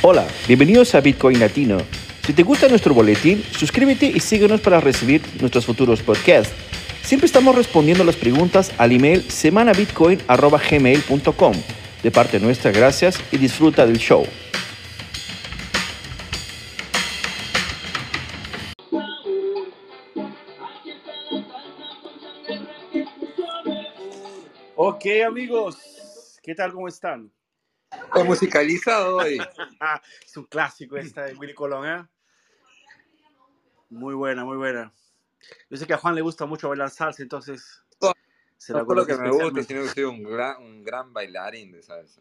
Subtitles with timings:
[0.00, 1.78] Hola, bienvenidos a Bitcoin Latino.
[2.24, 6.54] Si te gusta nuestro boletín, suscríbete y síguenos para recibir nuestros futuros podcasts.
[7.02, 11.54] Siempre estamos respondiendo las preguntas al email semanabitcoin.gmail.com.
[12.04, 14.24] De parte nuestra, gracias y disfruta del show.
[24.76, 26.72] Ok, amigos, ¿qué tal?
[26.72, 27.32] ¿Cómo están?
[27.90, 29.38] Está musicalizado hoy.
[30.26, 32.06] es un clásico esta de Willy Colón, ¿eh?
[33.90, 34.92] Muy buena, muy buena.
[35.70, 37.82] Yo sé que a Juan le gusta mucho bailar salsa, entonces
[38.58, 41.72] se la no lo que me gusta, sino que soy un gran, un gran bailarín
[41.72, 42.20] de salsa.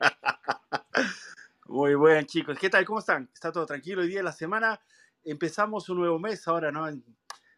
[1.66, 2.58] muy bueno, chicos.
[2.58, 2.84] ¿Qué tal?
[2.86, 3.28] ¿Cómo están?
[3.32, 4.00] ¿Está todo tranquilo?
[4.00, 4.80] Hoy día de la semana
[5.22, 6.88] empezamos un nuevo mes ahora, ¿no?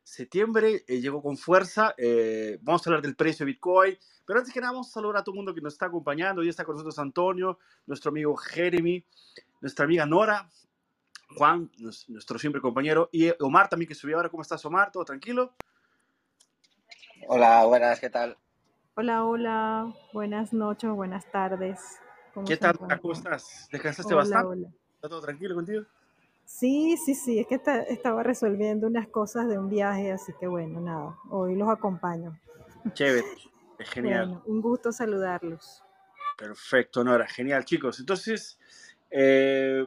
[0.08, 1.94] Septiembre eh, llegó con fuerza.
[1.98, 3.98] Eh, vamos a hablar del precio de Bitcoin.
[4.24, 6.40] Pero antes que nada, vamos a saludar a todo el mundo que nos está acompañando.
[6.40, 9.04] Hoy está con nosotros Antonio, nuestro amigo Jeremy,
[9.60, 10.48] nuestra amiga Nora,
[11.36, 11.70] Juan,
[12.08, 14.30] nuestro siempre compañero, y Omar también que subió ahora.
[14.30, 14.90] ¿Cómo estás, Omar?
[14.90, 15.52] ¿Todo tranquilo?
[17.28, 18.38] Hola, buenas, ¿qué tal?
[18.94, 21.80] Hola, hola, buenas noches, buenas tardes.
[22.46, 22.78] ¿Qué tal?
[22.78, 23.68] ¿Cómo estás?
[23.70, 24.70] ¿Descansaste bastante?
[24.94, 25.84] ¿Está todo tranquilo contigo?
[26.48, 30.80] Sí, sí, sí, es que estaba resolviendo unas cosas de un viaje, así que bueno,
[30.80, 32.40] nada, hoy los acompaño.
[32.94, 33.26] Chévere,
[33.78, 34.42] es genial.
[34.46, 35.84] un gusto saludarlos.
[36.38, 38.00] Perfecto, Nora, genial, chicos.
[38.00, 38.58] Entonces,
[39.10, 39.86] eh,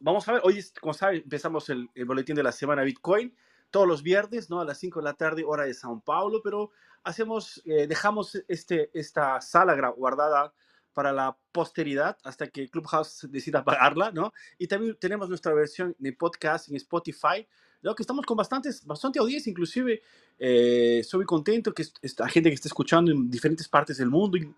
[0.00, 3.34] vamos a ver, hoy, como saben, empezamos el, boletín de la semana Bitcoin,
[3.70, 4.60] todos los viernes, ¿no?
[4.60, 6.72] A las 5 de la tarde, hora de Sao Paulo, pero
[7.04, 10.52] hacemos, eh, dejamos este, esta sala guardada
[10.92, 14.32] para la posteridad hasta que Clubhouse decida pagarla, ¿no?
[14.58, 17.46] Y también tenemos nuestra versión de podcast en Spotify,
[17.82, 17.94] ¿no?
[17.94, 20.02] Que estamos con bastantes, bastante audiencia, inclusive
[20.38, 24.52] eh, muy contento que esta gente que está escuchando en diferentes partes del mundo, y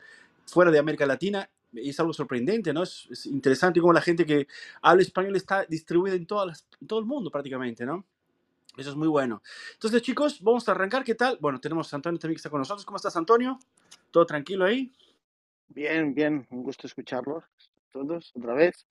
[0.46, 2.82] fuera de América Latina, es algo sorprendente, ¿no?
[2.82, 4.46] Es, interesante cómo la gente que
[4.82, 8.04] habla español está distribuida en, todas en todo el mundo prácticamente, ¿no?
[8.76, 9.42] Eso es muy bueno.
[9.74, 11.04] Entonces, chicos, vamos a arrancar.
[11.04, 11.36] ¿Qué tal?
[11.40, 12.86] Bueno, tenemos a Antonio también que está con nosotros.
[12.86, 13.58] ¿Cómo estás, Antonio?
[14.10, 14.90] ¿Todo tranquilo ahí?
[15.74, 17.44] Bien, bien, un gusto escucharlos
[17.90, 18.86] todos otra vez.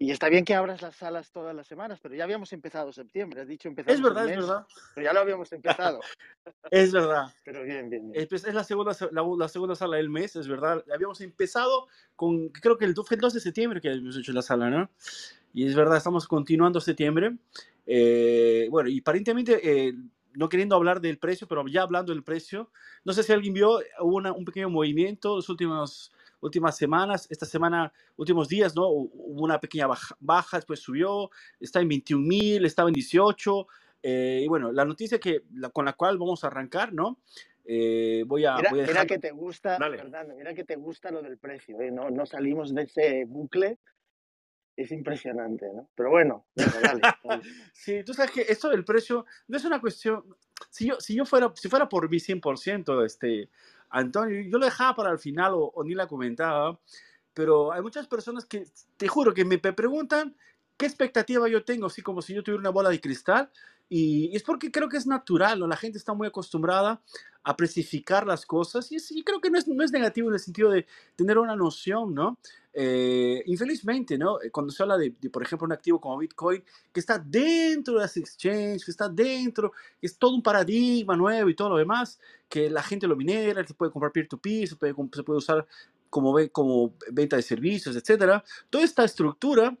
[0.00, 3.40] Y está bien que abras las salas todas las semanas, pero ya habíamos empezado septiembre,
[3.40, 3.92] has dicho empezar.
[3.92, 4.66] Es verdad, es verdad.
[4.94, 6.00] Pero ya lo habíamos empezado.
[6.70, 7.32] es verdad.
[7.44, 8.28] Pero bien, bien, bien.
[8.30, 10.84] Es, la, segunda, la, segunda sala del mes, es verdad.
[10.94, 14.42] Habíamos empezado con, creo que el, fue el 2 de septiembre que habíamos hecho la
[14.42, 14.88] sala, ¿no?
[15.52, 17.36] Y es verdad, estamos continuando septiembre.
[17.84, 19.94] Eh, bueno, y aparentemente, eh,
[20.34, 22.70] no queriendo hablar del precio, pero ya hablando del precio,
[23.04, 27.92] no sé si alguien vio, hubo un pequeño movimiento los últimos últimas semanas, esta semana,
[28.16, 28.88] últimos días, ¿no?
[28.88, 29.86] Hubo una pequeña
[30.20, 33.66] baja, después subió, está en 21 mil, estaba en 18.
[34.02, 37.18] Eh, y bueno, la noticia que, con la cual vamos a arrancar, ¿no?
[37.64, 41.36] Eh, voy, a, mira, mira, que te gusta, Fernando, mira que te gusta lo del
[41.36, 41.90] precio, ¿eh?
[41.90, 43.78] no, no salimos de ese bucle
[44.78, 45.90] es impresionante, ¿no?
[45.96, 47.02] Pero bueno, dale,
[47.72, 50.24] sí, tú sabes que esto del precio no es una cuestión,
[50.70, 53.50] si yo, si yo fuera, si fuera por mi 100%, este,
[53.90, 56.78] Antonio, yo lo dejaba para el final o, ni la comentaba,
[57.34, 58.66] pero hay muchas personas que,
[58.96, 60.36] te juro, que me preguntan
[60.76, 63.50] qué expectativa yo tengo, así como si yo tuviera una bola de cristal,
[63.88, 65.66] y, es porque creo que es natural, ¿no?
[65.66, 67.00] La gente está muy acostumbrada
[67.42, 70.40] a precificar las cosas y, y creo que no es, no es, negativo en el
[70.40, 72.38] sentido de tener una noción, ¿no?
[72.74, 74.40] Eh, infelizmente, ¿no?
[74.42, 76.62] Eh, cuando se habla de, por ejemplo, un activo como Bitcoin,
[76.92, 79.72] que está dentro de las exchanges, que está dentro,
[80.02, 83.74] es todo un paradigma nuevo y todo lo demás, que la gente lo minera, que
[83.74, 85.66] puede comprar peer-to-peer, se, puede, se puede usar
[86.10, 88.44] como, como venta de servicios, etcétera.
[88.70, 89.76] Toda esta estructura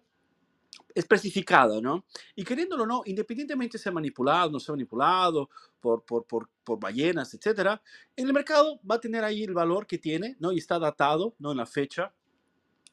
[0.94, 2.04] especificada, ¿no?
[2.34, 5.50] Y queriéndolo o no, independientemente sea manipulado, no sea manipulado
[5.80, 7.80] por, por, por, por, ballenas, etcétera,
[8.16, 10.52] en el mercado va a tener ahí el valor que tiene, ¿no?
[10.52, 11.52] Y está datado, ¿no?
[11.52, 12.12] En la fecha.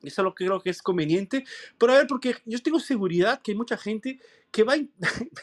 [0.07, 1.43] Eso es lo que creo que es conveniente.
[1.77, 4.19] Pero a ver, porque yo tengo seguridad que hay mucha gente
[4.51, 4.77] que va a,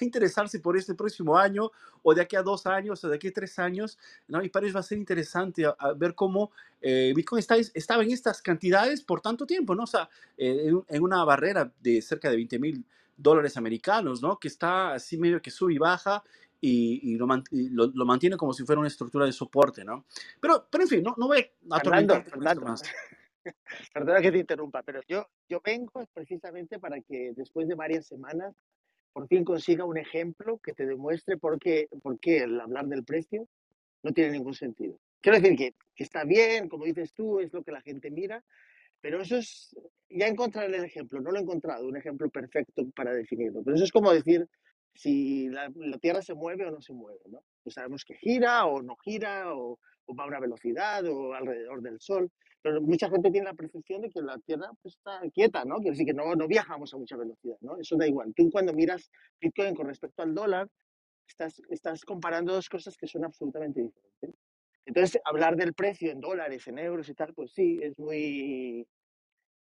[0.01, 1.71] interesarse por este próximo año
[2.03, 4.43] o de aquí a dos años o de aquí a tres años, ¿no?
[4.43, 5.65] Y para ellos va a ser interesante
[5.97, 9.85] ver cómo eh, Bitcoin está, estaba en estas cantidades por tanto tiempo, ¿no?
[9.85, 12.85] O sea, eh, en, una barrera de cerca de 20 mil
[13.17, 14.39] dólares americanos, ¿no?
[14.39, 16.23] Que está así medio que sube y baja
[16.65, 17.27] y, lo,
[17.89, 20.05] lo, mantiene como si fuera una estructura de soporte, ¿no?
[20.41, 22.25] Pero, pero en fin, no, no voy a atormentar.
[23.95, 28.55] Perdona que te interrumpa, pero yo, yo vengo precisamente para que después de varias semanas
[29.13, 33.05] por fin consiga un ejemplo que te demuestre por qué, por qué el hablar del
[33.05, 33.47] precio
[34.03, 34.99] no tiene ningún sentido.
[35.21, 38.43] Quiero decir que, está bien, como dices tú, es lo que la gente mira,
[39.01, 39.77] pero eso es,
[40.09, 43.85] ya encontrar el ejemplo, no lo he encontrado, un ejemplo perfecto para definirlo, pero eso
[43.85, 44.49] es como decir
[44.95, 47.43] si la, Tierra se mueve o no se mueve, ¿no?
[47.63, 49.79] Pues sabemos que gira o no gira, o,
[50.09, 52.31] va a una velocidad, o alrededor del Sol.
[52.63, 55.77] Pero mucha gente tiene la percepción de que la Tierra pues, está quieta, ¿no?
[55.77, 57.77] Quiere decir que no, no viajamos a mucha velocidad, ¿no?
[57.79, 58.33] Eso da igual.
[58.37, 59.11] Tú cuando miras
[59.41, 60.69] Bitcoin con respecto al dólar,
[61.27, 64.41] estás, estás comparando dos cosas que son absolutamente diferentes.
[64.85, 68.87] Entonces, hablar del precio en dólares, en euros y tal, pues sí, es muy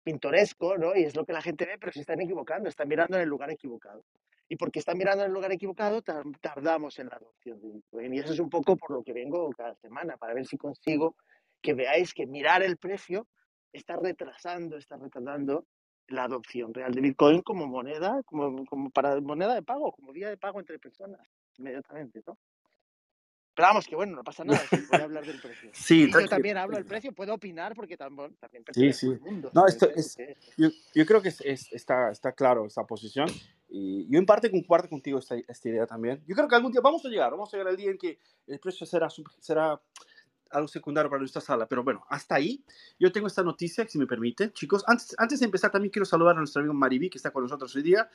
[0.04, 0.96] pintoresco, ¿no?
[0.96, 3.28] Y es lo que la gente ve, pero se están equivocando, están mirando en el
[3.28, 4.04] lugar equivocado.
[4.48, 6.02] Y porque están mirando en el lugar equivocado,
[6.40, 8.14] tardamos en la adopción de Bitcoin.
[8.14, 11.16] Y eso es un poco por lo que vengo cada semana, para ver si consigo
[11.60, 13.26] que veáis que mirar el precio
[13.72, 15.66] está retrasando, está retardando
[16.08, 20.30] la adopción real de Bitcoin como moneda, como, como para moneda de pago, como vía
[20.30, 21.20] de pago entre personas,
[21.58, 22.38] inmediatamente, ¿no?
[23.58, 25.68] Pero vamos, que bueno, no pasa nada, voy a hablar del precio.
[25.74, 29.08] Sí, yo también hablo del precio, puedo opinar porque también, también sí, sí.
[29.08, 29.50] El mundo.
[29.52, 30.16] No, esto es,
[30.56, 31.40] yo, yo, creo que es,
[31.72, 33.28] está, está claro esta posición
[33.68, 36.22] y yo en parte comparto contigo esta, esta, idea también.
[36.28, 38.20] Yo creo que algún día vamos a llegar, vamos a llegar al día en que
[38.46, 39.08] el precio será,
[39.40, 39.80] será
[40.50, 41.66] algo secundario para nuestra sala.
[41.66, 42.62] Pero bueno, hasta ahí
[42.96, 44.52] yo tengo esta noticia, si me permite.
[44.52, 47.42] Chicos, antes, antes de empezar también quiero saludar a nuestro amigo Mariví que está con
[47.42, 48.08] nosotros hoy día.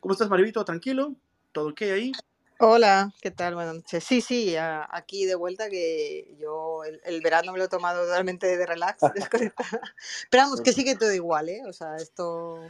[0.00, 0.52] ¿Cómo estás Mariví?
[0.52, 1.14] ¿Todo tranquilo?
[1.52, 2.12] ¿Todo ok ahí?
[2.58, 3.54] Hola, ¿qué tal?
[3.54, 4.02] Buenas noches.
[4.02, 8.64] Sí, sí, aquí de vuelta que yo el, verano me lo he tomado totalmente de
[8.64, 9.02] relax,
[10.30, 11.60] Pero vamos, que sigue todo igual, ¿eh?
[11.66, 12.66] O sea, esto,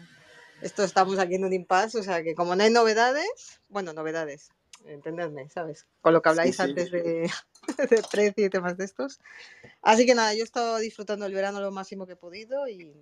[0.61, 4.51] esto estamos aquí en un impasse, o sea, que como no hay novedades, bueno, novedades,
[4.87, 5.87] entendedme, ¿sabes?
[6.01, 7.31] Con lo que habláis antes de,
[7.91, 9.21] de precio y temas de estos.
[9.83, 12.93] Así que nada, yo he estado disfrutando el verano lo máximo que he podido y,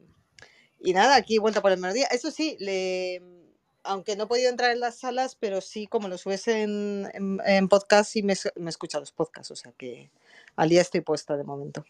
[0.80, 2.08] y nada, aquí vuelta por el mediodía.
[2.10, 3.22] Eso sí, le
[3.84, 7.10] aunque no he podido entrar en las salas, pero sí, como lo subes en,
[7.44, 10.10] en, podcast, sí me, me escucha los podcasts, o sea que
[10.56, 11.84] al día estoy puesta de momento.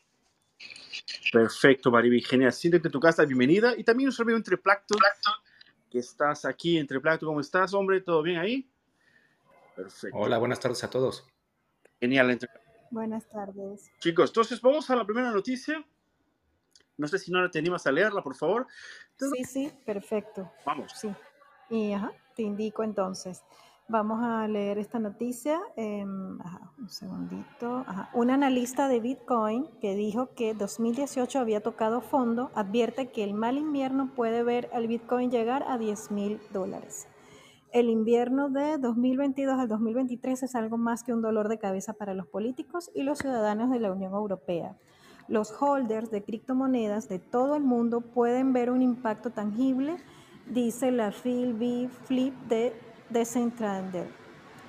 [1.33, 2.53] Perfecto, Mariby, genial.
[2.53, 3.75] Siéntete en tu casa, bienvenida.
[3.77, 4.95] Y también nos amigo entre Placto,
[5.91, 8.01] que estás aquí, entre Placto, ¿cómo estás, hombre?
[8.01, 8.69] ¿Todo bien ahí?
[9.75, 10.17] Perfecto.
[10.17, 11.27] Hola, buenas tardes a todos.
[12.01, 12.39] Genial.
[12.91, 13.91] Buenas tardes.
[13.99, 15.85] Chicos, entonces vamos a la primera noticia.
[16.97, 18.69] No sé si no te animas a leerla, por favor.
[19.19, 20.53] Sí, sí, perfecto.
[20.65, 20.93] Vamos.
[20.95, 21.09] Sí.
[21.71, 23.43] Y ajá, te indico entonces.
[23.87, 25.61] Vamos a leer esta noticia.
[25.77, 26.39] Em,
[26.79, 27.85] un segundito.
[28.15, 33.59] Un analista de Bitcoin que dijo que 2018 había tocado fondo advierte que el mal
[33.59, 37.09] invierno puede ver al Bitcoin llegar a 10 mil dólares.
[37.73, 42.15] El invierno de 2022 al 2023 es algo más que un dolor de cabeza para
[42.15, 44.77] los políticos y los ciudadanos de la Unión Europea.
[45.29, 49.97] Los holders de criptomonedas de todo el mundo pueden ver un impacto tangible
[50.47, 51.89] dice la Phil B.
[52.05, 52.73] Flip de
[53.11, 54.07] Decentraland.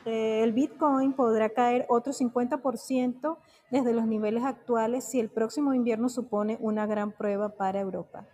[0.05, 3.37] El Bitcoin podrá caer otro 50%
[3.71, 8.27] desde los niveles actuales si el próximo invierno supone una gran prueba para Europa.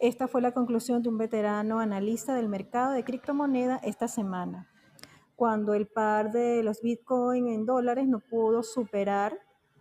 [0.00, 4.68] Esta fue la conclusión de un veterano analista del mercado de criptomonedas esta semana,
[5.34, 9.36] cuando el par de los Bitcoin en dólares no pudo superar,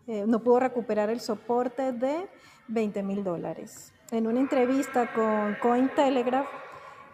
[0.08, 2.28] eh, no pudo recuperar el soporte de
[2.70, 3.94] 20 mil dólares.
[4.12, 6.48] En una entrevista con Cointelegraph,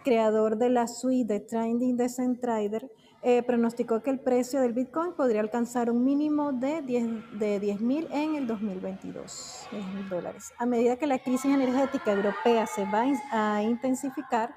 [0.02, 2.90] creador de la suite de Trending Decentrader,
[3.24, 7.80] eh, pronosticó que el precio del Bitcoin podría alcanzar un mínimo de 10 de 10
[7.80, 9.68] mil en el 2022,
[10.10, 10.52] dólares.
[10.58, 14.54] A medida que la crisis energética europea se va a intensificar,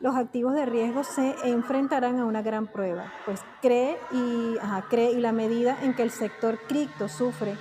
[0.00, 4.56] los activos de riesgo se enfrentarán a una gran prueba, pues cree y,
[4.90, 7.54] cree y la medida en que el sector cripto sufre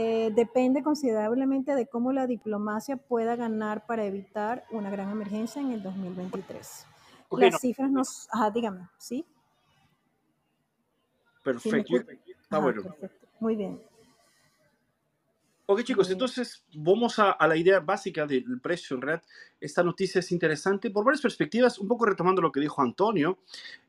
[0.00, 5.72] eh, depende considerablemente de cómo la diplomacia pueda ganar para evitar una gran emergencia en
[5.72, 6.86] el 2023.
[7.32, 8.28] Las cifras nos...
[8.30, 9.26] Ajá, dígame, ¿sí?
[11.42, 11.96] Perfecto.
[12.40, 12.82] Está bueno.
[13.40, 13.82] Muy bien.
[15.66, 18.94] Ok, chicos, entonces vamos a, la idea básica del precio.
[18.94, 19.26] En realidad,
[19.60, 23.40] esta noticia es interesante por varias perspectivas, un poco retomando lo que dijo Antonio.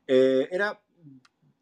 [0.08, 0.76] Eh, era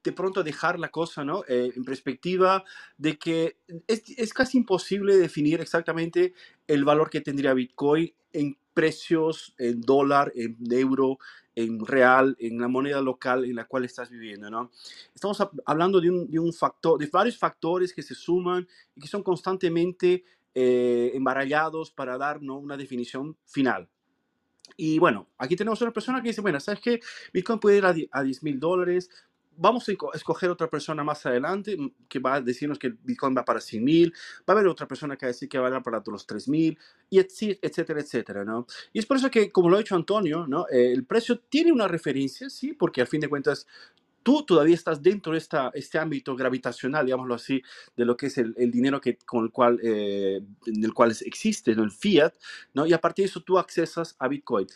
[0.08, 1.44] de pronto dejar la cosa ¿no?
[1.48, 2.64] Eh, en perspectiva
[2.96, 6.32] de que es, es, casi imposible definir exactamente
[6.66, 11.18] el valor que tendría Bitcoin en precios, en dólar, en euro,
[11.54, 14.48] en real, en la moneda local en la cual estás viviendo.
[14.48, 14.70] ¿no?
[15.14, 19.08] Estamos hablando de un, de un factor, de varios factores que se suman y que
[19.08, 20.24] son constantemente
[20.54, 22.56] eh, embarallados para dar ¿no?
[22.56, 23.90] una definición final.
[24.76, 27.00] Y bueno, aquí tenemos una persona que dice, bueno, ¿sabes qué?
[27.32, 29.10] Bitcoin puede ir a, a 10 mil dólares,
[29.58, 33.36] vamos a escoger otra persona más adelante mm, que va a decirnos que el Bitcoin
[33.36, 34.14] va para 100 mil,
[34.48, 36.48] va a haber otra persona que va a decir que va a para los 3
[36.48, 36.78] mil,
[37.10, 38.66] y etcétera, etcétera, ¿no?
[38.92, 40.66] Y es por eso que, como lo ha dicho Antonio, ¿no?
[40.70, 43.66] Eh, el precio tiene una referencia, sí, porque al fin de cuentas
[44.22, 47.62] tú todavía estás dentro de esta, este ámbito gravitacional, digámoslo así,
[47.96, 51.16] de lo que es el, el dinero que, con el cual, eh, en el cual
[51.24, 51.82] existe, ¿no?
[51.82, 52.34] el fiat,
[52.74, 52.86] ¿no?
[52.86, 54.66] y a partir de eso tú accesas a Bitcoin.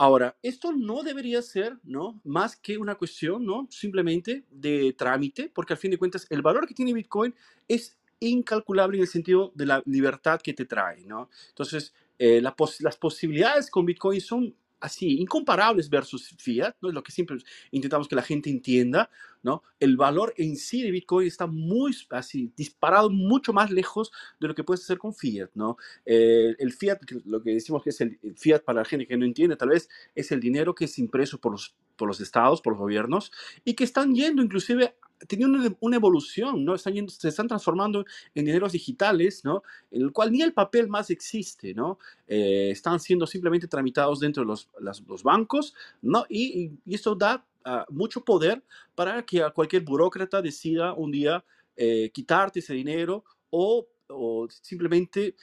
[0.00, 2.22] Ahora, esto no debería ser, ¿no?
[2.24, 3.66] Más que una cuestión, ¿no?
[3.70, 7.34] Simplemente de trámite, porque al fin de cuentas el valor que tiene Bitcoin
[7.68, 11.28] es incalculable en el sentido de la libertad que te trae, ¿no?
[11.48, 16.88] Entonces, eh, las posibilidades con Bitcoin son así, incomparables versus fiat, ¿no?
[16.88, 17.36] Es lo que siempre
[17.70, 19.10] intentamos que la gente entienda,
[19.42, 19.62] ¿no?
[19.78, 24.10] El valor en sí de Bitcoin está muy, así, disparado mucho más lejos
[24.40, 25.76] de lo que puedes hacer con fiat, ¿no?
[26.04, 29.24] Eh, el fiat, lo que decimos que es el, fiat para la gente que no
[29.24, 32.72] entiende, tal vez, es el dinero que es impreso por los, por los estados, por
[32.72, 33.32] los gobiernos,
[33.64, 34.94] y que están yendo inclusive
[35.26, 36.74] teniendo una, evolución, ¿no?
[36.74, 39.62] Están se están transformando en dineros digitales, ¿no?
[39.90, 41.98] En el cual ni el papel más existe, ¿no?
[42.26, 46.24] Eh, están siendo simplemente tramitados dentro de los, los bancos, ¿no?
[46.28, 48.62] Y, y, esto da ah, mucho poder
[48.94, 51.44] para que cualquier burócrata decida un día
[51.76, 55.34] eh, quitarte ese dinero o, o simplemente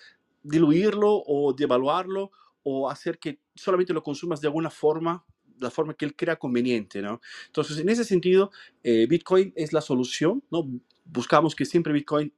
[0.43, 2.31] diluirlo o devaluarlo
[2.63, 5.23] o hacer que solamente lo consumas de alguna forma
[5.59, 7.21] la forma que él crea conveniente, ¿no?
[7.47, 8.51] Entonces, en ese sentido,
[8.83, 10.69] eh, Bitcoin es la solución, ¿no?
[11.05, 12.33] Buscamos que siempre Bitcoin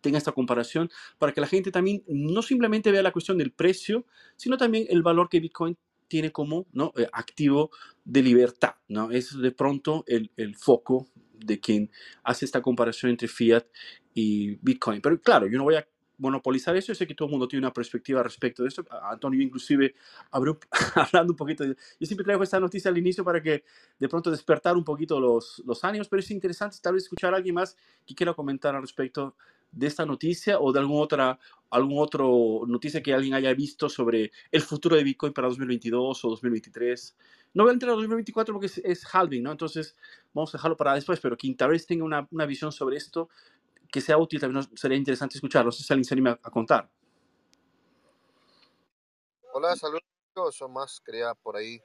[0.00, 4.06] tenga esta comparación para que la gente también no simplemente vea la cuestión del precio,
[4.36, 5.76] sino también el valor que Bitcoin
[6.08, 6.92] tiene como ¿no?
[6.96, 7.70] Eh, activo
[8.04, 9.10] de libertad, ¿no?
[9.10, 11.90] Es de pronto el, el foco de quien
[12.22, 13.64] hace esta comparación entre fiat
[14.14, 15.00] y Bitcoin.
[15.00, 15.86] Pero claro, yo no voy a
[16.20, 16.88] monopolizar eso.
[16.88, 18.84] Yo sé que todo el mundo tiene una perspectiva respecto de eso.
[19.02, 19.94] Antonio inclusive
[20.30, 20.58] abrió,
[20.94, 21.64] hablando un poquito.
[21.64, 23.64] yo siempre traigo esta noticia al inicio para que
[23.98, 27.38] de pronto despertar un poquito los, los ánimos, pero es interesante tal vez escuchar a
[27.38, 29.34] alguien más que quiera comentar al respecto
[29.72, 31.38] de esta noticia o de alguna otra
[31.70, 36.28] algún otro noticia que alguien haya visto sobre el futuro de Bitcoin para 2022 o
[36.30, 37.16] 2023.
[37.54, 39.52] No voy a entrar a 2024 porque es, es halving, ¿no?
[39.52, 39.96] Entonces
[40.34, 43.28] vamos a dejarlo para después, pero que vez tenga una, una visión sobre esto
[43.90, 45.72] que sea útil, también sería interesante escucharlo.
[45.72, 46.88] Si alguien se a contar.
[49.52, 50.02] Hola, saludos.
[50.58, 51.82] Yo más quería por ahí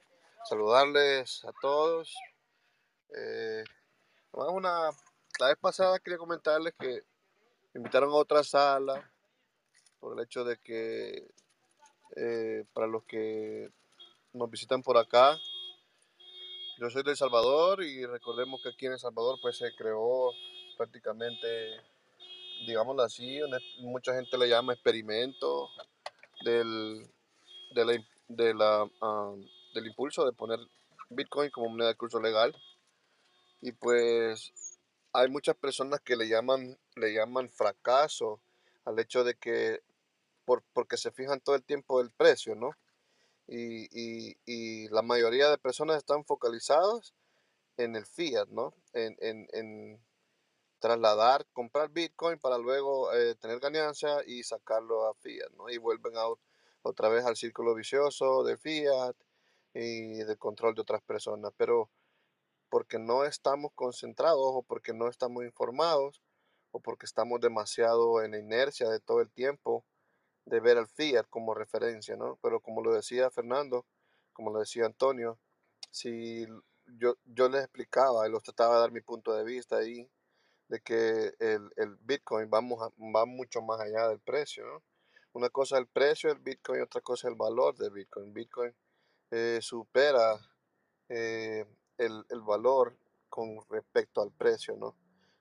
[0.48, 2.14] saludarles a todos.
[3.16, 3.64] Eh,
[4.32, 4.90] una,
[5.40, 7.02] la vez pasada quería comentarles que
[7.72, 9.10] me invitaron a otra sala
[9.98, 11.28] por el hecho de que
[12.16, 13.70] eh, para los que
[14.32, 15.36] nos visitan por acá,
[16.78, 20.32] yo soy de El Salvador y recordemos que aquí en El Salvador pues se creó
[20.76, 21.80] prácticamente
[22.66, 23.40] digámoslo así,
[23.80, 25.68] mucha gente le llama experimento
[26.44, 27.06] del,
[28.28, 29.34] de la, ah,
[29.74, 30.58] del impulso de poner
[31.10, 32.54] Bitcoin como moneda de curso legal.
[33.60, 34.52] Y pues
[35.12, 38.40] hay muchas personas que le llaman, le llaman fracaso
[38.84, 39.80] al hecho de que,
[40.44, 42.70] por, porque se fijan todo el tiempo del precio, ¿no?
[43.48, 43.86] Y,
[44.44, 47.14] y, la mayoría de personas están focalizadas
[47.76, 48.74] en el fiat, ¿no?
[48.92, 49.16] En,
[49.52, 50.00] en,
[50.78, 55.70] trasladar, comprar Bitcoin para luego eh, tener ganancia y sacarlo a Fiat, ¿no?
[55.70, 56.24] Y vuelven a,
[56.82, 59.16] otra vez al círculo vicioso de Fiat
[59.74, 61.52] y de control de otras personas.
[61.56, 61.90] Pero
[62.68, 66.22] porque no estamos concentrados o porque no estamos informados
[66.72, 69.84] o porque estamos demasiado en inercia de todo el tiempo
[70.44, 72.38] de ver al Fiat como referencia, ¿no?
[72.42, 73.86] Pero como lo decía Fernando,
[74.32, 75.38] como lo decía Antonio,
[75.90, 76.46] si
[76.86, 80.08] yo, yo les explicaba y los trataba de dar mi punto de vista ahí,
[80.68, 84.82] de que el, el Bitcoin vamos va mucho más allá del precio.
[85.32, 88.32] Una cosa es el precio del Bitcoin, otra cosa es el valor del Bitcoin.
[88.32, 88.74] Bitcoin
[89.30, 90.38] eh, supera
[91.08, 91.64] eh,
[91.98, 92.96] el, el, valor
[93.28, 94.96] con respecto al precio, ¿no?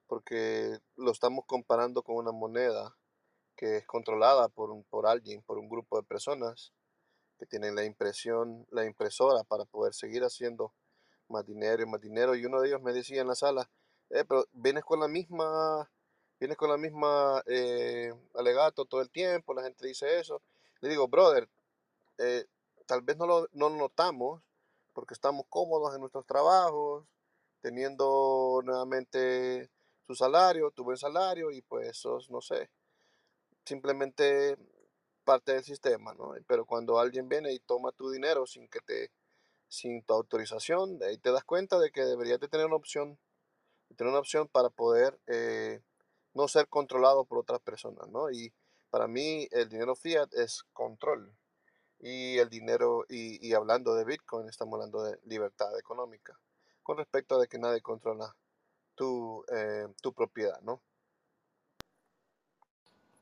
[0.08, 2.96] Porque lo estamos comparando con una moneda
[3.56, 6.74] que es controlada por, un, por alguien, por un grupo de personas
[7.40, 10.74] que tienen la impresión, la impresora para poder seguir haciendo
[11.30, 12.36] más dinero y más dinero.
[12.36, 13.70] Y uno de ellos me decía en la sala,
[14.10, 15.90] eh, pero vienes con la misma,
[16.40, 20.42] vienes con la misma eh, alegato todo el tiempo, la gente dice eso.
[20.82, 21.50] Le digo, brother,
[22.18, 22.46] eh,
[22.86, 24.42] tal vez no lo, no notamos
[24.94, 27.06] porque estamos cómodos en nuestros trabajos,
[27.62, 29.70] teniendo nuevamente
[30.06, 32.70] su salario, tu buen salario y pues eso, no sé,
[33.66, 34.58] simplemente
[35.24, 36.34] parte del sistema, ¿no?
[36.48, 39.12] Pero cuando alguien viene y toma tu dinero sin que te,
[39.68, 43.18] sin tu autorización, ahí te das cuenta de que deberías de tener una opción
[43.96, 45.82] tener una opción para poder eh,
[46.34, 48.30] no ser controlado por otras personas, ¿no?
[48.30, 48.54] Y
[48.90, 51.34] para mí el dinero fiat es control.
[52.00, 56.38] Y el dinero, y, hablando de Bitcoin, estamos hablando de libertad económica,
[56.84, 58.36] con respecto a de que nadie controla
[58.96, 60.82] tu, eh, tu propiedad, ¿no?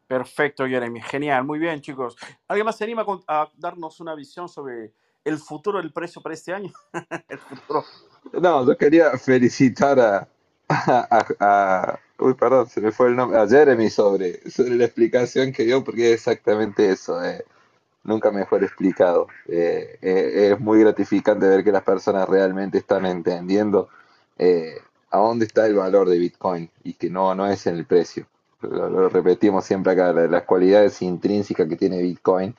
[0.07, 1.01] Perfecto, Jeremy.
[1.01, 1.43] Genial.
[1.43, 2.17] Muy bien, chicos.
[2.47, 4.93] ¿Alguien más se anima a darnos una visión sobre
[5.23, 6.71] el futuro del precio para este año?
[7.29, 7.85] el futuro.
[8.33, 10.27] No, yo quería felicitar a,
[11.39, 15.63] a, uy, perdón, se me fue el nombre, a Jeremy sobre, sobre la explicación que
[15.63, 17.23] dio, porque es exactamente eso.
[17.23, 17.43] Eh.
[18.03, 19.27] nunca mejor explicado.
[19.47, 23.89] Eh, eh, es muy gratificante ver que las personas realmente están entendiendo
[24.37, 24.77] eh,
[25.11, 28.25] a dónde está el valor de Bitcoin y que no, no es en el precio.
[28.61, 32.55] Lo, repetimos siempre acá, las cualidades intrínsecas que tiene Bitcoin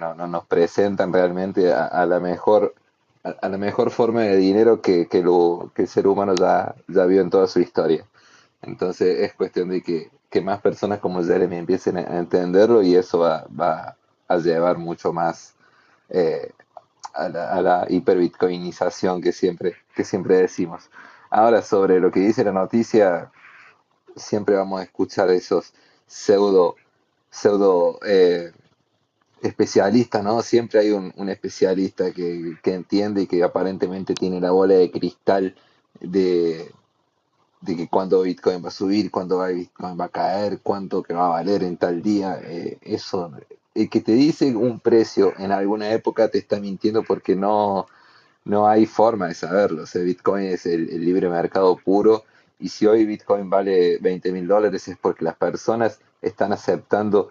[0.00, 2.74] no, no, nos presentan realmente a, la mejor
[3.22, 7.06] a, la mejor forma de dinero que, que, lo, que el ser humano ya, ya
[7.06, 8.06] vio en toda su historia.
[8.62, 13.18] Entonces es cuestión de que, que más personas como Jeremy empiecen a entenderlo y eso
[13.20, 13.96] va, va
[14.28, 15.54] a llevar mucho más
[16.08, 16.52] eh,
[17.14, 20.90] a, la, a, la, hiperbitcoinización que siempre, que siempre decimos.
[21.30, 23.30] Ahora, sobre lo que dice la noticia,
[24.16, 25.72] siempre vamos a escuchar esos
[26.06, 26.76] pseudo,
[27.30, 28.52] pseudo eh,
[29.42, 30.42] especialistas, ¿no?
[30.42, 35.54] Siempre hay un, especialista que, que, entiende y que aparentemente tiene la bola de cristal
[36.00, 36.70] de,
[37.60, 41.26] de que cuándo Bitcoin va a subir, cuándo Bitcoin va a caer, cuánto que va
[41.26, 42.40] a valer en tal día.
[42.42, 43.30] Eh, eso
[43.74, 47.86] el que te dice un precio en alguna época te está mintiendo porque no,
[48.44, 49.84] no hay forma de saberlo.
[49.84, 52.24] O Bitcoin es el, libre mercado puro
[52.58, 57.30] y si hoy Bitcoin vale 20 mil dólares es porque las personas están aceptando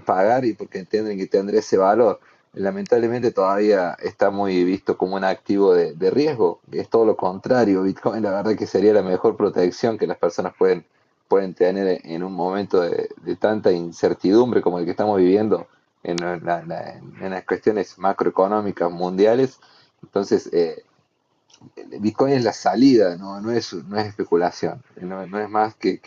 [0.00, 2.20] pagar y porque entienden que tendrá ese valor.
[2.54, 6.60] Lamentablemente todavía está muy visto como un activo de, riesgo.
[6.72, 7.82] Es todo lo contrario.
[7.82, 10.84] Bitcoin la verdad que sería la mejor protección que las personas pueden
[11.28, 15.68] pueden tener en un momento de, tanta incertidumbre como el que estamos viviendo
[16.02, 19.60] en, las cuestiones macroeconómicas mundiales.
[20.02, 20.84] Entonces, eh,
[22.00, 26.00] Bitcoin es la salida, no, no, es, no es especulación, no, es más que,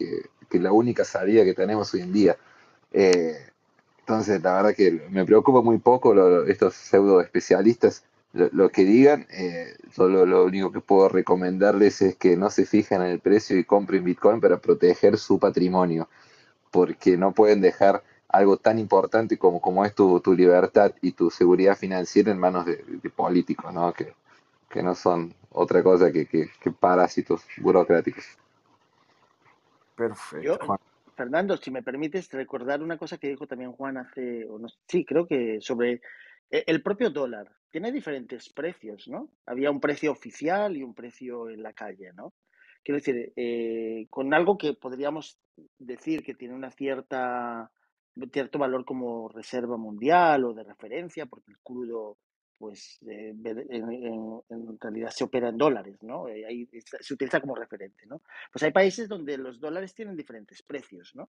[0.52, 2.38] la única salida que tenemos hoy en día.
[2.92, 3.51] Eh,
[4.02, 6.14] entonces, la verdad que me preocupa muy poco
[6.46, 8.04] estos pseudo especialistas
[8.34, 13.02] lo, que digan, eh, solo lo único que puedo recomendarles es que no se fijen
[13.02, 16.08] en el precio y compren Bitcoin para proteger su patrimonio,
[16.72, 21.30] porque no pueden dejar algo tan importante como, como es tu, tu libertad y tu
[21.30, 22.78] seguridad financiera en manos de,
[23.14, 23.92] políticos, ¿no?
[23.92, 24.14] Que,
[24.70, 28.24] que, no son otra cosa que, que, parásitos burocráticos.
[29.98, 30.80] Perfecto.
[31.22, 35.06] Fernando, si me permites recordar una cosa que dijo también Juan hace, o no, sí,
[35.06, 36.02] creo que sobre
[36.50, 39.30] e, el propio dólar tiene diferentes precios, ¿no?
[39.46, 42.34] Había un precio oficial y un precio en la calle, ¿no?
[42.84, 45.38] Quiero decir, eh, con algo que podríamos
[45.78, 47.72] decir que tiene una cierta
[48.34, 52.18] cierto valor como reserva mundial o de referencia, porque el crudo,
[52.62, 56.28] pues, eh, en, realidad se opera en dólares, ¿no?
[56.28, 56.68] Eh,
[57.00, 58.22] se utiliza como referente, ¿no?
[58.54, 61.32] Pues hay países donde los dólares tienen diferentes precios, ¿no?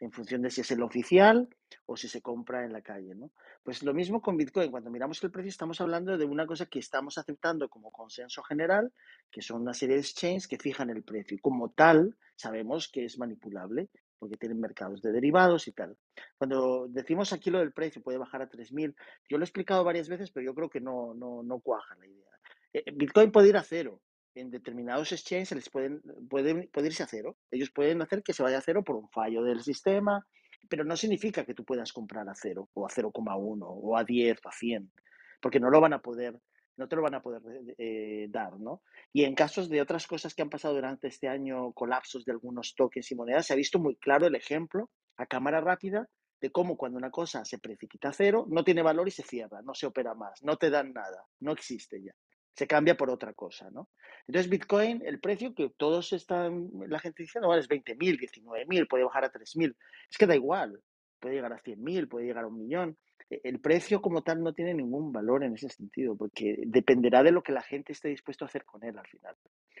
[0.00, 1.46] en función de si es el oficial
[1.84, 3.14] o si se compra en la calle.
[3.14, 3.32] ¿no?
[3.62, 4.70] Pues lo mismo con Bitcoin.
[4.70, 8.94] Cuando miramos el precio, estamos hablando de una cosa que estamos aceptando como consenso general,
[9.30, 11.36] que son una serie de exchanges que fijan el precio.
[11.36, 13.90] Y como tal, sabemos que es manipulable
[14.20, 15.96] porque tienen mercados de derivados y tal.
[16.38, 18.94] Cuando decimos aquí lo del precio puede bajar a 3.000,
[19.28, 22.06] yo lo he explicado varias veces, pero yo creo que no, no, no cuaja la
[22.06, 22.30] idea.
[22.72, 24.00] Eh, Bitcoin puede ir a cero,
[24.34, 27.36] en determinados exchanges les pueden, pueden, puede irse a cero.
[27.50, 30.24] Ellos pueden hacer que se vaya a cero por un fallo del sistema,
[30.68, 34.38] pero no significa que tú puedas comprar a cero o a 0,1 o a 10
[34.44, 34.92] o a 100,
[35.40, 36.38] porque no lo van a poder,
[36.76, 37.42] no te lo van a poder
[37.78, 38.82] eh, dar, ¿no?
[39.12, 42.74] Y en casos de otras cosas que han pasado durante este año, colapsos de algunos
[42.74, 46.08] tokens y monedas, se ha visto muy claro el ejemplo a cámara rápida
[46.40, 49.60] de cómo cuando una cosa se precipita a cero, no tiene valor y se cierra,
[49.62, 52.12] no se opera más, no te dan nada, no existe ya
[52.60, 53.88] se cambia por otra cosa, ¿no?
[54.26, 59.04] Entonces, Bitcoin, el precio que todos están, la gente dice, no, es 20.000, 19.000, puede
[59.04, 59.74] bajar a 3.000.
[60.10, 60.78] Es que da igual,
[61.18, 62.98] puede llegar a 100.000, puede llegar a un millón.
[63.30, 67.32] E, el precio como tal no tiene ningún valor en ese sentido, porque dependerá de
[67.32, 69.36] lo que la gente esté dispuesto a hacer con él al final.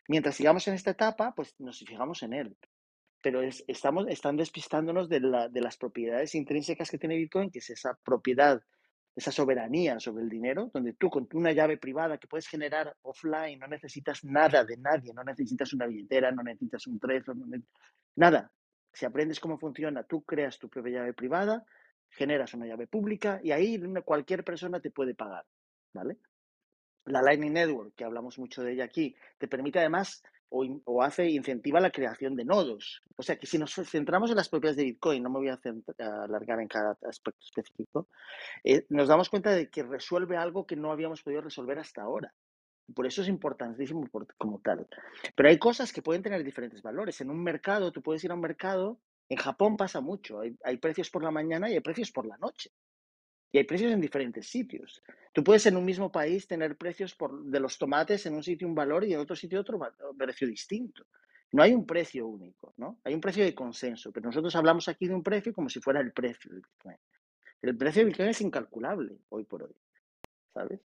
[0.08, 2.56] Mientras sigamos en esta etapa, pues nos fijamos en él.
[3.22, 7.68] Pero estamos, están despistándonos de, la, de las propiedades intrínsecas que tiene Bitcoin, que es
[7.68, 8.62] esa propiedad
[9.14, 13.58] esa soberanía sobre el dinero, donde tú con una llave privada que puedes generar offline,
[13.58, 17.36] no necesitas nada de nadie, no necesitas una billetera, no necesitas un trezor,
[18.16, 18.50] nada.
[18.92, 21.64] Si aprendes cómo funciona, tú creas tu propia llave privada,
[22.10, 25.44] generas una llave pública y ahí cualquier persona te puede pagar,
[25.92, 26.18] ¿vale?
[27.06, 31.30] La Lightning Network, que hablamos mucho de ella aquí, te permite además o, o, hace,
[31.30, 33.02] incentiva la creación de nodos.
[33.16, 35.60] O sea que si nos centramos en las propiedades de Bitcoin, no me voy a,
[36.24, 38.08] alargar en cada aspecto específico,
[38.64, 42.34] eh, nos damos cuenta de que resuelve algo que no habíamos podido resolver hasta ahora.
[42.94, 44.88] Por eso es importantísimo como tal.
[45.36, 47.20] Pero hay cosas que pueden tener diferentes valores.
[47.20, 48.98] En un mercado, tú puedes ir a un mercado,
[49.30, 52.72] en Japón pasa mucho, hay, precios por la mañana y hay precios por la noche.
[53.52, 55.02] Y hay precios en diferentes sitios.
[55.32, 58.66] Tú puedes en un mismo país tener precios por, de los tomates en un sitio
[58.66, 59.78] un valor y en otro sitio otro
[60.18, 61.06] precio distinto.
[61.52, 62.98] No hay un precio único, ¿no?
[63.04, 66.00] Hay un precio de consenso, pero nosotros hablamos aquí de un precio como si fuera
[66.00, 66.96] el precio de Bitcoin.
[67.62, 69.76] El precio de Bitcoin es incalculable hoy por hoy,
[70.52, 70.80] ¿sabes?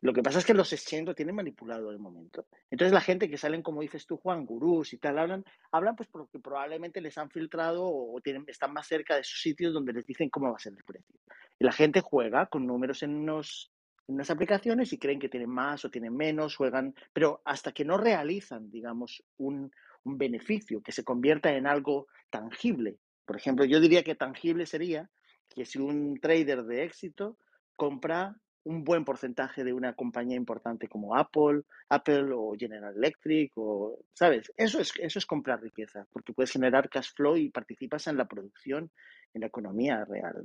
[0.00, 2.46] Lo que pasa es que los exchanges lo tienen manipulado de momento.
[2.70, 6.08] Entonces la gente que salen, como dices tú, Juan, gurús y tal, hablan, hablan pues
[6.08, 10.06] porque probablemente les han filtrado o tienen, están más cerca de esos sitios donde les
[10.06, 11.16] dicen cómo va a ser el precio.
[11.58, 13.72] Y la gente juega con números en, unos,
[14.06, 17.84] en unas aplicaciones y creen que tienen más o tienen menos, juegan, pero hasta que
[17.84, 19.72] no realizan, digamos, un,
[20.04, 22.98] un beneficio que se convierta en algo tangible.
[23.24, 25.10] Por ejemplo, yo diría que tangible sería
[25.48, 27.36] que si un trader de éxito
[27.74, 28.36] compra
[28.68, 34.52] un buen porcentaje de una compañía importante como Apple, Apple o General Electric o, ¿sabes?
[34.56, 38.28] Eso es, eso es comprar riqueza, porque puedes generar cash flow y participas en la
[38.28, 38.90] producción,
[39.32, 40.44] en la economía real.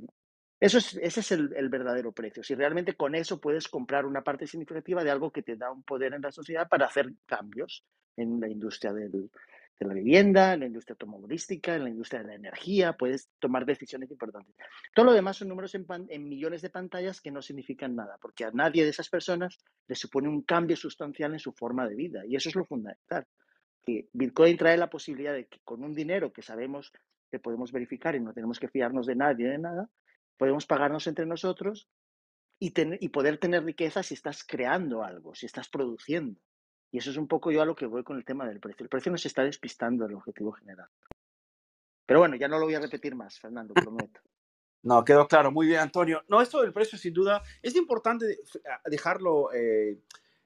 [0.58, 2.42] Eso es, ese es el, el, verdadero precio.
[2.42, 5.82] Si realmente con eso puedes comprar una parte significativa de algo que te da un
[5.82, 7.84] poder en la sociedad para hacer cambios
[8.16, 9.30] en la industria del,
[9.78, 13.66] de la vivienda, en la industria automovilística, en la industria de la energía, puedes tomar
[13.66, 14.54] decisiones importantes.
[14.94, 18.50] Todo lo demás son números en, millones de pantallas que no significan nada, porque a
[18.52, 19.58] nadie de esas personas
[19.88, 22.22] le supone un cambio sustancial en su forma de vida.
[22.26, 23.26] Y eso es lo fundamental.
[23.82, 26.92] Que Bitcoin trae la posibilidad de que con un dinero que sabemos
[27.30, 29.90] que podemos verificar y no tenemos que fiarnos de nadie, de nada,
[30.36, 31.88] podemos pagarnos entre nosotros
[32.60, 36.40] y, tener, y poder tener riqueza si estás creando algo, si estás produciendo.
[36.94, 38.84] Y eso es un poco yo a lo que voy con el tema del precio.
[38.84, 40.86] El precio nos está despistando del objetivo general.
[42.06, 44.20] Pero bueno, ya no lo voy a repetir más, Fernando, prometo.
[44.84, 45.50] No, quedó claro.
[45.50, 46.22] Muy bien, Antonio.
[46.28, 48.38] No, esto del precio, sin duda, es importante
[48.84, 49.98] dejarlo eh,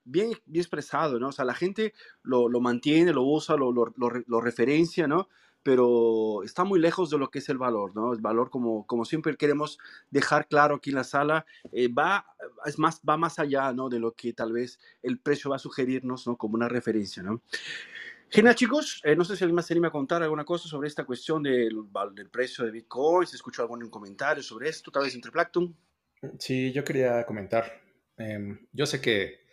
[0.04, 1.28] bien, bien expresado, ¿no?
[1.28, 5.28] O sea, la gente lo, lo mantiene, lo usa, lo, lo, lo, referencia, ¿no?
[5.62, 8.12] Pero está muy lejos de lo que es el valor, ¿no?
[8.12, 9.79] El valor, como, como siempre queremos
[10.11, 12.27] dejar claro aquí en la sala, eh, va,
[12.64, 13.88] es más, va más allá, ¿no?
[13.88, 16.37] De lo que tal vez el precio va a sugerirnos, ¿no?
[16.37, 17.42] Como una referencia, ¿no?
[18.31, 19.01] Genial, chicos.
[19.05, 21.42] Eh, no sé si alguien más se anima a contar alguna cosa sobre esta cuestión
[21.42, 25.75] del, del precio de Bitcoin, si escuchó algún comentario sobre esto, tal vez entre Plankton.
[26.38, 27.81] Sí, yo quería comentar.
[28.18, 29.47] Eh, yo sé que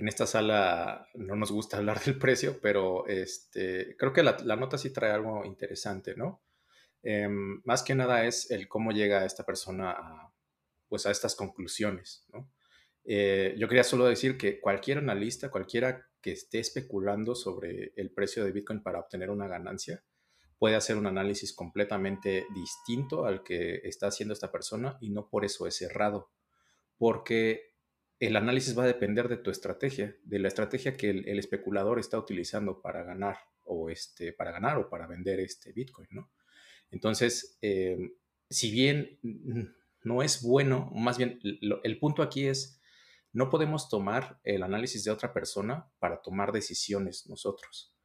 [0.00, 4.78] en esta sala no nos gusta hablar del precio, pero este, creo que la, nota
[4.78, 6.42] sí trae algo interesante, ¿no?
[7.02, 10.32] Em, más que nada es el cómo llega esta persona a,
[10.88, 12.50] pues a estas conclusiones, ¿no?
[13.04, 18.42] Eh, yo quería solo decir que cualquier analista, cualquiera que esté especulando sobre el precio
[18.42, 20.02] de Bitcoin para obtener una ganancia,
[20.58, 25.44] puede hacer un análisis completamente distinto al que está haciendo esta persona y no por
[25.44, 26.30] eso es errado,
[26.96, 27.69] porque
[28.20, 32.18] el análisis va a depender de tu estrategia, de la estrategia que el, especulador está
[32.18, 36.30] utilizando para ganar o este, para ganar o para vender este Bitcoin, ¿no?
[36.90, 37.96] Entonces, eh,
[38.50, 39.18] si bien
[40.02, 41.40] no es bueno, más bien
[41.82, 42.82] el punto aquí es,
[43.32, 47.96] no podemos tomar el análisis de otra persona para tomar decisiones nosotros,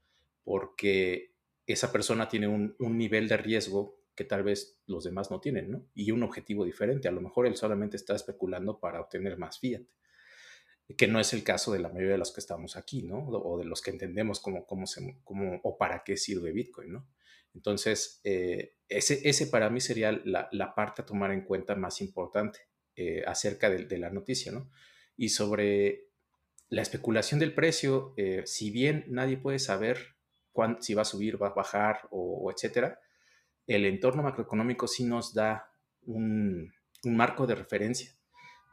[0.43, 5.41] porque esa persona tiene un, un nivel de riesgo que tal vez los demás no
[5.41, 5.85] tienen, ¿no?
[5.93, 7.09] Y un objetivo diferente.
[7.09, 9.81] A lo mejor él solamente está especulando para obtener más fiat
[10.97, 13.25] que no es el caso de la mayoría de los que estamos aquí, ¿no?
[13.27, 17.07] O de los que entendemos cómo, cómo, se, cómo o para qué sirve Bitcoin, ¿no?
[17.55, 22.01] Entonces, eh, ese, ese para mí sería la, la, parte a tomar en cuenta más
[22.01, 22.59] importante
[22.95, 24.69] eh, acerca de, la noticia, ¿no?
[25.17, 26.09] Y sobre
[26.69, 30.17] la especulación del precio, eh, si bien nadie puede saber
[30.51, 32.99] cuándo, si va a subir, va a bajar o, o etcétera,
[33.65, 35.71] el entorno macroeconómico sí nos da
[36.01, 36.71] un,
[37.03, 38.11] un marco de referencia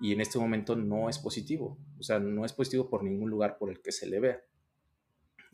[0.02, 3.56] y en este momento no es positivo, o sea, no es positivo por ningún lugar
[3.56, 4.42] por el que se le vea.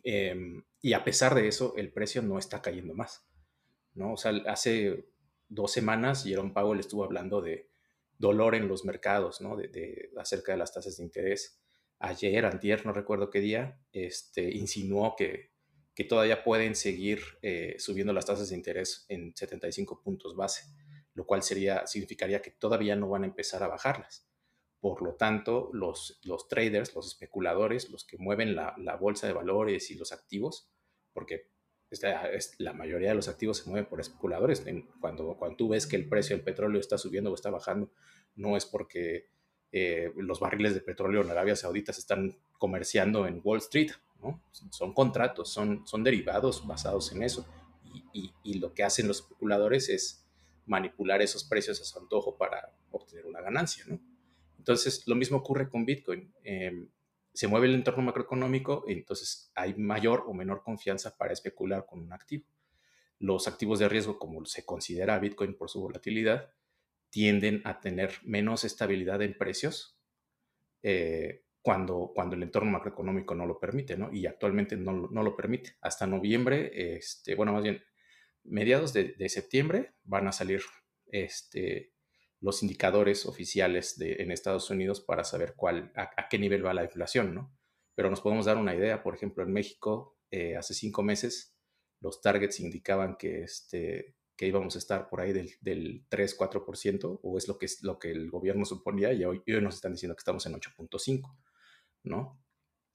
[0.02, 3.28] Em, y a pesar de eso, el precio no está cayendo más,
[3.92, 4.14] ¿no?
[4.14, 5.10] O sea, hace
[5.48, 7.68] dos semanas Jerome Powell estuvo hablando de
[8.16, 9.54] dolor en los mercados, ¿no?
[9.54, 11.60] De, acerca de las tasas de interés.
[11.98, 15.50] Ayer, antier, no recuerdo qué día, este, insinuó que,
[15.94, 20.64] que todavía pueden seguir eh, subiendo las tasas de interés en 75 puntos base,
[21.12, 24.26] lo cual sería, significaría que todavía no van a empezar a bajarlas.
[24.80, 29.96] Por lo tanto, los, traders, los especuladores, los que mueven la, bolsa de valores y
[29.96, 30.70] los activos,
[31.12, 31.48] porque
[31.90, 34.64] es, la mayoría de los activos se mueven por especuladores.
[35.00, 37.90] Cuando, cuando tú ves que el precio del petróleo está subiendo o está bajando,
[38.36, 39.30] no es porque
[39.72, 43.90] eh, los barriles de petróleo en Arabia Saudita se están comerciando en Wall Street,
[44.22, 44.42] ¿no?
[44.70, 47.46] Son contratos, son, derivados basados en eso.
[47.82, 50.24] Y, y, y, lo que hacen los especuladores es
[50.66, 54.00] manipular esos precios a su antojo para obtener una ganancia, ¿no?
[54.68, 56.30] Entonces, lo mismo ocurre con Bitcoin.
[56.44, 56.90] Em,
[57.32, 62.12] se mueve el entorno macroeconómico, entonces hay mayor o menor confianza para especular con un
[62.12, 62.44] activo.
[63.18, 66.52] Los activos de riesgo, como se considera Bitcoin por su volatilidad,
[67.08, 69.98] tienden a tener menos estabilidad en precios
[70.82, 74.12] eh, cuando, cuando el entorno macroeconómico no lo permite, ¿no?
[74.12, 75.76] Y actualmente no, no lo permite.
[75.80, 77.82] Hasta noviembre, este, bueno, más bien
[78.44, 80.60] mediados de, de septiembre van a salir
[81.06, 81.94] este,
[82.40, 86.84] los indicadores oficiales de, en Estados Unidos para saber cuál, a, qué nivel va la
[86.84, 87.52] inflación, ¿no?
[87.94, 91.56] Pero nos podemos dar una idea, por ejemplo, en México, eh, hace cinco meses,
[92.00, 97.38] los targets indicaban que, este, que íbamos a estar por ahí del, del 3-4%, o
[97.38, 100.14] es lo que, es lo que el gobierno suponía, y hoy, hoy nos están diciendo
[100.14, 101.22] que estamos en 8.5%,
[102.04, 102.40] ¿no?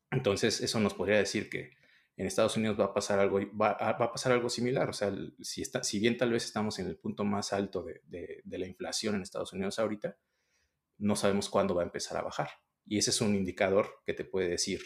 [0.10, 1.72] Entonces, eso nos podría decir que
[2.16, 4.90] en Estados Unidos va a pasar algo, va, a pasar algo similar.
[4.90, 8.02] O sea, si, está, si bien tal vez estamos en el punto más alto de,
[8.44, 10.16] de, la inflación en Estados Unidos ahorita,
[11.00, 12.50] no sabemos cuándo va a empezar a bajar.
[12.86, 14.82] Y ese es un indicador que te puede decir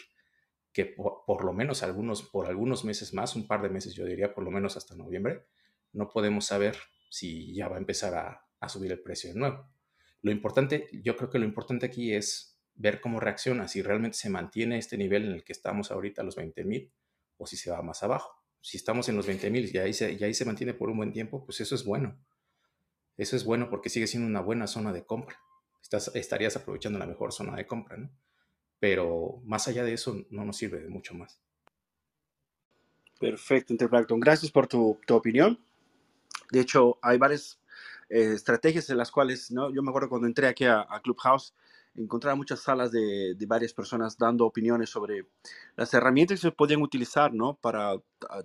[0.72, 4.32] que por, lo menos algunos, por algunos meses más, un par de meses, yo diría
[4.32, 5.44] por lo menos hasta noviembre,
[5.92, 6.76] no podemos saber
[7.10, 9.68] si ya va a empezar a, a subir el precio de nuevo.
[10.22, 14.30] Lo importante, yo creo que lo importante aquí es ver cómo reacciona, si realmente se
[14.30, 16.92] mantiene este nivel en el que estamos ahorita, los 20 mil,
[17.38, 18.30] o si se va más abajo.
[18.60, 20.98] Si estamos en los 20 mil y ahí, se, y ahí se mantiene por un
[20.98, 22.18] buen tiempo, pues eso es bueno.
[23.16, 25.40] Eso es bueno porque sigue siendo una buena zona de compra.
[25.80, 28.10] Estás, estarías aprovechando la mejor zona de compra, ¿no?
[28.80, 31.40] Pero más allá de eso, no nos sirve de mucho más.
[33.18, 34.20] Perfecto, Interplankton.
[34.20, 35.58] Gracias por tu, tu opinión.
[36.50, 37.60] De hecho, hay varias
[38.08, 39.72] eh, estrategias en las cuales, ¿no?
[39.74, 41.54] Yo me acuerdo cuando entré aquí a, a Clubhouse,
[41.98, 45.26] encontrar muchas salas de, de, varias personas dando opiniones sobre
[45.76, 47.54] las herramientas que se podían utilizar, ¿no?
[47.54, 47.94] Para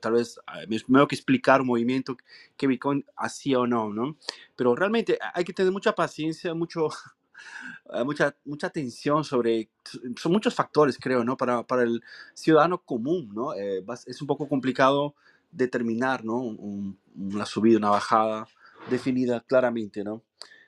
[0.02, 0.39] tal vez,
[0.88, 2.18] tengo que explicar un movimiento
[2.58, 4.18] que Bitcoin hacía o no, ¿no?
[4.56, 6.89] Pero realmente hay que tener mucha paciencia, mucho,
[8.06, 9.70] mucha, mucha atención sobre,
[10.18, 11.38] son muchos factores, creo, ¿no?
[11.38, 12.02] Para, para el
[12.34, 13.54] ciudadano común, ¿no?
[13.54, 15.16] Eh, es un poco complicado
[15.52, 16.38] determinar, ¿no?
[16.38, 18.48] Un, una subida, una bajada
[18.89, 20.24] definida claramente, ¿no?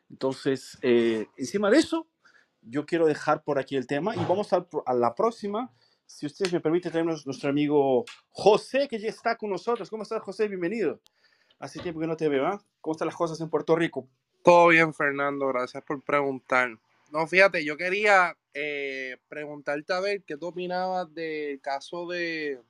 [0.10, 2.08] Entonces, eh, encima de eso,
[2.66, 5.72] yo quiero dejar por aquí el tema y vamos a, a la próxima.
[6.06, 9.90] Si ustedes me permiten, tenemos nuestro amigo José, que ya está con nosotros.
[9.90, 10.48] ¿Cómo estás, José?
[10.48, 11.00] Bienvenido.
[11.60, 12.58] Hace tiempo que no te veo, ¿eh?
[12.82, 14.08] ¿Cómo están las cosas en Puerto Rico?
[14.44, 15.48] Todo bien, Fernando.
[15.48, 16.78] Gracias por preguntar.
[17.12, 22.62] No, fíjate, yo quería eh, preguntarte a ver qué tú opinabas del caso de,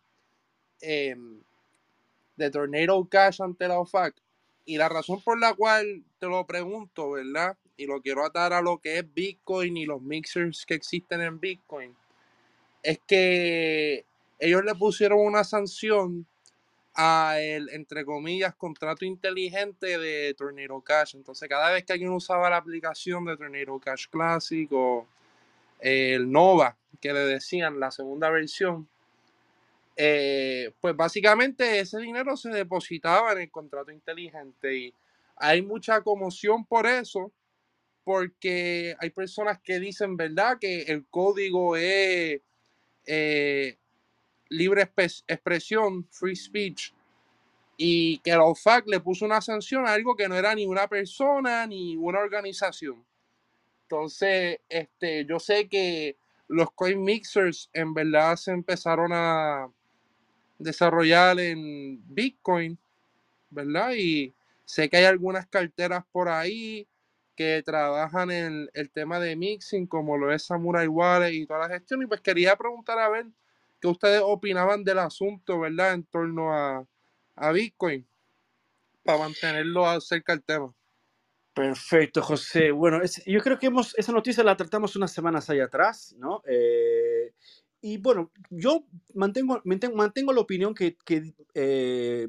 [0.82, 1.16] eh,
[2.38, 4.16] de Tornado Cash ante la OFAC.
[4.66, 7.58] Y la razón por la cual te lo pregunto, ¿verdad?
[7.78, 11.40] Y lo quiero atar a lo que es Bitcoin y los mixers que existen en
[11.40, 11.96] Bitcoin,
[12.84, 14.06] es que
[14.40, 16.26] ellos le pusieron una sanción
[16.94, 21.16] a el, entre comillas, contrato inteligente de Tornado Cash.
[21.16, 25.06] Entonces, cada vez que alguien usaba la aplicación de Tornado Cash Classic o
[25.80, 28.88] el Nova, que le decían la segunda versión,
[29.98, 34.94] eh, pues básicamente ese dinero se depositaba en el contrato inteligente y
[35.38, 37.32] hay mucha conmoción por eso
[38.06, 42.40] porque hay personas que dicen, ¿verdad?, que el código es
[43.08, 43.78] eh,
[44.48, 44.90] libre
[45.28, 46.94] expresión, free speech,
[47.78, 50.88] y que la OFAC le puso una sanción a algo que no era ni una
[50.88, 53.04] persona ni una organización.
[53.84, 56.16] Entonces, este, yo sé que
[56.48, 59.68] los coin mixers en verdad se empezaron a
[60.60, 62.78] desarrollar en Bitcoin,
[63.50, 63.94] ¿verdad?
[63.98, 66.88] Y sé que hay algunas carteras por ahí
[67.36, 71.70] que trabajan en el tema de mixing, como lo es Samurai Wallet y toda la
[71.70, 72.02] gestión.
[72.02, 73.28] Y pues quería preguntar a ver
[73.80, 75.94] qué ustedes opinaban del asunto, ¿verdad?
[75.94, 76.86] En torno a,
[77.36, 78.08] a Bitcoin,
[79.04, 80.74] para mantenerlo cerca del tema.
[81.54, 82.72] Perfecto, José.
[82.72, 86.42] Bueno, yo creo que hemos, esa noticia la tratamos unas semanas allá atrás, ¿no?
[86.46, 87.34] Eh,
[87.80, 92.28] y bueno, yo mantengo, mantengo, mantengo la opinión que, que eh,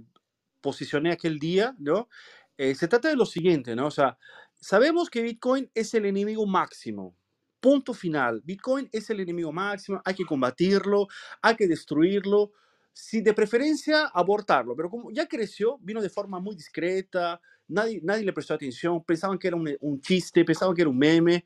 [0.60, 2.08] posicioné aquel día, ¿no?
[2.56, 3.86] Eh, se trata de lo siguiente, ¿no?
[3.88, 4.16] O sea,
[4.58, 7.14] Sabemos que Bitcoin es el enemigo máximo.
[7.60, 8.42] Punto final.
[8.44, 10.00] Bitcoin es el enemigo máximo.
[10.04, 11.08] Hay que combatirlo,
[11.42, 12.52] hay que destruirlo.
[12.92, 14.74] Si de preferencia, abortarlo.
[14.74, 17.40] Pero como ya creció, vino de forma muy discreta.
[17.68, 19.02] Nadie, nadie le prestó atención.
[19.04, 21.44] Pensaban que era un, chiste, pensaban que era un meme.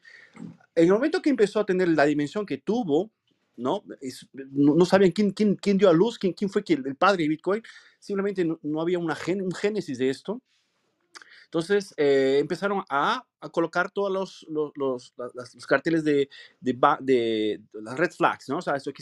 [0.74, 3.10] En el momento que empezó a tener la dimensión que tuvo,
[3.56, 3.82] ¿no?
[4.52, 7.62] no, sabían quién, quién, quién, dio a luz, quién, quién fue el, padre de Bitcoin.
[7.98, 10.40] Simplemente no, no había una gen, un génesis de esto.
[11.50, 16.28] Entonces eh, empezaron a, a, colocar todos los, los, los, los carteles de,
[16.60, 18.58] de, de, las red flags, ¿no?
[18.58, 18.92] O sea, esto,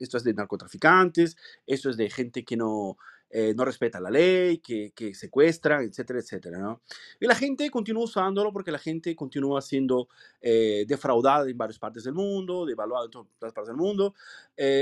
[0.00, 2.96] esto es de narcotraficantes, esto es de gente que no,
[3.30, 6.82] eh, no respeta la ley, que, que secuestran, etcétera, etcétera, ¿no?
[7.20, 10.08] Y la gente continúa usándolo porque la gente continúa siendo
[10.40, 14.14] eh, defraudada en varias partes del mundo, devaluada en todas partes del mundo.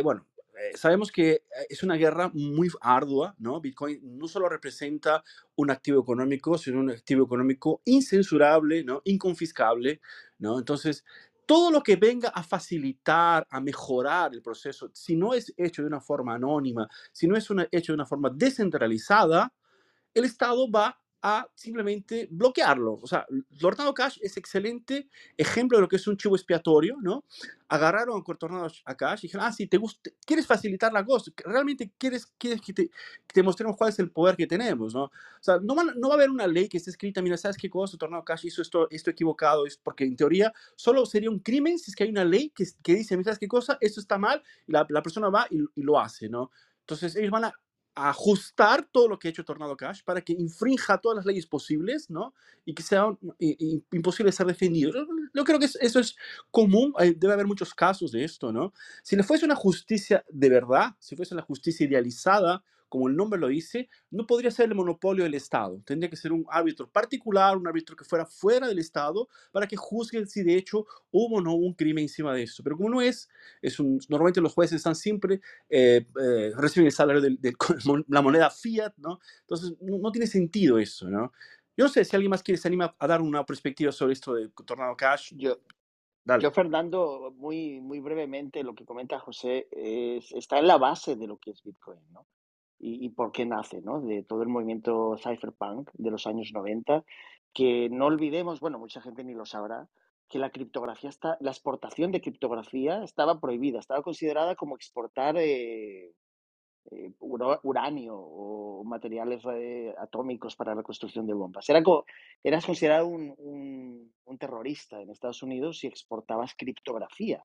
[0.02, 0.39] bueno, eh,
[0.74, 3.60] sabemos que eh, es una guerra muy ardua, ¿no?
[3.60, 5.22] Bitcoin no solo representa
[5.56, 9.02] un activo económico, sino un activo económico incensurable, ¿no?
[9.04, 10.00] Inconfiscable,
[10.38, 10.58] ¿no?
[10.58, 11.04] Entonces,
[11.46, 15.88] todo lo que venga a facilitar, a mejorar el proceso, si no es hecho de
[15.88, 19.52] una forma anónima, si no es una, hecho de una forma descentralizada,
[20.14, 22.94] el Estado va a simplemente bloquearlo.
[23.02, 23.26] O sea,
[23.58, 27.24] Tornado Cash es excelente ejemplo de lo que es un chivo expiatorio, ¿no?
[27.68, 31.30] Agarraron a Tornado a Cash y dijeron, ah, sí, te gusta, quieres facilitar la cosa,
[31.44, 35.04] realmente quieres, quieres que, te, que te mostremos cuál es el poder que tenemos, ¿no?
[35.04, 37.68] O sea, no, no va a haber una ley que esté escrita, mira, ¿sabes qué
[37.68, 37.98] cosa?
[37.98, 41.90] Tornado Cash hizo esto, esto equivocado, es porque en teoría solo sería un crimen si
[41.90, 43.76] es que hay una ley que, que dice, mira, ¿sabes qué cosa?
[43.80, 46.50] Esto está mal, y la, la persona va y, y lo hace, ¿no?
[46.80, 47.54] Entonces ellos van a
[47.94, 52.08] ajustar todo lo que ha hecho Tornado Cash para que infrinja todas las leyes posibles,
[52.08, 52.34] ¿no?
[52.64, 53.06] Y que sea
[53.92, 54.92] imposible ser defendido.
[55.34, 56.16] Yo creo que eso es
[56.50, 58.72] común, debe haber muchos casos de esto, ¿no?
[59.02, 63.40] Si le fuese una justicia de verdad, si fuese una justicia idealizada, como el nombre
[63.40, 65.80] lo dice, no podría ser el monopolio del Estado.
[65.86, 69.76] Tendría que ser un árbitro particular, un árbitro que fuera fuera del Estado, para que
[69.76, 72.62] juzgue si de hecho hubo o no un crimen encima de eso.
[72.64, 73.28] Pero como no es,
[73.62, 77.54] es un, normalmente los jueces están siempre, eh, eh, reciben el salario de,
[78.08, 79.20] la moneda fiat, ¿no?
[79.42, 81.32] Entonces no, tiene sentido eso, ¿no?
[81.76, 84.34] Yo no sé si alguien más quiere se anima a dar una perspectiva sobre esto
[84.34, 85.32] de Tornado Cash.
[85.36, 85.60] Yo,
[86.40, 91.28] Yo, Fernando, muy, muy brevemente, lo que comenta José es, está en la base de
[91.28, 92.26] lo que es Bitcoin, ¿no?
[92.82, 94.00] Y, por qué nace, ¿no?
[94.00, 97.04] De todo el movimiento cypherpunk de los años 90,
[97.52, 99.88] que no olvidemos, bueno, mucha gente ni lo sabrá,
[100.28, 106.14] que la criptografía está, la exportación de criptografía estaba prohibida, estaba considerada como exportar eh,
[106.90, 111.68] eh, uranio o materiales eh, atómicos para la construcción de bombas.
[111.68, 111.82] Era
[112.42, 117.44] eras considerado un, un, un, terrorista en Estados Unidos si exportabas criptografía.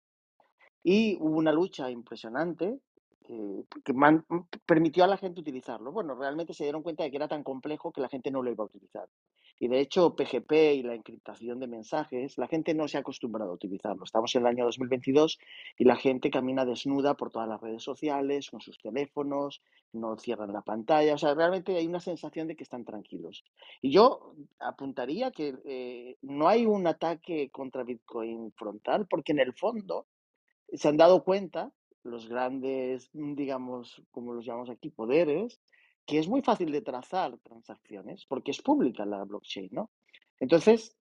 [0.84, 2.80] Y hubo una lucha impresionante
[3.26, 3.94] que
[4.66, 5.92] permitió a la gente utilizarlo.
[5.92, 8.52] Bueno, realmente se dieron cuenta de que era tan complejo que la gente no lo
[8.52, 9.08] iba a utilizar.
[9.58, 13.52] Y de hecho, PGP y la encriptación de mensajes, la gente no se ha acostumbrado
[13.52, 14.04] a utilizarlo.
[14.04, 15.40] Estamos en el año 2022
[15.78, 19.62] y la gente camina desnuda por todas las redes sociales, con sus teléfonos,
[19.94, 21.14] no cierran la pantalla.
[21.14, 23.46] O sea, realmente hay una sensación de que están tranquilos.
[23.82, 29.54] Y yo apuntaría que eh, no hay un ataque contra Bitcoin frontal, porque en el
[29.54, 30.06] fondo
[30.74, 31.72] se han dado cuenta
[32.06, 35.60] los grandes, mm, digamos, como los llamamos aquí, poderes,
[36.06, 39.90] que es muy fácil de trazar transacciones porque es pública la blockchain, ¿no?
[40.40, 40.96] Entonces,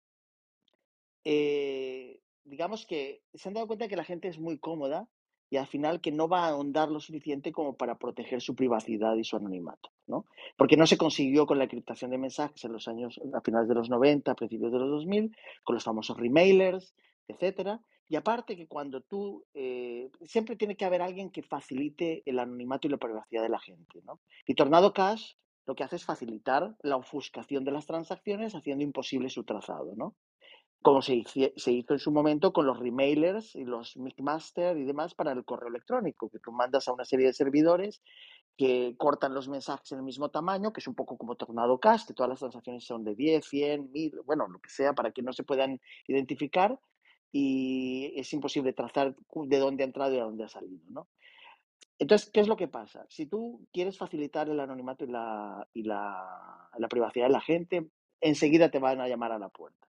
[1.24, 5.08] eh, digamos que se han dado cuenta que la gente es muy cómoda
[5.50, 9.16] y al final que no va a ahondar lo suficiente como para proteger su privacidad
[9.16, 10.24] y su anonimato, ¿no?
[10.56, 13.74] Porque no se consiguió con la encriptación de mensajes en los años, a finales de
[13.74, 16.94] los 90, a principios de los 2000, con los famosos remailers,
[17.28, 17.82] etcétera,
[18.12, 22.86] y aparte que cuando tú, eh, siempre tiene que haber alguien que facilite el anonimato
[22.86, 24.20] y la privacidad de la gente, ¿no?
[24.46, 25.32] Y Tornado Cash
[25.64, 30.14] lo que hace es facilitar la ofuscación de las transacciones haciendo imposible su trazado, ¿no?
[30.82, 31.40] Como se hizo,
[31.94, 36.28] en su momento con los remailers y los Micmaster y demás para el correo electrónico,
[36.28, 38.02] que tú mandas a una serie de servidores
[38.58, 42.04] que cortan los mensajes en el mismo tamaño, que es un poco como Tornado Cash,
[42.04, 45.22] que todas las transacciones son de 10, 100, 1000, bueno, lo que sea, para que
[45.22, 46.78] no se puedan identificar
[47.32, 51.08] y es imposible trazar de dónde ha entrado y a dónde ha salido, ¿no?
[51.98, 53.06] Entonces, ¿qué es lo que pasa?
[53.08, 57.88] Si tú quieres facilitar el anonimato y la, y la, la privacidad de la gente,
[58.20, 59.86] enseguida te van a llamar a la puerta.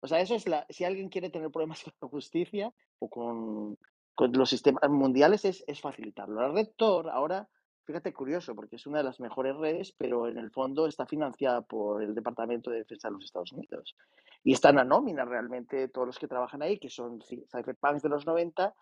[0.00, 0.66] O sea, eso es la.
[0.68, 3.78] Si alguien quiere tener problemas con la justicia o con,
[4.14, 6.40] con los sistemas mundiales, es, es, facilitarlo.
[6.40, 7.48] La red Tor ahora,
[7.86, 11.62] fíjate curioso, porque es una de las mejores redes, pero en el fondo está financiada
[11.62, 13.96] por el Departamento de Defensa de los Estados Unidos
[14.42, 18.26] y están a nómina realmente todos los que trabajan ahí, que son cypherpunks de los
[18.26, 18.74] 90,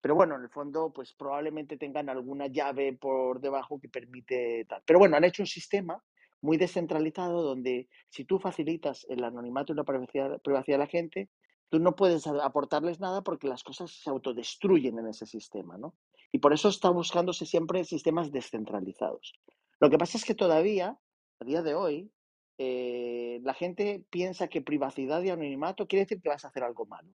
[0.00, 4.82] pero bueno, en el fondo, pues probablemente tengan alguna llave por debajo que permite tal.
[4.84, 6.02] Pero bueno, han hecho un sistema
[6.40, 11.30] muy descentralizado donde si tú facilitas el anonimato y la privacidad, privacidad de la gente,
[11.68, 15.94] tú no puedes aportarles nada porque las cosas se autodestruyen en ese sistema, ¿no?
[16.32, 19.34] Y por eso está buscándose siempre sistemas descentralizados.
[19.78, 20.98] Lo que pasa es que todavía,
[21.38, 22.10] a día de hoy,
[22.56, 26.86] eh, la gente piensa que privacidad y anonimato quiere decir que vas a hacer algo
[26.86, 27.10] malo,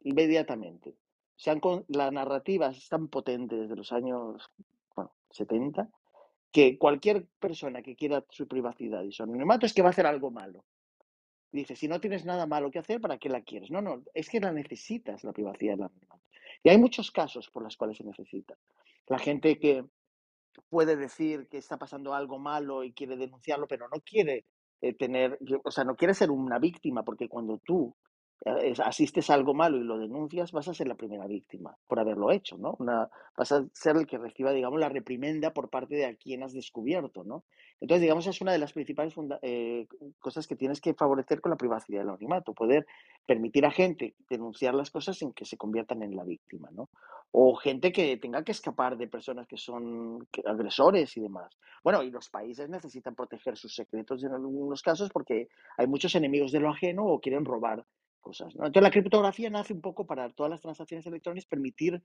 [0.00, 0.96] inmediatamente.
[1.36, 4.50] Sean con, las narrativas están potentes desde los años
[5.30, 5.88] 70,
[6.50, 10.06] que cualquier persona que quiera su privacidad y su anonimato es que va a hacer
[10.06, 10.64] algo malo.
[11.52, 13.70] Dice, si no tienes nada malo que hacer, ¿para qué la quieres?
[13.70, 16.19] No, no, es que la necesitas, la privacidad y el anonimato.
[16.62, 18.54] Y hay muchos casos por los cuales se necesita.
[19.06, 19.84] La gente que
[20.68, 24.44] puede decir que está pasando algo malo y quiere denunciarlo, pero no quiere
[24.80, 27.94] eh, tener, o sea, no quiere ser una víctima, porque cuando tú
[28.82, 32.30] asistes a algo malo y lo denuncias, vas a ser la primera víctima por haberlo
[32.30, 32.76] hecho, ¿no?
[32.78, 36.42] Una, vas a ser el que reciba, digamos, la reprimenda por parte de a quien
[36.42, 37.44] has descubierto, ¿no?
[37.80, 39.86] Entonces, digamos, es una de las principales eh,
[40.18, 42.86] cosas que tienes que favorecer con la privacidad del anonimato, poder
[43.26, 46.88] permitir a gente denunciar las cosas sin que se conviertan en la víctima, ¿no?
[47.32, 51.56] O gente que tenga que escapar de personas que son agresores y demás.
[51.84, 56.52] Bueno, y los países necesitan proteger sus secretos en algunos casos porque hay muchos enemigos
[56.52, 57.84] de lo ajeno o quieren robar
[58.20, 58.54] cosas.
[58.54, 62.02] Entonces la criptografía nace un poco para todas las transacciones electrónicas permitir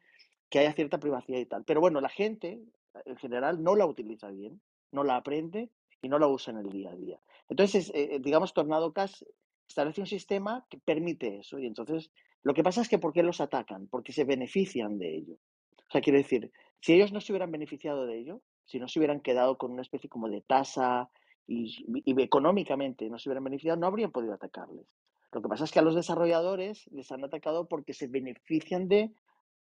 [0.50, 1.64] que haya cierta privacidad y tal.
[1.66, 2.62] Pero bueno, la gente
[3.06, 4.62] en general no la utiliza bien,
[4.92, 5.70] no la aprende
[6.02, 7.20] y no la usa en el día a día.
[7.50, 9.24] Entonces, eh, digamos, Tornado Cash
[9.68, 11.60] establece un sistema que permite eso.
[11.60, 12.12] Y entonces,
[12.44, 13.88] lo que pasa es que ¿por qué los atacan?
[13.88, 15.34] Porque se benefician de ello.
[15.34, 19.00] O sea, quiero decir, si ellos no se hubieran beneficiado de ello, si no se
[19.00, 21.10] hubieran quedado con una especie como de tasa
[21.48, 21.86] y
[22.22, 24.88] económicamente no se hubieran beneficiado, no habrían podido atacarles.
[25.32, 29.14] Lo que pasa es que a los desarrolladores les han atacado porque se benefician de,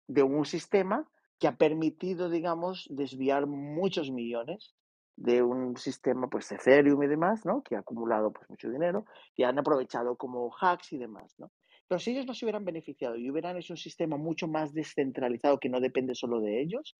[0.07, 1.07] de un sistema
[1.39, 4.75] que ha permitido, digamos, desviar muchos millones
[5.15, 7.61] de un sistema, pues Ethereum y demás, ¿no?
[7.61, 9.05] Que ha acumulado pues mucho dinero
[9.35, 11.51] y han aprovechado como hacks y demás, ¿no?
[11.87, 15.59] Pero si ellos no se hubieran beneficiado y hubieran hecho un sistema mucho más descentralizado
[15.59, 16.95] que no depende solo de ellos,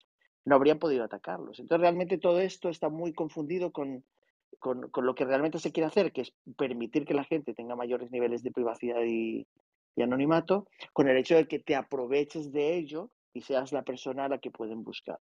[0.46, 1.60] no habrían podido atacarlos.
[1.60, 4.04] Entonces realmente todo esto está muy confundido con,
[4.60, 8.12] con, lo que realmente se quiere hacer, que es permitir que la gente tenga mayores
[8.12, 9.48] niveles de privacidad y,
[10.02, 14.30] anonimato, con el hecho de que te aproveches de ello y seas la persona a
[14.30, 15.20] la que pueden buscar.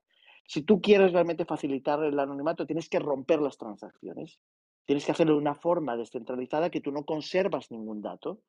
[0.46, 4.40] Si tú quieres realmente facilitar el anonimato, tienes que romper las transacciones.
[4.84, 8.40] Tienes que hacerlo de una forma descentralizada que tú no conservas ningún dato.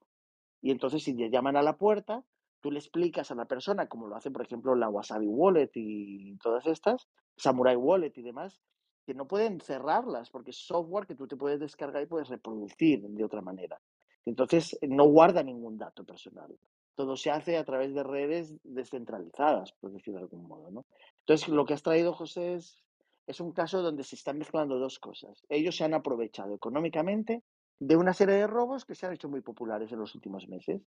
[0.62, 2.24] Y entonces, si te llaman a la puerta,
[2.60, 6.36] tú le explicas a la persona, como lo hace, por ejemplo, la Wasabi Wallet y
[6.38, 7.08] todas estas,
[7.38, 8.60] Samurai Wallet y demás,
[9.06, 13.01] que no pueden cerrarlas porque es software que tú te puedes descargar y puedes reproducir
[13.01, 13.80] de otra manera.
[14.26, 16.58] Entonces, no guarda ningún dato personal.
[16.95, 20.72] Todo se hace a través de redes descentralizadas, por decirlo de algún modo.
[20.72, 20.86] ¿no?
[21.20, 22.84] Entonces, lo que has traído, José, es,
[23.28, 25.45] es un caso donde se están mezclando dos cosas.
[25.49, 27.43] Ellos se han aprovechado económicamente
[27.80, 30.82] de una serie de robos que se han hecho muy populares en los últimos meses.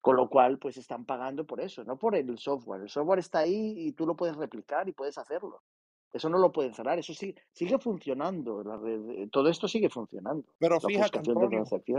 [0.00, 2.82] Con lo cual, pues están pagando por eso, no por el software.
[2.82, 5.62] El software está ahí y tú lo puedes replicar y puedes hacerlo.
[6.12, 9.90] Eso no lo pueden cerrar, eso sí, sigue funcionando, la red, eh, todo esto sigue
[9.90, 10.44] funcionando.
[10.58, 11.20] Pero fíjate,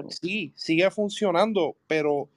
[0.09, 2.27] sí, sigue funcionando, pero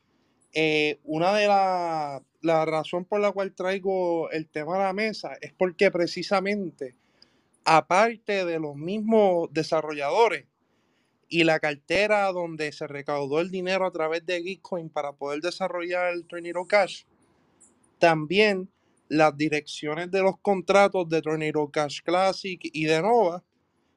[0.53, 5.37] eh, una de las la razón por la cual traigo el tema a la mesa
[5.41, 6.97] es porque precisamente,
[7.65, 10.47] aparte de los mismos desarrolladores
[11.29, 16.13] y la cartera donde se recaudó el dinero a través de Bitcoin para poder desarrollar
[16.13, 17.05] el Tornado Cash,
[17.99, 18.71] también
[19.11, 23.43] las direcciones de los contratos de Tornado Cash Classic y de Nova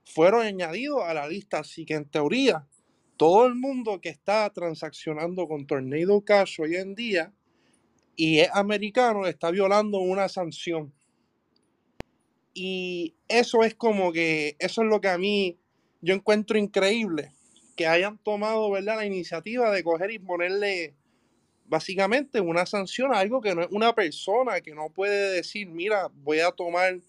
[0.05, 1.59] fueron añadidos a la lista.
[1.59, 2.67] Así que en teoría,
[3.15, 7.31] todo el mundo que está transaccionando con Tornado Cash hoy en día
[8.15, 10.91] y es americano está violando una sanción.
[12.55, 15.59] Y eso es como que, eso es lo que a mí
[16.01, 17.31] yo encuentro increíble,
[17.75, 18.97] que hayan tomado ¿verdad?
[18.97, 20.95] la iniciativa de coger y ponerle
[21.73, 26.07] básicamente una sanción a algo que no es una persona que no puede decir, mira,
[26.13, 27.01] voy a tomar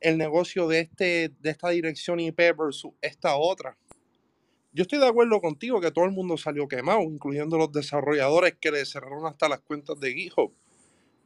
[0.00, 3.76] el negocio de, este, de esta dirección IP versus esta otra.
[4.72, 8.70] Yo estoy de acuerdo contigo que todo el mundo salió quemado, incluyendo los desarrolladores que
[8.70, 10.52] le cerraron hasta las cuentas de GitHub.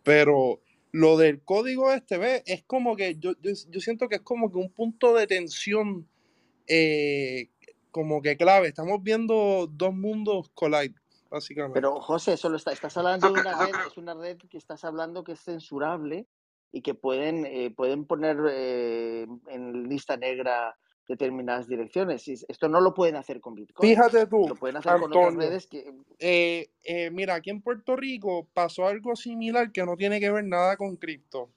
[0.03, 2.43] Pero lo del código este, ¿ves?
[2.47, 6.09] Es como que yo, yo, siento que es como que un punto de tensión
[6.66, 7.51] eh,
[7.91, 8.68] como que clave.
[8.68, 10.95] Estamos viendo dos mundos collide
[11.31, 11.74] básicamente.
[11.74, 15.24] Pero José, solo está, estás hablando de una red, es una red que estás hablando
[15.24, 16.26] que es censurable
[16.72, 20.76] y que pueden, eh, pueden poner eh, en lista negra
[21.09, 22.29] determinadas direcciones.
[22.29, 23.89] Esto no lo pueden hacer con Bitcoin.
[23.89, 24.47] Fíjate tú.
[24.49, 25.91] Lo pueden hacer con otras redes que.
[26.18, 30.76] Eh, mira, aquí en Puerto Rico pasó algo similar que no tiene que ver nada
[30.76, 31.51] con cripto.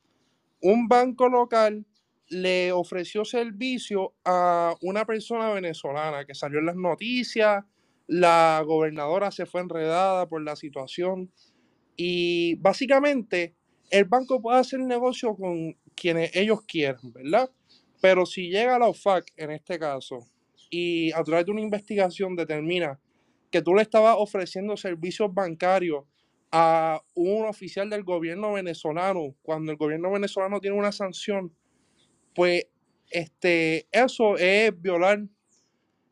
[0.62, 1.86] Un banco local
[2.32, 7.66] le ofreció servicio a una persona venezolana que salió en las noticias,
[8.12, 11.32] la gobernadora se fue enredada por la situación
[11.96, 13.56] y básicamente
[13.90, 17.50] el banco puede hacer negocio con quienes ellos quieran, ¿verdad?
[18.02, 20.28] Pero si llega la OFAC en este caso
[20.70, 23.00] y a través de una investigación determina
[23.50, 26.04] que tú le estabas ofreciendo servicios bancarios
[26.52, 31.56] a un oficial del gobierno venezolano cuando el gobierno venezolano tiene una sanción,
[32.36, 32.68] pues
[33.10, 35.22] este, eso es violar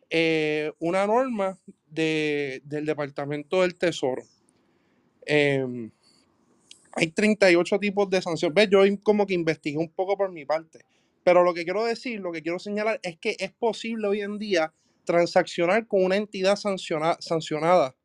[0.09, 1.59] eh, una norma
[1.91, 4.23] del Departamento del Tesoro.
[5.25, 5.91] Em,
[6.93, 8.69] hay 38 tipos de sanciones.
[8.69, 10.79] Yo como que investigué un poco por mi parte.
[11.23, 14.39] Pero lo que quiero decir, lo que quiero señalar es que es posible hoy en
[14.39, 14.73] día
[15.05, 17.95] transaccionar con una entidad sancionada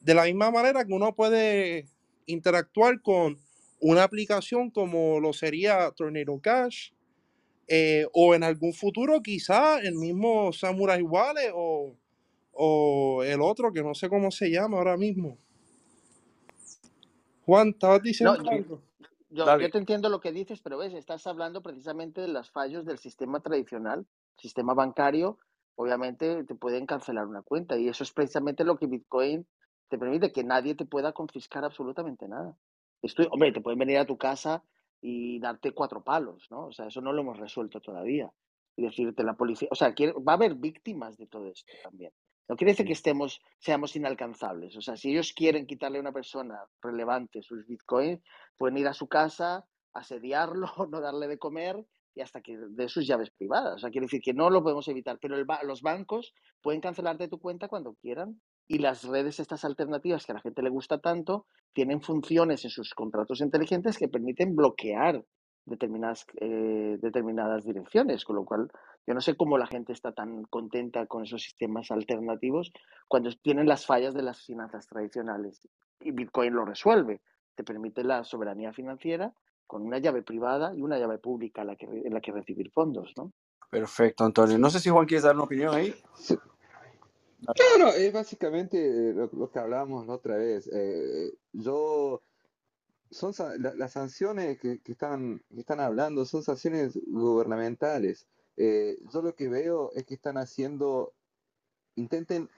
[0.00, 1.86] de la misma manera que uno puede
[2.26, 3.38] interactuar con
[3.80, 6.90] una aplicación como lo sería Tornado Cash,
[7.66, 11.96] eh, o en algún futuro quizá el mismo Samurai Wallet o,
[12.56, 15.38] o el otro que no sé cómo se llama ahora mismo.
[17.46, 18.80] Juan, ¿estabas diciendo No, yo, algo?
[19.30, 22.98] yo, te entiendo lo que dices, pero ves, estás hablando precisamente de los fallos del
[22.98, 24.06] sistema tradicional,
[24.38, 25.38] sistema bancario,
[25.76, 29.46] obviamente te pueden cancelar una cuenta y eso es precisamente lo que Bitcoin
[29.88, 32.56] te permite, que nadie te pueda confiscar absolutamente nada.
[33.02, 34.64] Estoy, hombre, te pueden venir a tu casa
[35.02, 36.66] y darte cuatro palos, ¿no?
[36.66, 38.32] O sea, eso no lo hemos resuelto todavía.
[38.76, 42.12] Y decirte la policía, o sea, quiere- va a haber víctimas de todo esto también.
[42.48, 44.76] No quiere decir que estemos, seamos inalcanzables.
[44.76, 48.20] O sea, si ellos quieren quitarle a una persona relevante sus bitcoins,
[48.58, 49.64] pueden ir a su casa,
[49.94, 51.84] asediarlo, no darle de comer
[52.16, 53.74] y hasta que de sus llaves privadas.
[53.76, 56.32] O sea, quiere decir que no lo podemos evitar, pero el ba- los bancos
[56.62, 60.62] pueden cancelarte tu cuenta cuando quieran y las redes estas alternativas que a la gente
[60.62, 65.24] le gusta tanto tienen funciones en sus contratos inteligentes que permiten bloquear
[65.66, 68.68] determinadas, eh, determinadas direcciones, con lo cual
[69.06, 72.72] yo no sé cómo la gente está tan contenta con esos sistemas alternativos
[73.08, 75.68] cuando tienen las fallas de las finanzas tradicionales
[76.00, 77.20] y Bitcoin lo resuelve,
[77.54, 79.32] te permite la soberanía financiera
[79.66, 82.70] con una llave privada y una llave pública en la que, en la que recibir
[82.70, 83.32] fondos, ¿no?
[83.70, 84.58] Perfecto, Antonio.
[84.58, 85.94] No sé si Juan quieres dar una opinión ahí.
[86.16, 86.36] Sí.
[87.78, 90.68] No, no, es básicamente lo, lo que hablábamos la otra vez.
[90.72, 92.22] Eh, yo,
[93.10, 98.26] son la- las sanciones que, que están, que están hablando son sanciones gubernamentales.
[98.56, 101.14] Eh, yo lo que veo es que están haciendo,
[101.96, 102.48] intenten,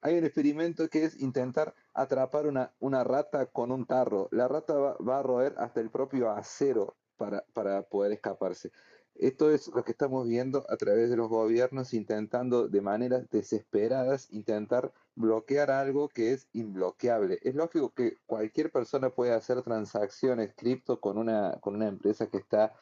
[0.00, 4.28] hay un experimento que es intentar atrapar una, una rata con un tarro.
[4.32, 8.72] La rata va, va a roer hasta el propio acero para, para poder escaparse.
[9.14, 14.32] Esto es lo que estamos viendo a través de los gobiernos intentando de maneras desesperadas
[14.32, 17.38] intentar bloquear algo que es imbloqueable.
[17.42, 22.38] Es lógico que cualquier persona puede hacer transacciones cripto con una, con una empresa que
[22.38, 22.74] está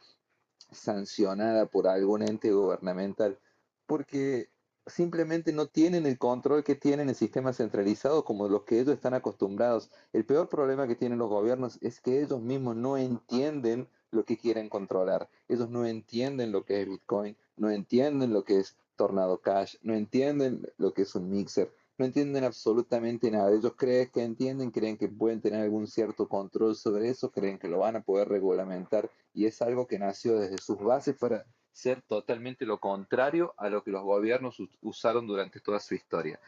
[0.73, 3.39] sancionada por algún ente gubernamental,
[3.87, 4.51] porque
[4.87, 9.14] simplemente no tienen el control que tienen el sistema centralizado como los que ellos están
[9.14, 9.91] acostumbrados.
[10.12, 14.37] El peor problema que tienen los gobiernos es que ellos mismos no entienden lo que
[14.37, 15.29] quieren controlar.
[15.49, 19.95] Ellos no entienden lo que es Bitcoin, no entienden lo que es Tornado Cash, no
[19.95, 23.51] entienden lo que es un mixer, no entienden absolutamente nada.
[23.53, 27.68] Ellos creen que entienden, creen que pueden tener algún cierto control sobre eso, creen que
[27.68, 32.03] lo van a poder regulamentar y es algo que nació desde sus bases para ser
[32.03, 36.38] totalmente lo contrario a lo que los gobiernos us- usaron durante toda su historia.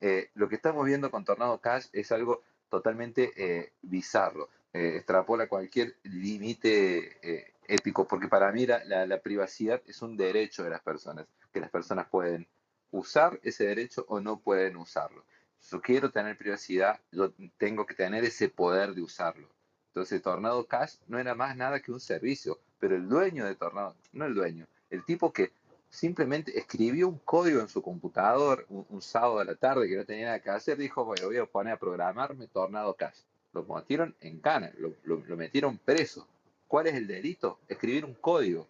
[0.00, 5.46] Eh, lo que estamos viendo con Tornado Cash es algo totalmente eh, bizarro, eh, extrapola
[5.48, 10.80] cualquier límite ético, porque para mí la, la- la privacidad es un derecho de las
[10.82, 12.46] personas, que las personas pueden
[12.92, 15.24] usar ese derecho o no pueden usarlo.
[15.70, 19.48] Yo quiero tener privacidad, yo tengo que tener ese poder de usarlo.
[19.88, 23.96] Entonces, Tornado Cash no era más nada que un servicio, pero el dueño de Tornado,
[24.12, 25.52] no el dueño, el tipo que
[25.90, 30.26] simplemente escribió un código en su computador un, sábado a la tarde que no tenía
[30.26, 33.18] nada que hacer, dijo, bueno, voy a poner a programarme Tornado Cash.
[33.52, 36.26] Lo metieron en cana, lo metieron preso.
[36.66, 37.58] ¿Cuál es el delito?
[37.68, 38.66] Escribir un código,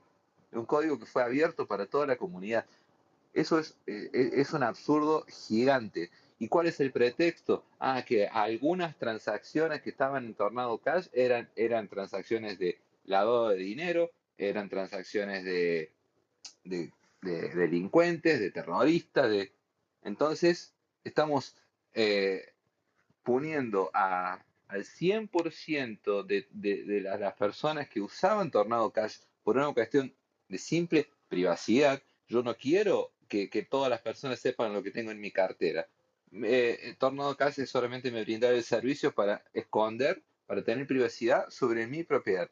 [0.51, 2.67] un código que fue abierto para toda la comunidad.
[3.33, 6.11] Eso es, eh, eh, es un absurdo gigante.
[6.39, 7.65] ¿Y cuál es el pretexto?
[7.79, 13.57] Ah, que algunas transacciones que estaban en Tornado Cash eran, eran transacciones de lavado de
[13.57, 15.93] dinero, eran transacciones de,
[16.65, 19.53] de, de delincuentes, de terroristas, de...
[20.03, 20.75] Entonces,
[21.05, 21.57] estamos
[21.95, 22.53] eh,
[23.23, 29.73] poniendo al 100% de, de, de la- las personas que usaban Tornado Cash por una
[29.73, 30.13] cuestión
[30.49, 32.03] de simple privacidad.
[32.29, 35.89] Yo no quiero que, que todas las personas sepan lo que tengo en mi cartera.
[36.45, 42.05] Eh, Tornado Cash solamente me brindaba el servicio para esconder, para tener privacidad sobre mi
[42.05, 42.51] propiedad.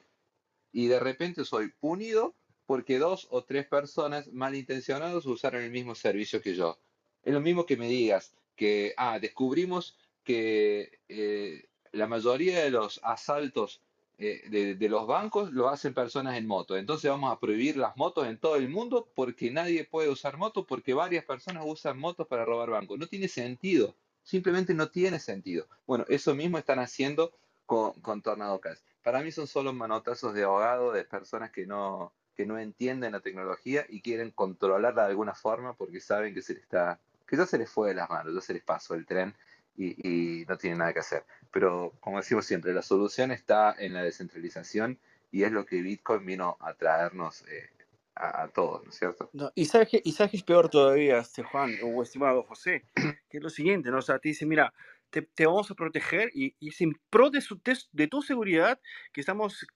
[0.72, 6.40] Y de repente soy punido porque dos o tres personas malintencionados usaron el mismo servicio
[6.40, 6.80] que yo.
[7.24, 13.00] Es lo mismo que me digas que, ah, descubrimos que eh, la mayoría de los
[13.02, 13.82] asaltos
[14.22, 16.76] eh, de, los bancos lo hacen personas en moto.
[16.76, 20.66] Entonces vamos a prohibir las motos en todo el mundo porque nadie puede usar motos
[20.68, 22.98] porque varias personas usan motos para robar bancos.
[22.98, 23.94] No tiene sentido.
[24.22, 25.66] Simplemente no tiene sentido.
[25.86, 27.32] Bueno, eso mismo están haciendo
[27.64, 28.80] con, con Tornado Cash.
[29.02, 33.20] Para mí son solo manotazos de ahogado de personas que no, que no entienden la
[33.20, 37.46] tecnología y quieren controlarla de alguna forma porque saben que se les está, que ya
[37.46, 39.34] se les fue de las manos, ya se les pasó el tren
[39.76, 41.24] y, y no tienen nada que hacer.
[41.52, 44.98] Pero como decimos siempre, la solución está en la descentralización
[45.30, 47.70] y es lo que Bitcoin vino a traernos eh,
[48.14, 49.30] a, a todos, ¿no es cierto?
[49.32, 52.84] No, y sabes que, y sabes que es peor todavía, este Juan o estimado José,
[53.30, 53.98] que es lo siguiente, ¿no?
[53.98, 54.72] O sea, te dice, mira,
[55.10, 57.60] te, te vamos a proteger y, y es en pro de, su,
[57.92, 58.80] de, tu seguridad
[59.12, 59.66] que estamos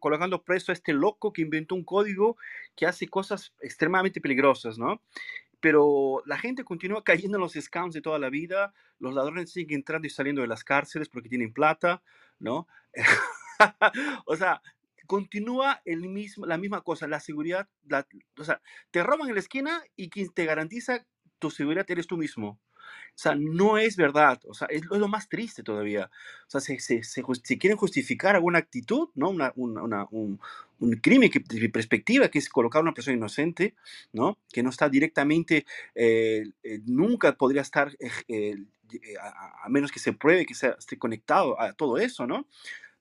[0.00, 2.36] colocando preso a este loco que inventó un código
[2.76, 5.02] que hace cosas extremadamente peligrosas, ¿no?
[5.64, 9.78] Pero la gente continúa cayendo en los scams de toda la vida, los ladrones siguen
[9.78, 12.02] entrando y saliendo de las cárceles porque tienen plata,
[12.38, 12.68] ¿no?
[14.26, 14.60] o sea,
[15.06, 18.06] continúa el mismo, la misma cosa, la seguridad, la,
[18.36, 18.60] o sea,
[18.90, 21.06] te roban en la esquina y quien te garantiza
[21.38, 22.60] tu seguridad eres tú mismo.
[23.14, 24.40] O sea, no es verdad.
[24.46, 26.10] O sea, es lo más triste todavía.
[26.46, 29.30] O sea, se, se, se, quieren justificar alguna actitud, ¿no?
[29.30, 30.40] Una, una, un,
[30.80, 33.74] un, crimen que, de mi perspectiva, que es colocar a una persona inocente,
[34.12, 34.38] ¿no?
[34.52, 35.64] Que no está directamente,
[35.94, 37.96] eh, eh, nunca podría estar,
[38.28, 38.56] eh,
[39.20, 42.46] a, a, menos que se pruebe que sea, esté conectado a todo eso, ¿no?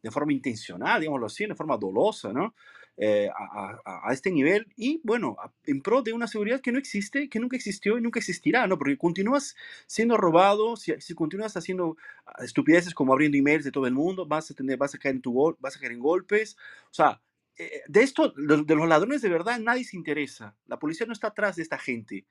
[0.02, 2.54] De forma intencional, digámoslo así, de forma dolosa, ¿no?
[2.96, 5.36] Eh, a, a, este nivel y bueno,
[5.66, 8.78] en pro de una seguridad que no existe, que nunca existió y nunca existirá, ¿no?
[8.78, 9.56] Porque continúas
[9.88, 14.28] siendo robado, si, si continúas haciendo ah, estupideces como abriendo emails de todo el mundo,
[14.28, 16.56] vas a tener, vas a caer en tu vas a caer en golpes,
[16.92, 17.20] o sea,
[17.58, 20.56] eh, de esto, de los ladrones de verdad, nadie se interesa.
[20.68, 22.28] La policía no está atrás de esta gente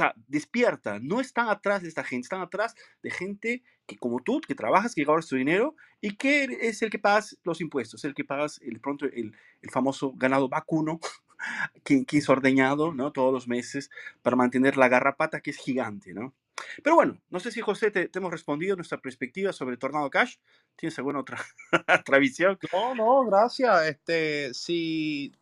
[0.00, 4.40] o despierta, no están atrás de esta gente, están atrás de gente que como tú,
[4.40, 8.14] que trabajas, que ganas tu dinero y que es el que pagas los impuestos, el
[8.14, 11.00] que pagas el pronto el, el famoso ganado vacuno
[11.84, 13.12] que, que, es ordeñado ¿no?
[13.12, 13.90] todos los meses
[14.22, 16.34] para mantener la garrapata que es gigante, ¿no?
[16.82, 20.36] Pero bueno, no sé si José te, te hemos respondido nuestra perspectiva sobre Tornado Cash.
[20.76, 21.38] ¿Tienes alguna otra,
[22.00, 22.58] otra visión?
[22.72, 23.86] No, no, gracias.
[23.88, 25.32] Este, si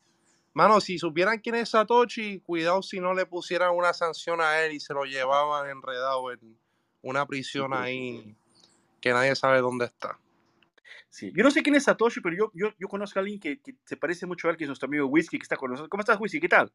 [0.55, 4.72] Mano, si supieran quién es Satoshi, cuidado si no le pusieran una sanción a él
[4.72, 6.59] y se lo llevaban enredado en
[7.00, 8.36] una prisión ahí
[9.00, 10.18] que nadie sabe dónde está.
[11.09, 13.61] Sí, yo no sé quién es Satoshi, pero yo, yo, yo conozco a alguien que,
[13.61, 15.90] que, se parece mucho a él, que es nuestro amigo Whisky, que está con nosotros.
[15.90, 16.40] ¿Cómo estás, Whisky?
[16.40, 16.72] ¿Qué tal?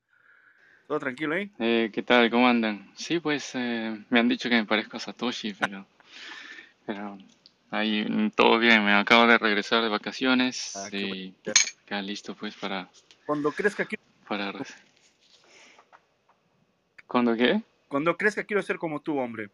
[0.88, 1.51] ¿Todo tranquilo ahí?
[1.59, 2.30] Eh, ¿Qué tal?
[2.30, 2.91] ¿Cómo andan?
[2.95, 5.86] Sí, pues eh, me han dicho que me parezco a Satoshi, pero,
[6.86, 7.17] pero
[7.71, 8.86] ahí todo bien.
[8.86, 11.36] Me acabo de regresar de vacaciones ah, y
[11.89, 12.89] ya listo pues para
[13.28, 14.03] cuando crezca quiero...
[14.28, 14.53] Para...
[17.05, 17.61] ¿Cuándo qué?
[17.89, 19.49] Cuando crezca quiero ser como tú, hombre.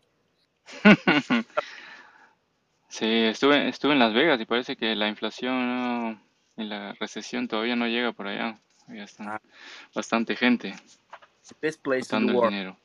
[2.88, 6.22] sí, estuve, estuve en Las Vegas y parece que la inflación
[6.56, 8.60] y la recesión todavía no llega por allá.
[8.88, 9.42] Ya está ah.
[9.94, 10.76] bastante gente.
[11.62, 12.52] Best place in the world.
[12.52, 12.78] dinero.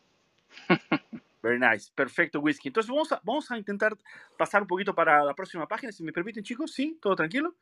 [1.43, 1.91] Very nice.
[1.95, 2.69] Perfecto, Whisky.
[2.69, 3.97] Entonces vamos a, vamos a intentar
[4.37, 6.73] pasar un poquito para la próxima página, si me permiten, chicos.
[6.73, 6.99] ¿Sí?
[7.01, 7.55] ¿Todo tranquilo?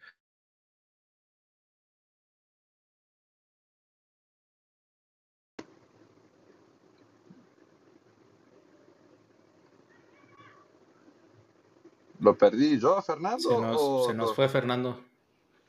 [12.27, 14.05] ¿Lo perdí yo, Fernando?
[14.05, 15.01] Se nos, fue Fernando.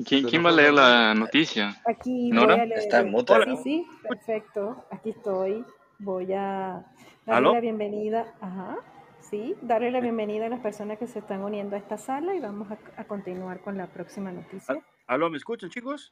[0.04, 1.80] ¿Quién, va a leer la noticia?
[1.86, 2.80] Aquí voy a leer.
[2.80, 4.84] Está en Sí, sí, perfecto.
[4.90, 5.64] Aquí estoy.
[6.00, 6.84] Voy a
[7.28, 8.34] darle la bienvenida.
[8.42, 8.80] Ajá.
[9.20, 12.40] Sí, darle la bienvenida a las personas que se están uniendo a esta sala y
[12.40, 14.84] vamos a, continuar con la próxima noticia.
[15.06, 16.12] ¿Aló, me escuchan, chicos?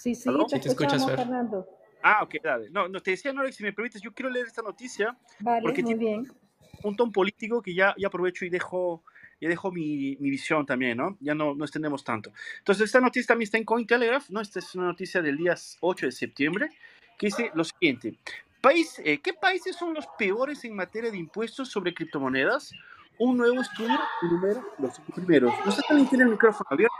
[0.00, 1.66] Sí, sí, te, te escuchas, Fernando.
[2.02, 2.70] Ah, ok, dale.
[2.70, 5.14] No, no, te decía, Nora, si me permites, yo quiero leer esta noticia.
[5.40, 6.26] Vale, porque muy bien.
[6.84, 9.04] Un tono político que ya, ya aprovecho y dejo
[9.42, 11.16] y dejo mi, mi, visión también, ¿no?
[11.18, 12.32] Ya no, no extendemos tanto.
[12.58, 14.40] Entonces, esta noticia también está en Cointelegraph, ¿no?
[14.40, 16.70] Esta es una noticia del día 8 de septiembre,
[17.18, 18.14] que dice lo siguiente.
[18.60, 22.72] País, eh, ¿Qué países son los peores en materia de impuestos sobre criptomonedas?
[23.18, 25.52] Un nuevo estudio enumera los primeros.
[25.66, 26.94] ¿No sé si tiene el micrófono abierto?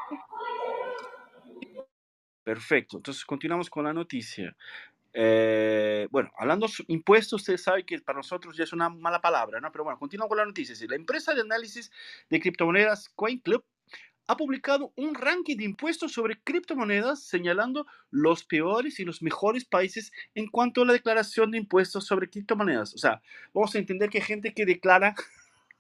[2.42, 4.56] Perfecto, entonces continuamos con la noticia.
[5.12, 9.60] Eh, bueno, hablando de impuestos, usted sabe que para nosotros ya es una mala palabra,
[9.60, 9.70] ¿no?
[9.70, 10.74] Pero bueno, continuamos con la noticia.
[10.88, 11.90] La empresa de análisis
[12.30, 13.64] de criptomonedas CoinClub
[14.28, 20.12] ha publicado un ranking de impuestos sobre criptomonedas señalando los peores y los mejores países
[20.34, 22.94] en cuanto a la declaración de impuestos sobre criptomonedas.
[22.94, 23.20] O sea,
[23.52, 25.14] vamos a entender que hay gente que declara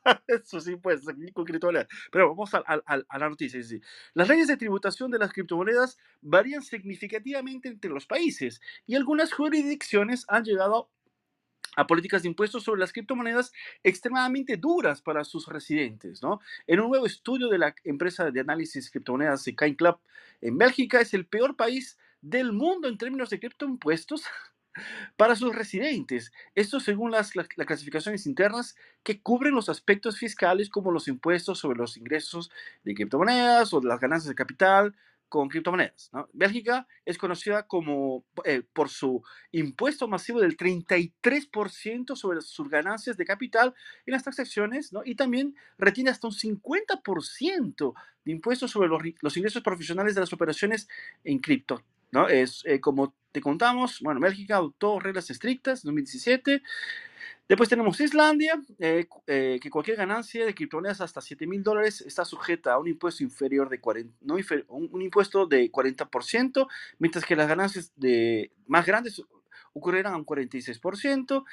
[0.44, 1.88] sus impuestos con criptomonedas.
[2.10, 3.60] Pero vamos a, a, la noticia.
[4.14, 10.24] Las leyes de tributación de las criptomonedas varían significativamente entre los países y algunas jurisdicciones
[10.28, 10.90] han llegado
[11.76, 16.22] a políticas de impuestos sobre las criptomonedas extremadamente duras para sus residentes.
[16.22, 16.40] ¿no?
[16.66, 19.98] En un nuevo estudio de la empresa de análisis de criptomonedas Kain Club
[20.40, 24.24] en Bélgica, es el peor país del mundo en términos de criptoimpuestos
[25.16, 26.32] para sus residentes.
[26.54, 31.78] Esto según las, las, clasificaciones internas que cubren los aspectos fiscales como los impuestos sobre
[31.78, 32.50] los ingresos
[32.84, 34.94] de criptomonedas o las ganancias de capital
[35.32, 36.10] con criptomonedas.
[36.34, 43.24] Bélgica es conocida como, eh, por su impuesto masivo del 33% sobre sus ganancias de
[43.24, 45.00] capital en las transacciones ¿no?
[45.06, 47.94] y también retiene hasta un 50%
[48.26, 50.86] de impuestos sobre los, los ingresos profesionales de las operaciones
[51.24, 51.82] en cripto
[52.12, 52.28] ¿no?
[52.28, 56.62] Es eh, como te contamos, bueno, Bélgica adoptó reglas estrictas en 2017.
[57.48, 62.24] Después tenemos Islandia, eh, eh, que cualquier ganancia de criptomonedas hasta 7 mil dólares está
[62.24, 64.36] sujeta a un impuesto inferior de 40, no
[64.68, 69.22] un, impuesto de 40%, mientras que las ganancias de, más grandes
[69.72, 71.44] ocurrirán a un 46%.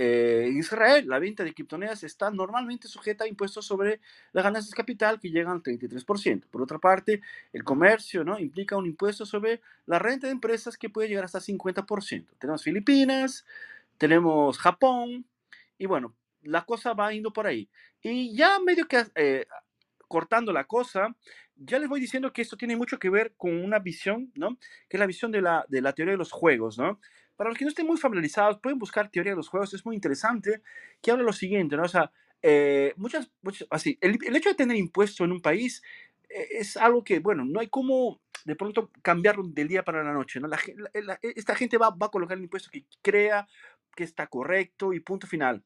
[0.00, 5.18] Eh, Israel, la venta de criptomonedas está normalmente sujeta a impuestos sobre las ganancias capital
[5.18, 6.46] que llegan al 33%.
[6.52, 7.20] Por otra parte,
[7.52, 8.38] el comercio ¿no?
[8.38, 12.28] implica un impuesto sobre la renta de empresas que puede llegar hasta 50%.
[12.38, 13.44] Tenemos Filipinas,
[13.96, 15.26] tenemos Japón,
[15.78, 17.68] y bueno, la cosa va yendo por ahí.
[18.00, 19.46] Y ya medio que eh,
[20.06, 21.12] cortando la cosa,
[21.56, 24.58] ya les voy diciendo que esto tiene mucho que ver con una visión, ¿no?
[24.88, 27.00] Que es la visión de la, de la teoría de los juegos, ¿no?
[27.38, 29.94] Para los que no estén muy familiarizados, pueden buscar teoría de los juegos, es muy
[29.94, 30.60] interesante,
[31.00, 31.84] que habla lo siguiente, ¿no?
[31.84, 32.10] O sea,
[32.42, 33.30] eh, muchas,
[33.70, 35.80] así, el, el, hecho de tener impuesto en un país
[36.28, 40.12] eh, es algo que, bueno, no hay como de pronto cambiarlo del día para la
[40.12, 40.48] noche, ¿no?
[40.48, 40.58] La,
[40.94, 43.46] la, esta gente va, va a colocar el impuesto que crea
[43.94, 45.62] que está correcto y punto final.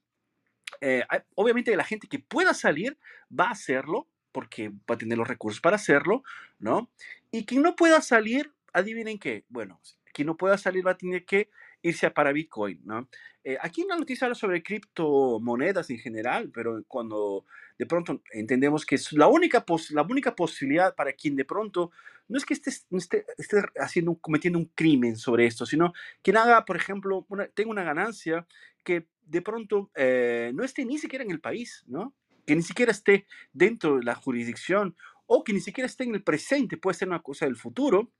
[0.83, 1.05] Eh,
[1.37, 2.99] obviamente la gente que pueda salir
[3.31, 6.23] va a hacerlo porque va a tener los recursos para hacerlo,
[6.59, 6.91] ¿no?
[7.31, 9.81] Y quien no pueda salir, adivinen qué, bueno,
[10.13, 11.49] quien no pueda salir va a tener que
[11.83, 13.09] irse a para Bitcoin, ¿no?
[13.45, 17.45] Eh, aquí una noticia habla sobre criptomonedas en general, pero cuando
[17.79, 21.91] de pronto entendemos que es la única, la única posibilidad para quien de pronto
[22.29, 25.93] no es que esté, esté, esté haciendo, cometiendo un crimen sobre esto, sino
[26.23, 28.47] quien haga, por ejemplo, tenga una ganancia
[28.85, 32.15] que de pronto eh, no esté ni siquiera en el país, ¿no?
[32.47, 34.97] Que ni siquiera esté dentro de la jurisdicción
[35.27, 38.13] o que ni siquiera esté en el presente, puede ser una cosa del futuro,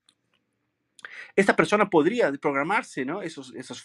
[1.37, 3.23] esta persona podría programarse ¿no?
[3.23, 3.85] esos, esos,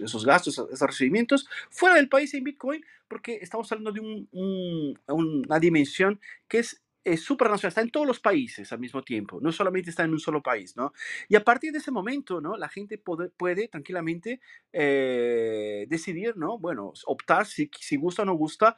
[0.00, 5.58] esos, gastos, esos recibimientos fuera del país en Bitcoin, porque estamos hablando de un, una
[5.58, 9.90] dimensión que es es supranacional, está en todos los países al mismo tiempo, no solamente
[9.90, 10.92] está en un solo país, ¿no?
[11.28, 12.56] Y a partir de ese momento, ¿no?
[12.56, 14.40] La gente puede, puede tranquilamente
[14.72, 16.58] eh, decidir, ¿no?
[16.58, 18.76] Bueno, optar si, si gusta o no gusta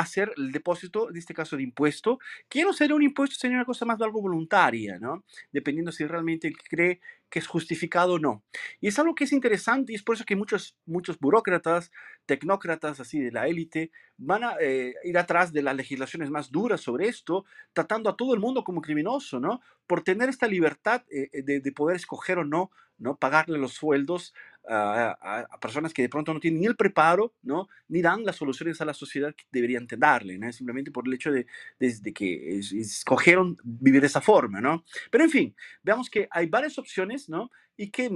[0.00, 2.18] hacer el depósito, en este caso de impuesto,
[2.48, 5.24] que no sería un impuesto, sería una cosa más de algo voluntaria, ¿no?
[5.52, 8.44] Dependiendo si realmente cree que es justificado o no.
[8.80, 11.90] Y es algo que es interesante y es por eso que muchos, muchos burócratas,
[12.24, 16.80] tecnócratas así de la élite, van a eh, ir atrás de las legislaciones más duras
[16.80, 19.60] sobre esto, tratando a todo el mundo como criminoso, ¿no?
[19.86, 23.16] Por tener esta libertad eh, eh, de, de, poder escoger o no, ¿no?
[23.16, 24.32] Pagarle los sueldos
[24.68, 27.68] a, personas que de pronto no tienen ni el preparo, ¿no?
[27.88, 30.52] Ni dan las soluciones a la sociedad que deberían darle, ¿no?
[30.52, 31.46] Simplemente por el hecho de,
[31.78, 34.84] de, de que es, escogieron vivir de esa forma, ¿no?
[35.10, 37.50] Pero en fin, veamos que hay varias opciones, ¿no?
[37.76, 38.10] Y que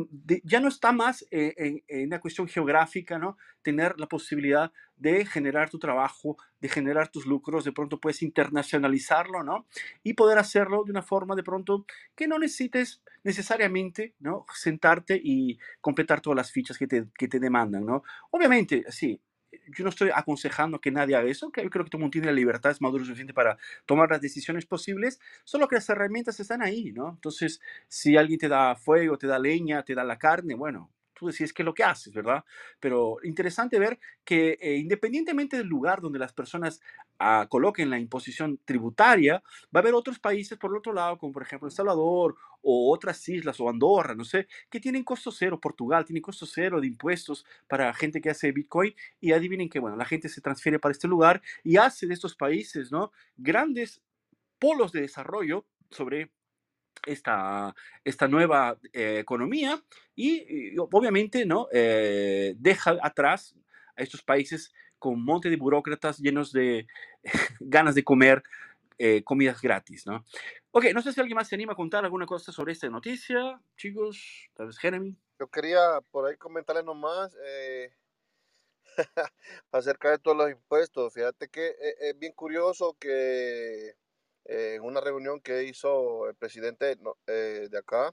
[0.44, 3.36] ya no está más eh, en, en, una cuestión geográfica, ¿no?
[3.62, 9.42] Tener la posibilidad de generar tu trabajo, de generar tus lucros, de pronto puedes internacionalizarlo,
[9.42, 9.66] ¿no?
[10.02, 11.84] Y poder hacerlo de una forma de pronto
[12.14, 14.46] que no necesites necesariamente, ¿no?
[14.54, 18.02] Sentarte y completar todas las fichas que te, que te demandan, ¿no?
[18.30, 19.20] Obviamente, sí,
[19.76, 22.12] yo no estoy aconsejando que nadie haga eso, que yo creo que todo el mundo
[22.12, 23.56] tiene la libertad, es maduro suficiente para
[23.86, 27.10] tomar las decisiones posibles, solo que las herramientas están ahí, ¿no?
[27.10, 30.90] Entonces, si alguien te da fuego, te da leña, te da la carne, bueno,
[31.20, 32.42] tú decides qué es lo que haces, ¿verdad?
[32.80, 36.80] Pero interesante ver que eh, independientemente del lugar donde las personas
[37.18, 39.42] ah, coloquen la imposición tributaria,
[39.74, 42.90] va a haber otros países por el otro lado, como por ejemplo El Salvador o
[42.90, 46.86] otras islas o Andorra, no sé, que tienen costo cero, Portugal tiene costo cero de
[46.86, 50.92] impuestos para gente que hace Bitcoin y adivinen que, bueno, la gente se transfiere para
[50.92, 53.12] este lugar y hace de estos países, ¿no?
[53.36, 54.00] Grandes
[54.58, 56.30] polos de desarrollo sobre
[57.06, 57.74] esta,
[58.04, 59.82] esta nueva eh, economía
[60.14, 63.54] y, obviamente no eh, deja atrás
[63.96, 66.86] a estos países con un monte de burócratas llenos de
[67.60, 68.42] ganas de comer
[68.98, 70.26] eh, comidas gratis, ¿no?
[70.72, 73.58] Ok, no sé si alguien más se anima a contar alguna cosa sobre esta noticia,
[73.76, 75.16] chicos, tal vez Jeremy.
[75.38, 77.34] Yo quería por ahí comentarles nomás
[79.72, 81.14] acerca de todos los impuestos.
[81.14, 83.94] Fíjate que es bien curioso que
[84.50, 86.98] en una reunión que hizo el presidente
[87.28, 88.12] eh, de acá.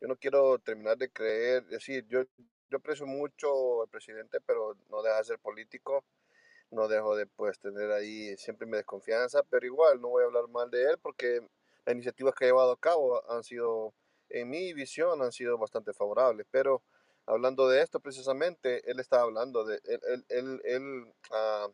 [0.00, 2.22] Yo no quiero terminar de creer, decir, yo,
[2.70, 6.04] yo aprecio mucho al presidente, pero no deja de ser político,
[6.70, 10.48] no dejo de pues tener ahí siempre mi desconfianza, pero igual no voy a hablar
[10.48, 11.40] mal de él porque
[11.84, 13.92] las iniciativas que ha llevado a cabo han sido,
[14.28, 16.82] en mi visión, han sido bastante favorables, pero
[17.26, 21.72] hablando de esto precisamente, él estaba hablando de, él, él, él, él uh,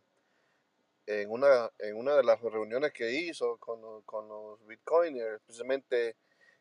[1.08, 6.16] en una, en una de las reuniones que hizo con, con los bitcoiners, precisamente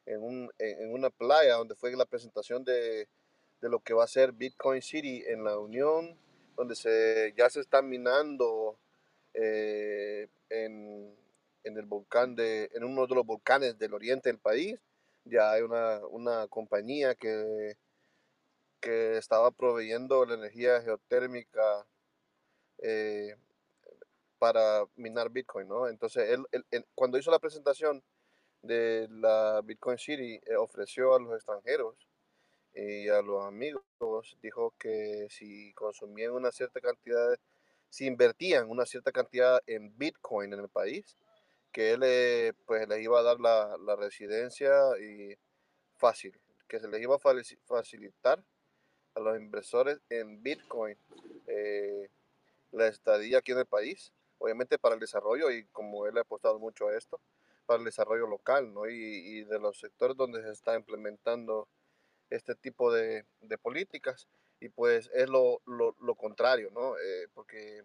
[0.06, 3.10] en, un, en, una playa donde fue la presentación de,
[3.60, 6.18] de, lo que va a ser Bitcoin City en la Unión,
[6.56, 8.80] donde se, ya se está minando
[9.34, 11.14] eh, en,
[11.66, 14.80] en, el volcán de, en uno de los volcanes del oriente del país.
[15.26, 17.76] ya hay una, una compañía que,
[18.80, 21.86] que estaba proveyendo la energía geotérmica
[22.78, 23.36] eh,
[24.40, 25.88] para minar Bitcoin, ¿no?
[25.88, 26.66] Entonces, él,
[26.96, 28.04] cuando hizo la presentación
[28.62, 31.96] de la Bitcoin City, eh, ofreció a los extranjeros
[32.74, 33.84] y a los amigos,
[34.42, 37.38] dijo que si consumían una cierta cantidad,
[37.90, 41.18] si invertían una cierta cantidad en Bitcoin en el país,
[41.72, 45.36] que él eh, pues les iba a dar la, residencia y
[45.96, 48.44] fácil, que se les iba a faci- facilitar
[49.16, 50.98] a los inversores en Bitcoin
[51.48, 52.10] eh,
[52.72, 56.60] la estadía aquí en el país, obviamente para el desarrollo y como él ha apostado
[56.60, 57.22] mucho a esto,
[57.66, 58.88] para el desarrollo local, ¿no?
[58.88, 61.68] Y, de los sectores donde se está implementando
[62.30, 63.26] este tipo de,
[63.62, 64.28] políticas
[64.60, 66.98] y pues es lo, lo, contrario, ¿no?
[66.98, 67.84] Eh, porque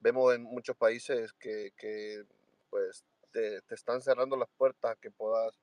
[0.00, 2.24] vemos en muchos países que, que
[2.70, 5.58] pues te, te están cerrando las puertas a que puedas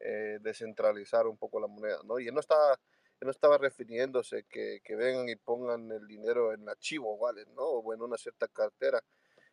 [0.00, 2.20] eh, descentralizar un poco la moneda, ¿no?
[2.20, 6.52] Y él no estaba, él no estaba refiriéndose que, que vengan y pongan el dinero
[6.52, 7.44] en archivo, ¿vale?
[7.56, 7.62] ¿no?
[7.64, 9.02] O en una cierta cartera,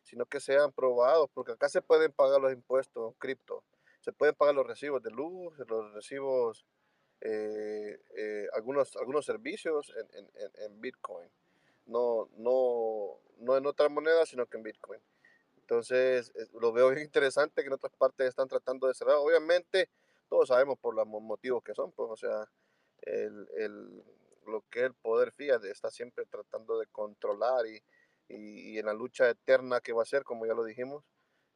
[0.06, 3.64] sino que sean probados, porque acá se pueden pagar los impuestos cripto,
[4.00, 6.64] se pueden pagar los recibos de luz, los recibos,
[7.20, 11.28] eh, eh, algunos, algunos servicios en, en, en, Bitcoin,
[11.86, 15.00] no, no, no en otra moneda, sino que en Bitcoin.
[15.58, 19.16] Entonces, lo veo bien interesante que en otras partes están tratando de cerrar.
[19.16, 19.90] Obviamente,
[20.28, 22.48] todos sabemos por los mo- motivos que son, pues, o sea,
[23.02, 24.04] el, el-
[24.46, 27.82] lo que el poder fiat está siempre tratando de controlar y,
[28.28, 31.04] y- y en la lucha eterna que va a ser, como ya lo dijimos,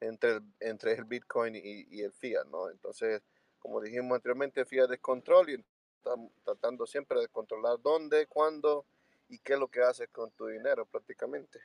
[0.01, 2.71] entre el, entre el Bitcoin y, y el fiat, ¿no?
[2.71, 3.23] Entonces,
[3.59, 5.65] como dijimos anteriormente, fiat es control y
[5.97, 8.87] están tratando siempre de controlar dónde, cuándo
[9.29, 11.61] y qué es lo que haces con tu dinero prácticamente.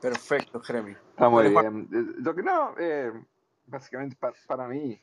[0.00, 0.92] Perfecto, Jeremy.
[0.92, 1.88] Está muy bien.
[1.92, 3.12] Eh, Lo que no, eh,
[3.66, 4.98] básicamente pa- para mí,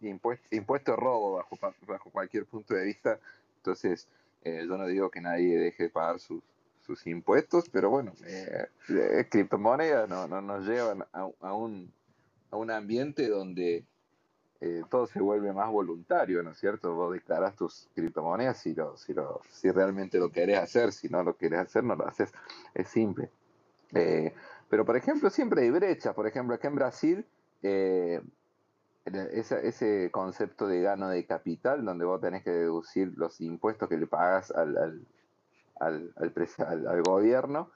[0.00, 3.18] impuesto, impuesto es robo bajo, pa- bajo cualquier punto de vista.
[3.56, 4.08] Entonces,
[4.44, 6.42] eh, yo no digo que nadie deje de pagar sus,
[6.80, 11.92] sus impuestos, pero bueno, eh, eh, criptomonedas no, no nos llevan a, a un,
[12.50, 13.84] a un ambiente donde
[14.60, 16.94] eh, todo se vuelve más voluntario, ¿no es cierto?
[16.94, 21.22] Vos declarás tus criptomonedas si, lo, si, lo, si realmente lo querés hacer, si no
[21.22, 22.32] lo querés hacer, no lo haces.
[22.74, 23.30] Es simple.
[24.68, 26.14] Pero, por ejemplo, siempre hay brechas.
[26.14, 27.26] Por ejemplo, acá en Brasil,
[29.04, 33.96] esa- ese concepto de gano de capital, donde vos tenés que deducir los impuestos que
[33.96, 35.06] le pagas al, al,
[35.80, 37.72] al, al al- gobierno,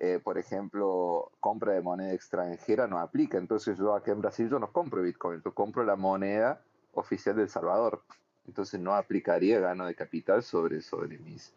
[0.00, 3.38] eh, por ejemplo, compra de moneda extranjera no aplica.
[3.38, 6.62] Entonces yo acá en Brasil yo no compro Bitcoin, yo compro la moneda
[6.94, 8.02] oficial del Salvador.
[8.46, 11.54] Entonces no aplicaría gano de capital sobre, sobre mis,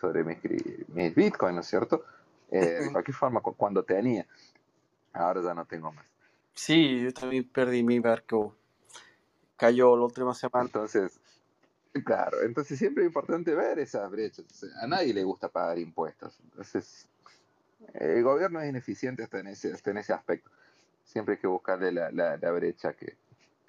[0.00, 0.38] sobre mis,
[0.88, 2.04] mis Bitcoin, ¿no es cierto?
[2.50, 4.26] Eh, de cualquier forma, cu- cuando tenía,
[5.12, 6.15] ahora ya no tengo más.
[6.56, 8.56] Sí, yo también perdí mi barco.
[9.56, 10.64] Cayó la última semana.
[10.64, 11.20] Entonces,
[12.04, 14.44] claro, entonces siempre es importante ver esas brechas.
[14.80, 16.40] A nadie le gusta pagar impuestos.
[16.42, 17.08] Entonces,
[17.94, 20.50] el gobierno es ineficiente hasta en ese, hasta en ese aspecto.
[21.04, 23.16] Siempre hay que buscarle la, la, la brecha que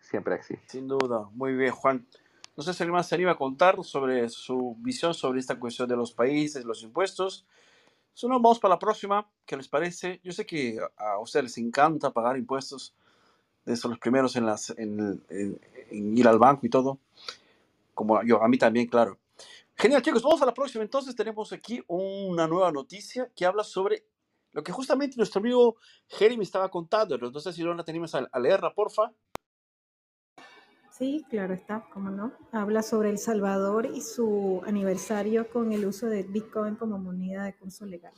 [0.02, 0.66] siempre existe.
[0.68, 1.30] Sin duda.
[1.34, 2.08] Muy bien, Juan.
[2.56, 5.88] No sé si alguien más se anima a contar sobre su visión sobre esta cuestión
[5.88, 7.46] de los países, los impuestos.
[8.18, 9.30] Si no, vamos para la próxima.
[9.46, 10.20] ¿Qué les parece?
[10.24, 12.96] Yo sé que a ustedes les encanta pagar impuestos.
[13.64, 15.62] De esos los primeros en, las, en, en-
[15.92, 16.98] en ir al banco y todo.
[17.94, 19.20] Como yo, a mí también, claro.
[19.76, 20.24] Genial, chicos.
[20.24, 20.84] Vamos a la próxima.
[20.84, 24.04] Entonces tenemos aquí una nueva noticia que habla sobre
[24.52, 25.76] lo que justamente nuestro amigo
[26.08, 27.14] Jeremy estaba contando.
[27.14, 29.12] Entonces, si no la tenemos a, a leerla, porfa.
[30.98, 32.34] Sí, claro está, cómo no.
[32.52, 37.56] Habla sobre El Salvador y su aniversario con el uso de Bitcoin como moneda de
[37.56, 38.14] curso legal.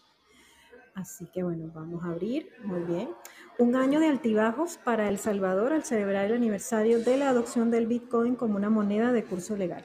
[0.96, 2.48] Así que bueno, vamos a abrir.
[2.64, 3.10] Muy bien.
[3.58, 7.86] Un año de altibajos para El Salvador al celebrar el aniversario de la adopción del
[7.86, 9.84] Bitcoin como una moneda de curso legal.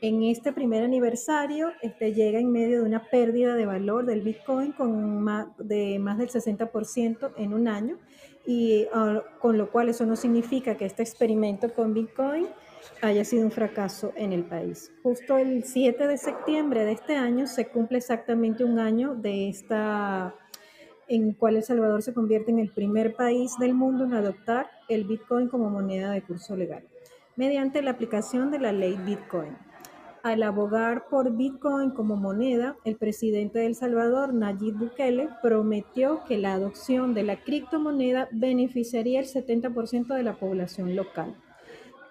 [0.00, 4.72] En este primer aniversario este, llega en medio de una pérdida de valor del Bitcoin
[4.72, 7.98] con más, de más del 60% en un año
[8.46, 12.46] y ah, con lo cual eso no significa que este experimento con Bitcoin
[13.02, 14.92] haya sido un fracaso en el país.
[15.02, 20.34] Justo el 7 de septiembre de este año se cumple exactamente un año de esta
[21.08, 25.04] en cual El Salvador se convierte en el primer país del mundo en adoptar el
[25.04, 26.82] Bitcoin como moneda de curso legal,
[27.36, 29.56] mediante la aplicación de la ley Bitcoin.
[30.24, 36.38] Al abogar por Bitcoin como moneda, el presidente de El Salvador, Nayib Bukele, prometió que
[36.38, 41.36] la adopción de la criptomoneda beneficiaría el 70% de la población local,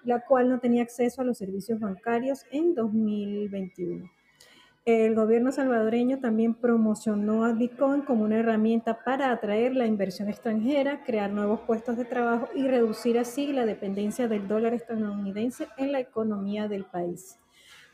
[0.04, 4.08] la cual no tenía acceso a los servicios bancarios en 2021.
[4.86, 11.04] El gobierno salvadoreño también promocionó a Bitcoin como una herramienta para atraer la inversión extranjera,
[11.04, 16.00] crear nuevos puestos de trabajo y reducir así la dependencia del dólar estadounidense en la
[16.00, 17.40] economía del país.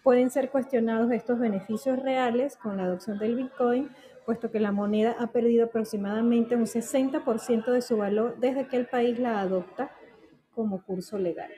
[0.09, 3.91] Pueden ser cuestionados estos beneficios reales con la adopción del Bitcoin,
[4.25, 8.87] puesto que la moneda ha perdido aproximadamente un 60% de su valor desde que el
[8.87, 9.91] país la adopta
[10.55, 11.51] como curso legal.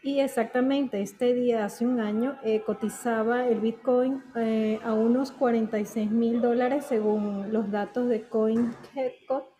[0.00, 6.08] Y exactamente este día, hace un año, eh, cotizaba el Bitcoin eh, a unos 46
[6.08, 9.57] mil dólares según los datos de CoinGecko.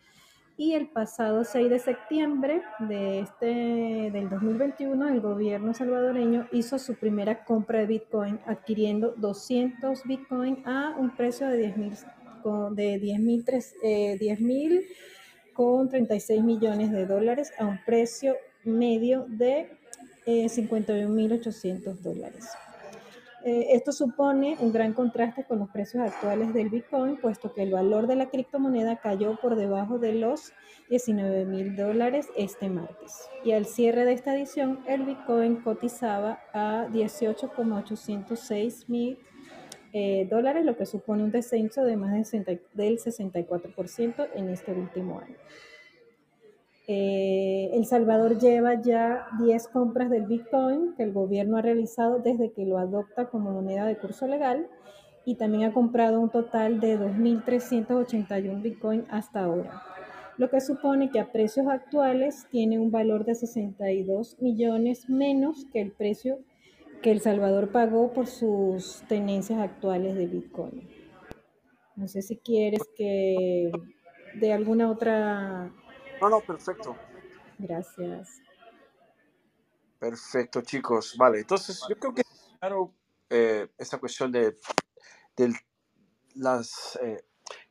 [0.59, 3.45] Y el pasado 6 de septiembre de este,
[4.11, 10.97] del 2021, el gobierno salvadoreño hizo su primera compra de Bitcoin, adquiriendo 200 Bitcoin a
[10.99, 11.93] un precio de 10 mil
[12.71, 13.45] de 10 mil
[13.83, 14.39] eh, 10,
[15.53, 18.35] con 36 millones de dólares a un precio
[18.65, 19.77] medio de
[20.25, 22.49] eh, 51.800 dólares.
[23.45, 27.71] Eh, esto supone un gran contraste con los precios actuales del Bitcoin, puesto que el
[27.71, 30.51] valor de la criptomoneda cayó por debajo de los
[30.89, 33.29] 19 mil dólares este martes.
[33.45, 39.19] Y al cierre de esta edición, el Bitcoin cotizaba a 18,806 mil
[39.93, 44.73] eh, dólares, lo que supone un descenso de más de 60, del 64% en este
[44.73, 45.35] último año.
[46.91, 52.51] Eh, el Salvador lleva ya 10 compras del Bitcoin que el gobierno ha realizado desde
[52.51, 54.67] que lo adopta como moneda de curso legal
[55.23, 59.83] y también ha comprado un total de 2.381 Bitcoin hasta ahora,
[60.37, 65.81] lo que supone que a precios actuales tiene un valor de 62 millones menos que
[65.81, 66.39] el precio
[67.03, 70.89] que El Salvador pagó por sus tenencias actuales de Bitcoin.
[71.95, 73.71] No sé si quieres que
[74.33, 75.71] de alguna otra
[76.21, 76.99] No, no, perfecto.
[77.57, 78.41] Gracias.
[79.99, 81.15] Perfecto, chicos.
[81.17, 82.21] Vale, entonces yo creo que
[82.59, 82.93] claro
[83.29, 84.57] eh, esta cuestión de
[85.37, 85.53] del
[86.35, 87.23] las eh,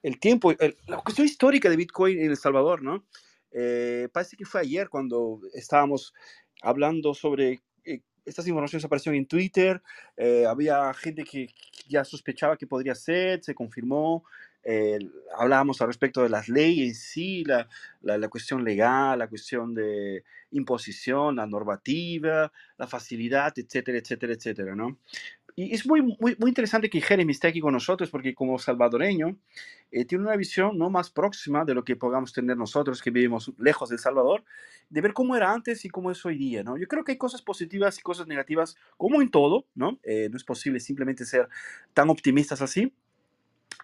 [0.03, 3.07] el tiempo, el- la cuestión histórica de Bitcoin en El Salvador, ¿no?
[3.53, 6.15] Eh, parece que fue ayer cuando estábamos
[6.63, 9.83] hablando sobre eh, estas informaciones aparecieron en Twitter,
[10.17, 11.49] eh, había gente que
[11.89, 14.25] ya sospechaba que podría ser, se confirmó,
[14.71, 14.99] eh,
[15.39, 17.66] hablábamos al respecto de las leyes sí, la,
[18.03, 24.75] la, la cuestión legal, la cuestión de imposición, la normativa, la facilidad, etcétera, etcétera, etcétera,
[24.75, 24.99] ¿no?
[25.57, 29.39] Y es muy, muy, muy interesante que Jeremy esté aquí con nosotros porque como salvadoreño
[29.91, 33.51] eh, tiene una visión no más próxima de lo que podamos tener nosotros que vivimos
[33.59, 34.45] lejos del Salvador,
[34.91, 36.77] de ver cómo era antes y cómo es hoy día, ¿no?
[36.77, 39.99] Yo creo que hay cosas positivas y cosas negativas como en todo, ¿no?
[40.03, 41.49] Eh, no es posible simplemente ser
[41.95, 42.93] tan optimistas así.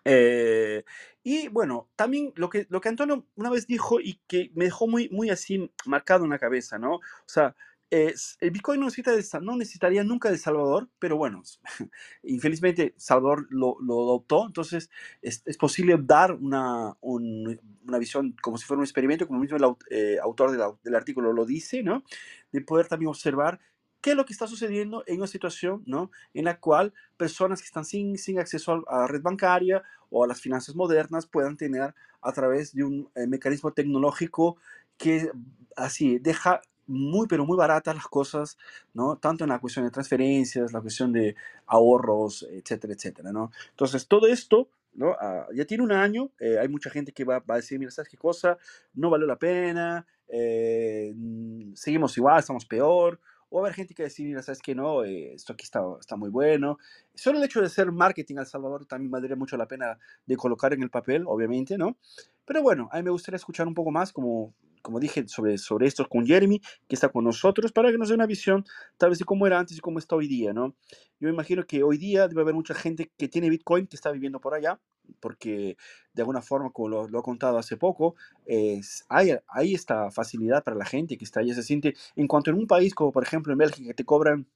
[0.05, 0.85] Eh,
[1.23, 4.87] y bueno, también lo que, lo que Antonio una vez dijo y que me dejó
[4.87, 6.97] muy, muy así marcado en la cabeza, ¿no?
[6.97, 7.55] O sea,
[7.91, 11.43] el Bitcoin no, necesita de no necesitaría nunca de Salvador, pero bueno,
[12.25, 14.91] infelizmente Salvador lo, lo adoptó, entonces
[15.23, 19.57] es, es posible dar una, un- una visión como si fuera un experimento, como mismo
[19.59, 22.03] el eh, autor del, del artículo lo dice, ¿no?
[22.51, 23.61] De poder también observar
[24.05, 26.11] qué es lo que está sucediendo en una situación, ¿no?
[26.35, 30.27] En la cual personas que están sin, sin acceso a la red bancaria o a
[30.27, 34.59] las finanzas modernas puedan tener a través de un eh, mecanismo tecnológico
[34.99, 35.31] que
[35.75, 38.59] así deja muy, pero muy baratas las cosas,
[38.93, 39.17] ¿no?
[39.17, 41.35] Tanto en la cuestión de transferencias, la cuestión de
[41.65, 43.53] ahorros, etcétera, etcétera, ¿no?
[43.71, 45.17] Entonces, todo esto, ¿no?
[45.19, 47.91] Ah, ya tiene un año, eh, hay mucha gente que va, va a decir, mira,
[47.91, 48.59] ¿sabes qué cosa?
[48.93, 53.19] No valió la pena, eh, mm, seguimos igual, estamos peor,
[53.57, 54.75] o va a haber gente que decir, mira, ¿sabes qué?
[54.75, 56.77] No, eh, esto aquí está, está muy bueno.
[57.15, 59.97] Solo el hecho de hacer marketing al Salvador también valdría mucho la pena
[60.27, 61.97] de colocar en el papel, obviamente, ¿no?
[62.45, 64.53] Pero bueno, a mí me gustaría escuchar un poco más, como,
[64.83, 68.17] como dije, sobre, sobre esto con Jeremy, que está con nosotros, para que nos dé
[68.17, 68.65] una visión
[68.99, 70.75] tal vez de cómo era antes y cómo está hoy día, ¿no?
[71.21, 74.41] Yo imagino que hoy día debe haber mucha gente que tiene Bitcoin que está viviendo
[74.41, 74.81] por allá,
[75.21, 75.77] porque
[76.13, 78.15] de alguna forma, como lo, lo he contado hace poco,
[78.47, 82.51] es, hay, hay esta facilidad para la gente que está allá, se siente, en cuanto
[82.51, 84.47] en un país como por ejemplo en Bélgica, que te cobran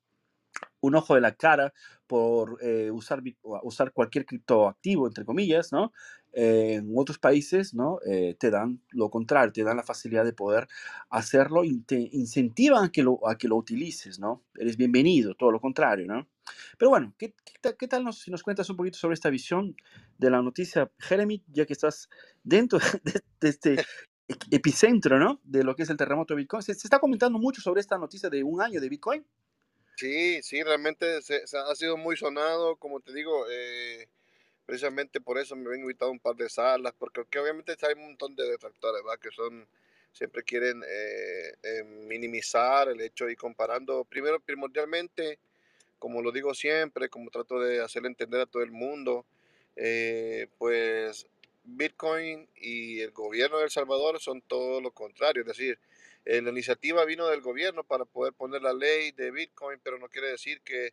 [0.80, 1.72] un ojo de la cara
[2.06, 3.22] por eh, usar,
[3.62, 5.92] usar cualquier criptoactivo, entre comillas, ¿no?
[6.40, 7.98] Eh, en otros países, ¿no?
[8.06, 10.68] Eh, te dan lo contrario, te dan la facilidad de poder
[11.10, 14.44] hacerlo y te incentivan a que lo, a que lo utilices, ¿no?
[14.54, 16.28] Eres bienvenido, todo lo contrario, ¿no?
[16.78, 19.74] Pero bueno, ¿qué, qué qué tal nos, si nos cuentas un poquito sobre esta visión
[20.16, 22.08] de la noticia, Jeremy, ya que estás
[22.44, 23.80] dentro de, de este
[24.52, 25.40] epicentro, ¿no?
[25.42, 26.62] De lo que es el terremoto de Bitcoin.
[26.62, 29.26] Se, se está comentando mucho sobre esta noticia de un año de Bitcoin.
[29.96, 34.08] Sí, sí, realmente se, se ha sido muy sonado, como te digo, eh,
[34.68, 37.94] precisamente por eso me han invitado a un par de salas, porque que obviamente hay
[37.94, 39.18] un montón de detractores, ¿verdad?
[39.18, 39.66] Que son,
[40.12, 45.38] siempre quieren eh, eh, minimizar el hecho y comparando, primero, primordialmente,
[45.98, 49.24] como lo digo siempre, como trato de hacer entender a todo el mundo,
[49.74, 51.26] eh, pues
[51.64, 55.44] Bitcoin y el gobierno de El Salvador son todo lo contrario.
[55.44, 55.78] Es decir,
[56.26, 60.28] la iniciativa vino del gobierno para poder poner la ley de Bitcoin, pero no quiere
[60.28, 60.92] decir que,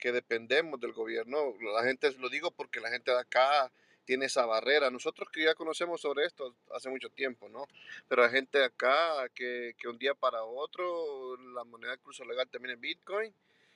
[0.00, 1.54] que dependemos del gobierno.
[1.74, 3.70] La gente, lo digo porque la gente de acá
[4.04, 4.90] tiene esa barrera.
[4.90, 7.66] Nosotros que ya conocemos sobre esto hace mucho tiempo, ¿no?
[8.08, 12.24] Pero hay gente de acá que, que un día para otro la moneda de curso
[12.24, 13.32] legal también es Bitcoin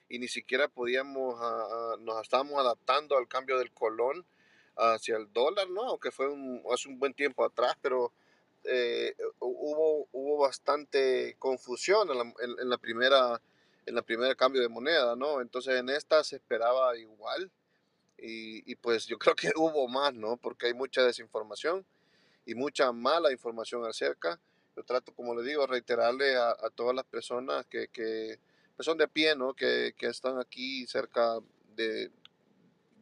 [0.09, 1.39] y ni siquiera podíamos,
[2.01, 4.25] nos estábamos adaptando al cambio del colón
[4.75, 5.83] hacia el dólar, ¿no?
[5.83, 6.27] Aunque fue
[6.73, 8.11] hace un buen tiempo atrás, pero
[8.63, 13.41] eh, hubo, hubo bastante confusión en la, en, la, primera
[13.85, 15.41] en la primera cambio de moneda, ¿no?
[15.41, 17.51] Entonces en esta se esperaba igual
[18.17, 20.37] y, pues yo creo que hubo más, ¿no?
[20.37, 21.85] Porque hay mucha desinformación
[22.45, 24.39] y mucha mala información acerca.
[24.75, 28.39] Yo trato, como le digo, reiterarle a, a todas las personas que, que
[28.75, 29.53] pues son de pie, ¿no?
[29.53, 31.39] Que, que están aquí cerca
[31.75, 32.11] de,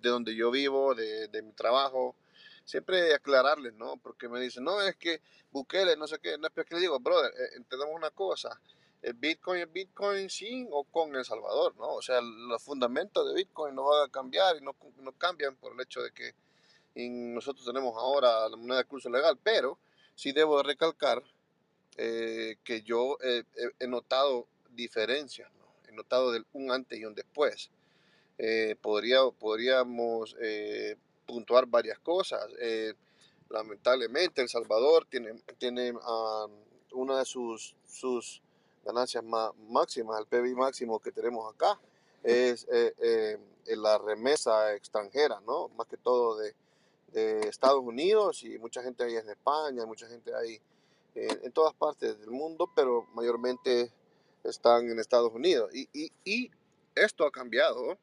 [0.02, 2.16] de donde yo vivo, de, de, mi trabajo.
[2.66, 3.98] Siempre aclararles, ¿no?
[3.98, 5.22] Porque me dicen, no, es que
[5.52, 8.60] Bukele, no sé qué, no es que le digo, brother, eh, entendemos una cosa,
[9.04, 11.96] el Bitcoin es Bitcoin sin o con El Salvador, ¿no?
[11.96, 15.74] O sea, los fundamentos de Bitcoin no van a cambiar y no, no cambian por
[15.74, 16.34] el hecho de que
[16.96, 19.78] nosotros tenemos ahora la moneda de curso legal, pero
[20.16, 21.22] sí debo recalcar
[21.98, 25.64] eh, que yo he notado diferencias, ¿no?
[25.94, 27.70] notado del un antes y un después.
[28.40, 30.96] Eh, podría, podríamos eh,
[31.28, 32.48] puntuar varias cosas.
[33.50, 35.94] Lamentablemente, El Salvador tiene, tiene
[36.94, 38.42] una de sus, sus
[38.84, 39.24] ganancias
[39.70, 41.80] máximas, el PBI máximo que tenemos acá,
[42.24, 42.68] es
[43.66, 45.70] la remesa extranjera, ¿no?
[45.70, 46.56] Más que todo de,
[47.12, 50.60] de, Estados Unidos y mucha gente ahí en España, mucha gente ahí
[51.16, 53.92] en todas partes del mundo, pero mayormente
[54.44, 55.70] están en Estados Unidos.
[55.74, 56.52] Y, y, y
[56.96, 57.98] esto ha cambiado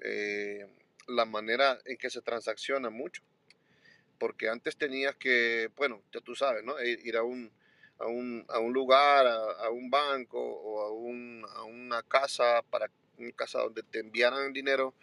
[0.00, 0.66] eh,
[1.06, 3.22] la manera en que se transacciona mucho.
[4.18, 6.80] Porque antes tenías que, bueno, ya tú sabes, ¿no?
[6.82, 7.50] Ir a un,
[8.00, 12.90] a un, a un lugar, a, un banco o a, un, a una casa, para
[13.18, 14.94] una casa donde te enviaran dinero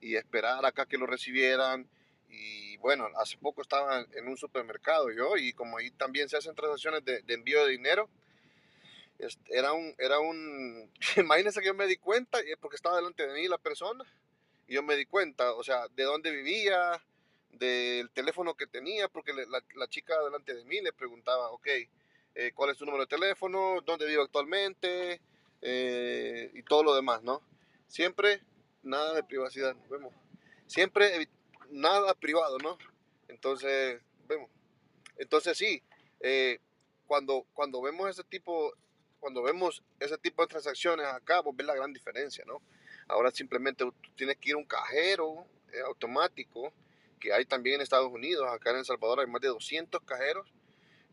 [0.00, 1.88] y esperar acá que lo recibieran.
[2.30, 6.54] Y bueno, hace poco estaba en un supermercado yo y como ahí también se hacen
[6.54, 8.08] transacciones de, envío de dinero,
[9.48, 13.34] era un, era un, imagínense que yo me di cuenta, eh, porque estaba delante de
[13.34, 14.04] mí la persona,
[14.66, 17.00] y yo me di cuenta, o sea, de dónde vivía,
[17.50, 21.68] del teléfono que tenía, porque la, la chica delante de mí le preguntaba, ok,
[22.36, 23.80] eh, ¿cuál es tu número de teléfono?
[23.84, 25.20] ¿Dónde vivo actualmente?
[25.62, 27.42] Eh, y todo lo demás, ¿no?
[27.88, 28.42] Siempre
[28.82, 30.14] nada de privacidad, vemos.
[30.66, 31.28] Siempre
[31.70, 32.78] nada privado, ¿no?
[33.28, 34.50] Entonces, vemos.
[35.16, 35.82] Entonces sí,
[37.06, 38.72] cuando, cuando vemos ese tipo
[39.26, 42.62] cuando vemos ese tipo de transacciones acá, vos ves la gran diferencia, ¿no?
[43.08, 43.84] Ahora simplemente
[44.14, 46.72] tienes que ir a un cajero eh, automático,
[47.18, 50.52] que hay también en Estados Unidos, acá en El Salvador hay más de 200 cajeros.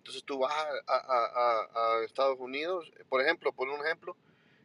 [0.04, 0.54] Entonces tú vas
[0.86, 4.18] a, Estados Unidos, por ejemplo, por un ejemplo,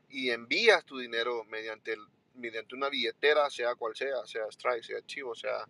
[0.09, 1.97] y envías tu dinero mediante,
[2.35, 5.65] mediante una billetera, sea cual sea, sea Stripe, sea Chivo, sea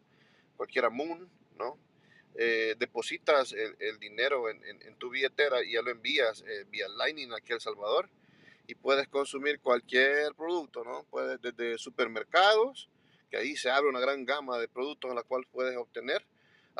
[0.56, 1.78] cualquiera Moon, ¿no?
[2.34, 7.52] Eh, depositas el, dinero en, tu billetera y ya lo envías eh, vía Lightning aquí
[7.52, 8.08] a El Salvador
[8.66, 11.04] y puedes consumir cualquier producto, ¿no?
[11.10, 12.88] Puedes desde supermercados,
[13.30, 16.24] que ahí se abre una gran gama de productos en la cual puedes obtener,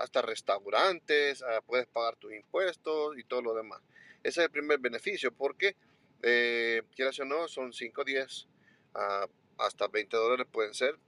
[0.03, 3.81] hasta restaurantes, ah, puedes pagar tus impuestos y todo lo demás.
[4.23, 5.77] Ese es el primer beneficio porque,
[6.23, 8.49] eh, quieras o no, son 5, 10,
[8.95, 9.29] uh,
[9.59, 10.99] hasta 20 dólares pueden ser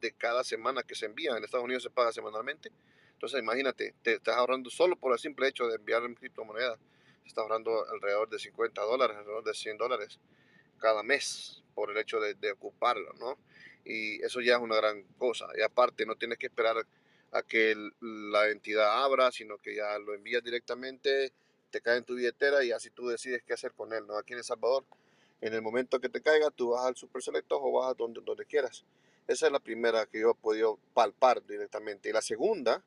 [0.00, 1.36] de cada semana que se envía.
[1.36, 2.70] En Estados Unidos se paga semanalmente
[3.16, 6.76] entonces, imagínate, te estás ahorrando solo por el simple hecho de enviar en criptomoneda,
[7.22, 10.20] te estás ahorrando alrededor de 50 dólares, alrededor de 100 dólares
[10.78, 13.38] cada mes por el hecho de, ocuparlo, ¿no?
[13.86, 15.46] Y eso ya es una gran cosa.
[15.56, 16.76] Y aparte, no tienes que esperar
[17.32, 21.32] a que la entidad abra, sino que ya lo envías directamente,
[21.70, 24.16] te cae en tu billetera y así tú decides qué hacer con él, ¿no?
[24.16, 24.84] Aquí en El Salvador,
[25.40, 28.20] en el momento que te caiga, tú vas al Super Selecto o vas a donde,
[28.24, 28.84] donde quieras.
[29.26, 32.08] Esa es la primera que yo he podido palpar directamente.
[32.08, 32.82] Y la segunda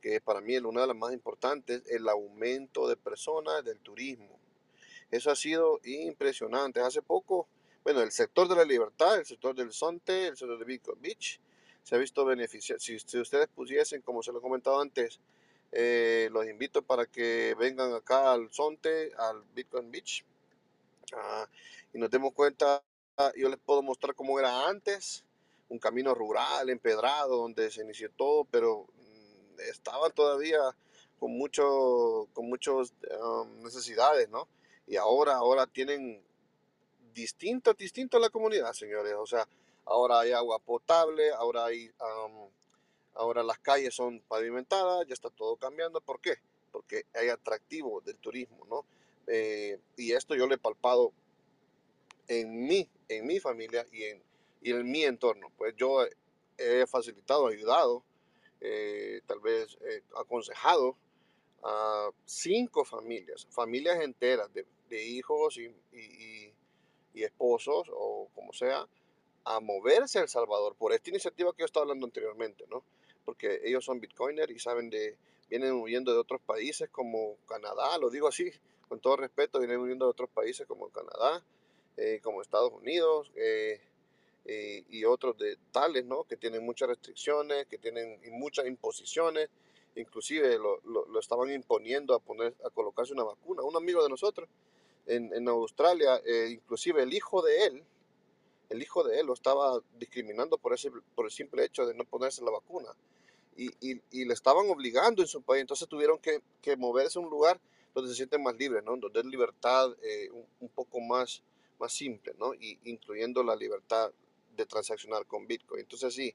[0.00, 4.38] que para mí es una de las más importantes, el aumento de personas del turismo.
[5.10, 6.80] Eso ha sido impresionante.
[6.80, 7.48] Hace poco,
[7.82, 11.40] bueno, el sector de la libertad, el sector del Sonte, el sector de Bitcoin Beach,
[11.88, 12.78] se ha visto beneficiado.
[12.78, 15.20] Si, ustedes pusiesen, como se lo he comentado antes,
[15.72, 20.22] eh, los invito para que vengan acá al Sonte, al Bitcoin Beach,
[21.14, 21.48] ah,
[21.94, 22.82] y nos demos cuenta,
[23.36, 25.24] yo les puedo mostrar cómo era antes,
[25.70, 28.86] un camino rural, empedrado, donde se inició todo, pero
[29.70, 30.60] estaban todavía
[31.18, 34.46] con mucho, con muchas um, necesidades, ¿no?
[34.86, 36.22] Y ahora, ahora tienen
[37.14, 39.14] distinto, distinto la comunidad, señores.
[39.14, 39.48] O sea,
[39.88, 41.90] ahora hay agua potable, ahora hay,
[43.14, 46.00] ahora las calles son pavimentadas, ya está todo cambiando.
[46.00, 46.36] ¿Por qué?
[46.70, 48.84] Porque hay atractivo del turismo, ¿no?
[49.26, 51.12] Eh, y esto yo lo he palpado
[52.28, 54.22] en mí, en mi familia y en,
[54.62, 55.50] y en mi entorno.
[55.56, 56.04] Pues yo
[56.58, 58.04] he facilitado, ayudado,
[58.60, 60.96] eh, tal vez eh, aconsejado
[61.62, 64.66] a cinco familias, familias enteras de,
[65.04, 66.54] hijos y, y,
[67.22, 68.86] esposos o como sea,
[69.48, 72.84] a moverse a El Salvador por esta iniciativa que yo estaba hablando anteriormente, ¿no?
[73.24, 75.16] Porque ellos son bitcoiners y saben de,
[75.48, 78.50] vienen huyendo de otros países como Canadá, lo digo así,
[78.88, 81.42] con todo respeto, vienen huyendo de otros países como Canadá,
[81.96, 83.80] eh, como Estados Unidos eh,
[84.44, 86.24] eh, y otros de tales, ¿no?
[86.24, 89.48] Que tienen muchas restricciones, que tienen muchas imposiciones,
[89.96, 93.62] inclusive lo, estaban imponiendo a, poner, a colocarse una vacuna.
[93.62, 94.46] Un amigo de nosotros
[95.06, 96.20] en, en Australia,
[96.50, 97.84] inclusive el hijo de él,
[98.68, 102.04] el hijo de él lo estaba discriminando por, ese, por el simple hecho de no
[102.04, 102.88] ponerse la vacuna.
[103.56, 107.28] Y, y, le estaban obligando en su país, entonces tuvieron que, que moverse a un
[107.28, 107.60] lugar
[107.92, 108.96] donde se sienten más libres, ¿no?
[108.96, 109.88] donde es libertad
[110.32, 111.42] un, un, poco más
[111.78, 112.54] más simple, ¿no?
[112.54, 114.12] Y incluyendo la libertad
[114.56, 115.80] de transaccionar con Bitcoin.
[115.80, 116.34] Entonces sí,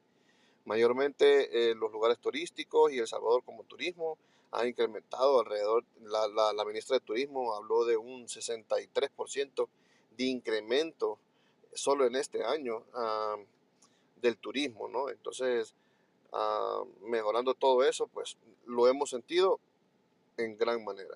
[0.66, 4.18] mayormente eh, los lugares turísticos y El Salvador como turismo
[4.52, 9.68] ha incrementado alrededor, la, la, ministra de Turismo habló de un 63%
[10.16, 11.18] de incremento
[11.76, 12.86] solo en este año
[14.18, 15.10] del turismo, ¿no?
[15.10, 15.76] Entonces,
[17.02, 19.60] mejorando todo eso, pues lo hemos sentido
[20.38, 21.16] en gran manera.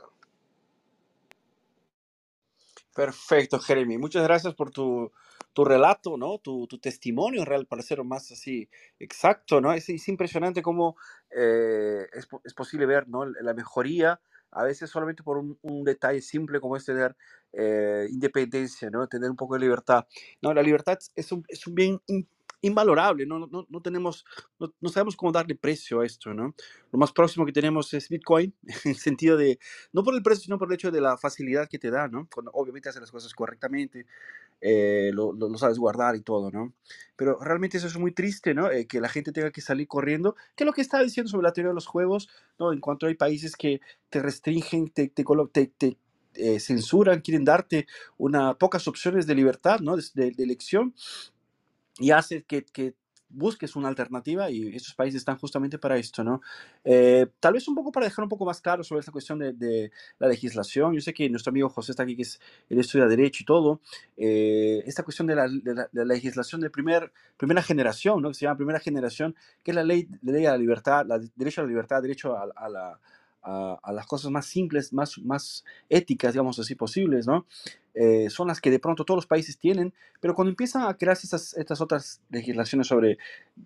[2.97, 3.97] Perfecto, Jeremy.
[3.99, 5.11] Muchas gracias por tu,
[5.53, 6.39] tu relato, ¿no?
[6.39, 8.69] Tu, testimonio real, para ser más así
[8.99, 9.71] exacto, ¿no?
[9.73, 10.97] Es, es impresionante cómo
[11.29, 13.25] eh, es, es, posible ver, ¿no?
[13.25, 14.19] La mejoría,
[14.51, 17.15] a veces solamente por un, un detalle simple como es tener
[17.53, 19.07] eh, independencia, ¿no?
[19.07, 20.06] Tener un poco de libertad.
[20.41, 21.99] No, la libertad es un, es un bien
[22.61, 24.26] invalorable, no, no, no tenemos,
[24.60, 26.56] no, no, sabemos cómo darle precio a esto, ¿no?
[26.91, 28.53] Lo más próximo que tenemos es Bitcoin,
[28.86, 29.60] en el sentido de,
[29.94, 32.28] no por el precio, sino por el hecho de la facilidad que te da, ¿no?
[32.34, 34.07] Cuando obviamente haces las cosas correctamente,
[34.60, 36.74] eh, lo, lo, sabes guardar y todo, ¿no?
[37.15, 38.72] Pero realmente eso es muy triste, ¿no?
[38.72, 41.44] Eh, que la gente tenga que salir corriendo, que es lo que estaba diciendo sobre
[41.44, 42.74] la teoría de los juegos, ¿no?
[42.74, 45.98] En cuanto hay países que te restringen, te, te, te, te
[46.38, 47.88] eh, censuran, quieren darte
[48.18, 49.97] una, pocas opciones de libertad, ¿no?
[49.97, 50.93] de, de elección
[51.99, 52.93] y hace que, que,
[53.30, 56.41] busques una alternativa y esos países están justamente para esto, ¿no?
[56.84, 59.53] Eh, tal vez un poco para dejar un poco más claro sobre esta cuestión de,
[59.53, 60.93] de, la legislación.
[60.93, 62.39] Yo sé que nuestro amigo José está aquí, que es,
[62.69, 63.81] él estudia Derecho y todo.
[64.15, 68.30] Eh, esta cuestión de la, de la, de la legislación de primer, primera generación, ¿no?
[68.30, 71.19] Que se llama primera generación, que es la ley, la ley a la libertad, la,
[71.35, 72.99] derecho a la libertad, derecho a, a la
[73.43, 77.45] a, las cosas más simples, más, más éticas, digamos así, posibles, ¿no?
[77.99, 81.26] Eh, son las que de pronto todos los países tienen, pero cuando empiezan a crearse
[81.26, 83.18] estas, estas otras legislaciones sobre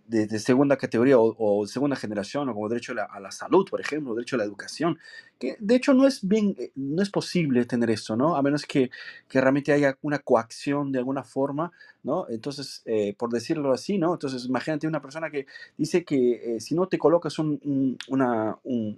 [0.08, 3.82] de, segunda categoría o, segunda generación, o como derecho a la, a la, salud, por
[3.82, 4.98] ejemplo, derecho a la educación,
[5.38, 8.38] que de hecho no es bien, eh, no es posible tener esto, ¿no?
[8.38, 8.90] A menos que,
[9.28, 11.74] que realmente haya una coacción de alguna forma,
[12.04, 12.26] ¿no?
[12.30, 14.14] Entonces, eh, por decirlo así, ¿no?
[14.14, 15.46] Entonces, imagínate una persona que
[15.78, 18.98] dice que si no te colocas un, un, una, un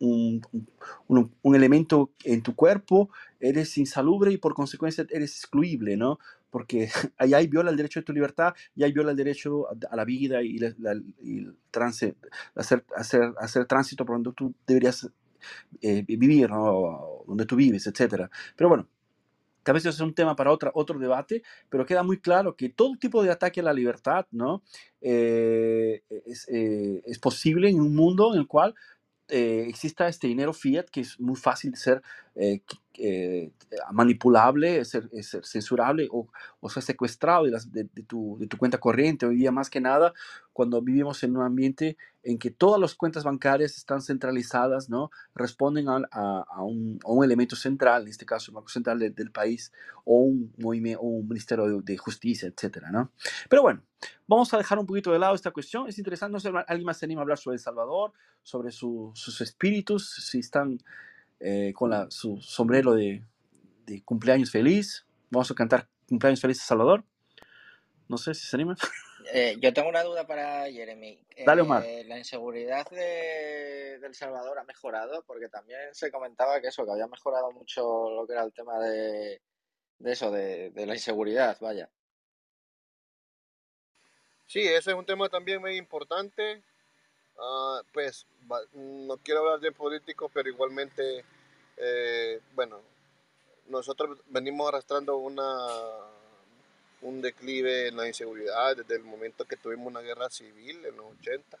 [0.00, 0.42] un,
[1.08, 6.18] un, un, elemento en tu cuerpo, eres insalubre y por consecuencia eres excluible, ¿no?
[6.50, 9.96] Porque ahí, ahí viola el derecho de tu libertad y ahí viola el derecho a,
[9.96, 12.16] la vida y, la, la, y trance,
[12.54, 15.08] hacer, hacer, hacer tránsito por donde tú deberías
[15.80, 17.24] eh, vivir, ¿no?
[17.26, 18.28] donde tú vives, etc.
[18.56, 18.88] Pero bueno,
[19.64, 22.68] que a veces es un tema para otra, otro debate, pero queda muy claro que
[22.70, 24.62] todo tipo de ataque a la libertad ¿no?
[25.00, 28.74] Eh, es, eh, es, posible en un mundo en el cual
[29.30, 32.02] eh, exista este dinero fiat que es muy fácil de ser
[32.34, 32.62] eh,
[32.98, 33.50] eh,
[33.92, 35.08] manipulable, ser,
[35.42, 36.28] censurable o,
[36.60, 39.26] o ser secuestrado de, las, de, de, tu, de, tu, cuenta corriente.
[39.26, 40.12] Hoy día más que nada,
[40.52, 45.10] cuando vivimos en un ambiente en que todas las cuentas bancarias están centralizadas, ¿no?
[45.34, 49.72] responden a, un, elemento central, en este caso el Banco Central de, del país
[50.04, 50.52] o un,
[51.28, 52.84] Ministerio de, Justicia, etc.
[52.92, 53.12] ¿no?
[53.48, 53.82] Pero bueno,
[54.26, 55.88] vamos a dejar un poquito de lado esta cuestión.
[55.88, 59.12] Es interesante, no sé, alguien más se anima a hablar sobre El Salvador, sobre su,
[59.14, 60.78] sus espíritus, si están
[61.40, 63.24] eh, con su sombrero de,
[63.86, 65.06] de, cumpleaños feliz.
[65.30, 67.04] Vamos a cantar cumpleaños feliz a Salvador.
[68.08, 68.76] No sé si se anima.
[69.32, 71.24] Eh, yo tengo una duda para Jeremy.
[71.44, 71.84] Dale, Omar.
[71.84, 75.22] Eh, ¿La inseguridad de, de, El Salvador ha mejorado?
[75.26, 78.78] Porque también se comentaba que eso, que había mejorado mucho lo que era el tema
[78.78, 79.40] de,
[79.98, 81.88] de eso, de, de la inseguridad, vaya.
[84.46, 86.62] Sí, ese es un tema también muy importante.
[87.36, 88.26] Uh, pues
[88.74, 91.24] no quiero hablar de políticos, pero igualmente,
[91.76, 92.82] eh, bueno,
[93.68, 95.44] nosotros venimos arrastrando una,
[97.02, 101.06] un declive en la inseguridad desde el momento que tuvimos una guerra civil en los
[101.20, 101.58] 80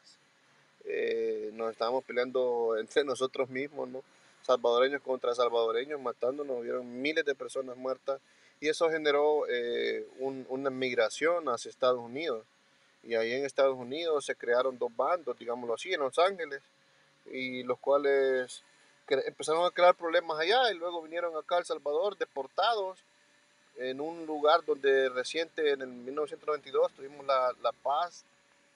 [0.84, 4.02] eh, nos estábamos peleando entre nosotros mismos, ¿no?
[4.42, 8.20] salvadoreños contra salvadoreños, matándonos, hubieron miles de personas muertas
[8.58, 12.44] y eso generó eh, una migración hacia Estados Unidos.
[13.02, 16.60] Y ahí en Estados Unidos se crearon dos bandos, digámoslo así, en Los Ángeles,
[17.30, 18.62] y los cuales
[19.08, 22.98] empezaron a crear problemas allá y luego vinieron acá a El Salvador deportados
[23.76, 28.24] en un lugar donde reciente en el 1992 tuvimos la, la paz,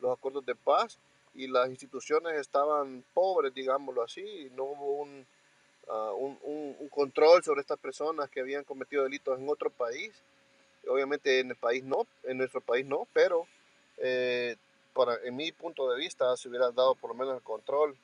[0.01, 0.99] los acuerdos de paz
[1.35, 5.27] y las instituciones estaban pobres, digámoslo así, no hubo un,
[5.89, 10.13] ah, un, un, control sobre estas personas que habían cometido delitos en otro país.
[10.87, 13.47] Obviamente en el país no, en nuestro país no, pero
[13.99, 14.57] eh,
[14.93, 17.97] para, en mi punto de vista se hubiera dado por lo menos el control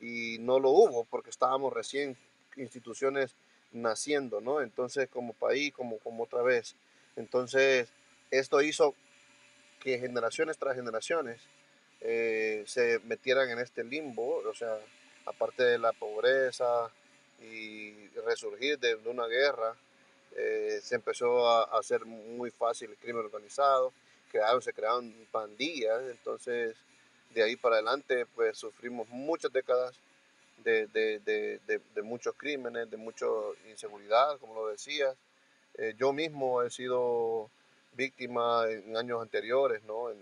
[0.00, 2.16] y no lo hubo porque estábamos recién
[2.56, 3.34] instituciones
[3.72, 4.60] naciendo, ¿no?
[4.60, 6.74] Entonces como país, como, como otra vez.
[7.16, 7.88] Entonces
[8.30, 8.94] esto hizo
[9.80, 11.40] que generaciones tras generaciones
[12.00, 14.78] eh, se metieran en este limbo, o sea,
[15.26, 16.90] aparte de la pobreza
[17.40, 19.74] y resurgir de, una guerra,
[20.36, 23.92] eh, se empezó a, hacer muy fácil el crimen organizado,
[24.60, 26.76] se crearon pandillas, entonces
[27.34, 29.96] de ahí para adelante pues sufrimos muchas décadas
[30.62, 33.26] de, de, de, de muchos crímenes, de mucha
[33.68, 35.16] inseguridad, como lo decías.
[35.74, 37.50] Eh, yo mismo he sido
[37.92, 40.10] víctima en años anteriores, ¿no?
[40.10, 40.20] En,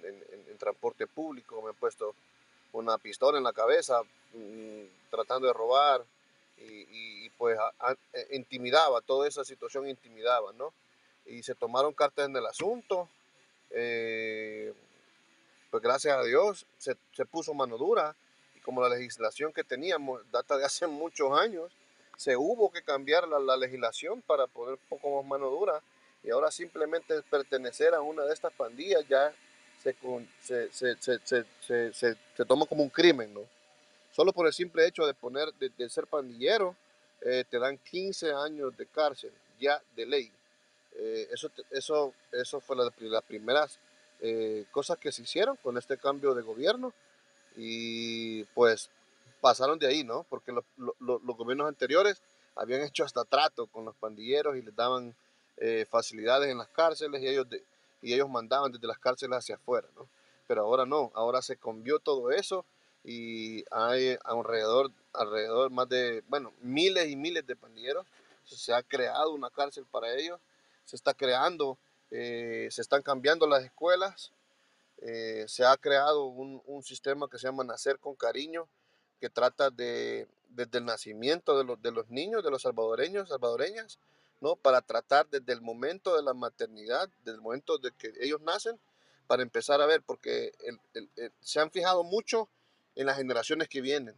[0.58, 2.16] transporte público, me he puesto
[2.72, 4.02] una pistola en la cabeza
[4.32, 6.04] mm, tratando de robar
[6.56, 7.56] y, pues
[8.12, 10.72] eh, intimidaba, toda esa situación intimidaba, ¿no?
[11.26, 13.08] Y se tomaron cartas en el asunto,
[13.70, 14.74] eh,
[15.70, 18.16] pues gracias a Dios se, se, puso mano dura
[18.68, 21.72] como la legislación que teníamos data de hace muchos años,
[22.18, 25.80] se hubo que cambiar la, la legislación para poner un poco más mano dura
[26.22, 29.32] y ahora simplemente pertenecer a una de estas pandillas ya
[29.82, 29.96] se,
[31.00, 33.40] se, toma como un crimen, ¿no?
[34.12, 36.76] Solo por el simple hecho de, poner, de, ser pandillero,
[37.22, 40.30] eh, te dan 15 años de cárcel, ya de ley.
[40.96, 43.78] Eh, eso, eso, eso fue la, las primeras
[44.20, 46.92] eh, cosas que se hicieron con este cambio de gobierno
[47.60, 48.88] y pues
[49.40, 50.24] pasaron de ahí, ¿no?
[50.30, 50.64] Porque los,
[51.00, 52.22] gobiernos anteriores
[52.54, 55.14] habían hecho hasta trato con los pandilleros y les daban
[55.56, 57.46] eh, facilidades en las cárceles y ellos,
[58.00, 60.08] y ellos mandaban desde las cárceles hacia afuera, ¿no?
[60.46, 62.64] Pero ahora no, ahora se cambió todo eso
[63.02, 68.06] y hay alrededor, alrededor más de, bueno, miles y miles de pandilleros.
[68.44, 70.40] Se ha creado una cárcel para ellos,
[70.84, 71.76] se está creando,
[72.10, 74.32] eh, se están cambiando las escuelas,
[75.02, 78.68] eh, se ha creado un, un, sistema que se llama Nacer con Cariño,
[79.20, 83.98] que trata de, desde el nacimiento de los, de los niños, de los salvadoreños, salvadoreñas,
[84.40, 84.56] ¿no?
[84.56, 88.78] Para tratar desde el momento de la maternidad, desde el momento de que ellos nacen,
[89.26, 90.52] para empezar a ver, porque
[91.40, 92.48] se han fijado mucho
[92.94, 94.16] en las generaciones que vienen,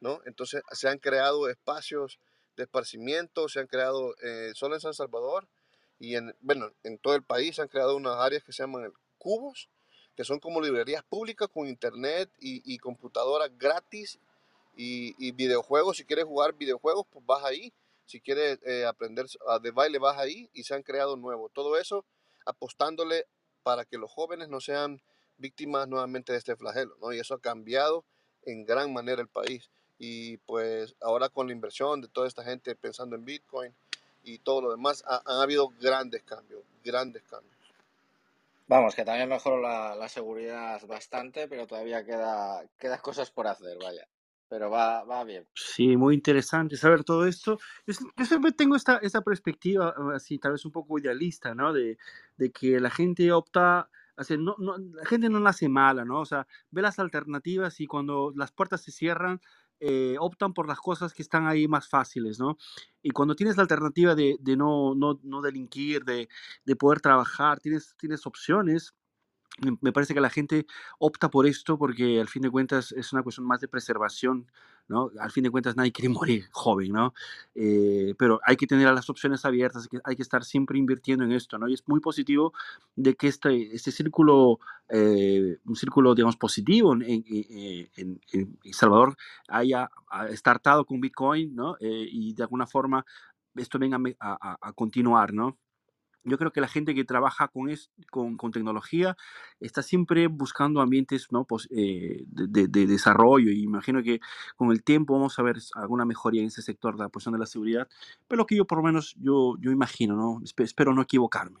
[0.00, 0.20] ¿no?
[0.24, 2.18] Entonces se han creado espacios
[2.56, 5.48] de esparcimiento, se han creado eh, solo en San Salvador
[5.98, 8.92] y en, bueno, en todo el país se han creado unas áreas que se llaman
[9.18, 9.68] cubos,
[10.16, 14.18] que son como librerías públicas con internet y, y computadoras gratis
[14.76, 15.96] y, y, videojuegos.
[15.96, 17.72] Si quieres jugar videojuegos, pues vas ahí
[18.12, 19.26] si quieres eh, aprender
[19.62, 21.50] de baile, vas ahí y se han creado nuevos.
[21.52, 22.04] Todo eso
[22.44, 23.26] apostándole
[23.62, 25.00] para que los jóvenes no sean
[25.38, 27.12] víctimas nuevamente de este flagelo, ¿no?
[27.12, 28.04] Y eso ha cambiado
[28.44, 29.70] en gran manera el país.
[29.98, 33.72] Y pues ahora con la inversión de toda esta gente pensando en Bitcoin
[34.24, 37.61] y todo lo demás, han habido grandes cambios, grandes cambios.
[38.72, 43.76] Vamos, que también mejoró la, la seguridad bastante, pero todavía queda, quedan cosas por hacer,
[43.82, 44.06] vaya
[44.52, 45.46] pero va, va bien.
[45.54, 47.58] Sí, muy interesante saber todo esto.
[47.86, 51.72] Yo, siempre tengo esta, esta perspectiva, ah, así tal vez un poco idealista, ¿no?
[51.72, 51.96] De,
[52.36, 56.20] de que la gente opta, así, no, no, la gente no nace mala, ¿no?
[56.20, 59.40] O sea, ve las alternativas y cuando las puertas se cierran,
[59.82, 62.56] eh, optan por las cosas que están ahí más fáciles, ¿no?
[63.02, 66.28] Y cuando tienes la alternativa de, de no, no, no delinquir, de,
[66.64, 68.94] de poder trabajar, tienes, tienes opciones,
[69.80, 70.66] me parece que la gente
[70.98, 74.50] opta por esto porque al fin de cuentas es una cuestión más de preservación,
[74.88, 75.10] ¿no?
[75.20, 77.14] Al fin de cuentas nadie quiere morir joven, ¿no?
[77.54, 81.58] Eh, pero hay que tener las opciones abiertas, hay que estar siempre invirtiendo en esto,
[81.58, 81.68] ¿no?
[81.68, 82.52] Y es muy positivo
[82.96, 84.58] de que este, este círculo,
[84.88, 89.16] eh, un círculo, digamos, positivo en, en, en, Salvador
[89.48, 89.90] haya
[90.30, 91.76] startado con Bitcoin, ¿no?
[91.78, 93.04] Eh, y de alguna forma
[93.54, 95.58] esto venga a, a, a continuar, ¿no?
[96.24, 97.68] Yo creo que la gente que trabaja con,
[98.10, 99.16] con, con, tecnología
[99.60, 101.44] está siempre buscando ambientes ¿no?
[101.44, 104.20] pues, eh, de, de, desarrollo y imagino que
[104.56, 107.46] con el tiempo vamos a ver alguna mejoría en ese sector de la de la
[107.46, 107.88] seguridad,
[108.28, 110.40] pero lo que yo por lo menos yo, yo imagino, ¿no?
[110.44, 111.60] espero no equivocarme.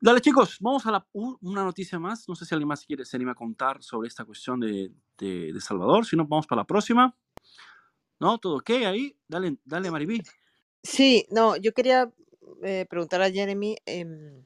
[0.00, 2.28] Dale, chicos, vamos a la, una noticia más.
[2.28, 5.52] No sé si alguien más quiere, se anima a contar sobre esta cuestión de, de,
[5.52, 6.06] de Salvador.
[6.06, 7.16] Si no, vamos para la próxima.
[8.20, 8.38] ¿No?
[8.38, 9.16] ¿Todo ok ahí?
[9.26, 10.22] Dale, dale, Maribí.
[10.82, 12.10] Sí, no, yo quería
[12.62, 14.44] eh, preguntar a Jeremy, em,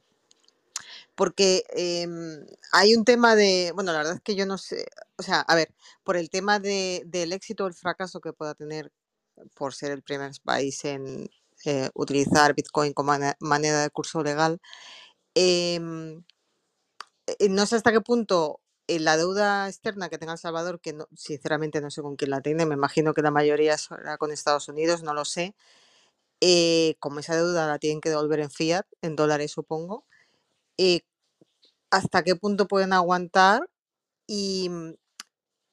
[1.15, 4.85] porque em, hay un tema de, bueno, la verdad es que yo no sé,
[5.17, 5.73] o sea, a ver,
[6.03, 8.91] por el tema de, del éxito o el fracaso que pueda tener
[9.55, 11.29] por ser el primer país en
[11.65, 14.59] eh, utilizar Bitcoin como moneda de curso legal,
[15.35, 16.23] em,
[17.27, 21.07] eh, no sé hasta qué punto la deuda externa que tenga El Salvador, que no,
[21.15, 24.67] sinceramente no sé con quién la tiene, me imagino que la mayoría será con Estados
[24.67, 25.55] Unidos, no lo sé,
[26.41, 30.05] eh, como esa deuda la tienen que devolver en fiat, en dólares supongo,
[30.77, 31.01] eh,
[31.91, 33.69] hasta qué punto pueden aguantar
[34.27, 34.93] y, mm,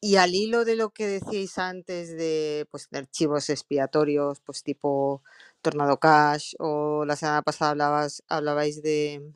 [0.01, 5.23] y al hilo de lo que decíais antes de pues de archivos expiatorios, pues tipo
[5.63, 9.33] Tornado Cash, o la semana pasada hablabas, hablabais de,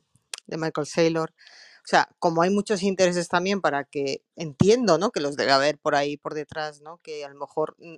[0.47, 1.31] de Michael Saylor.
[1.83, 5.11] O sea, como hay muchos intereses también para que entiendo, ¿no?
[5.11, 6.99] Que los debe haber por ahí por detrás, ¿no?
[7.03, 7.97] Que a lo mejor mm,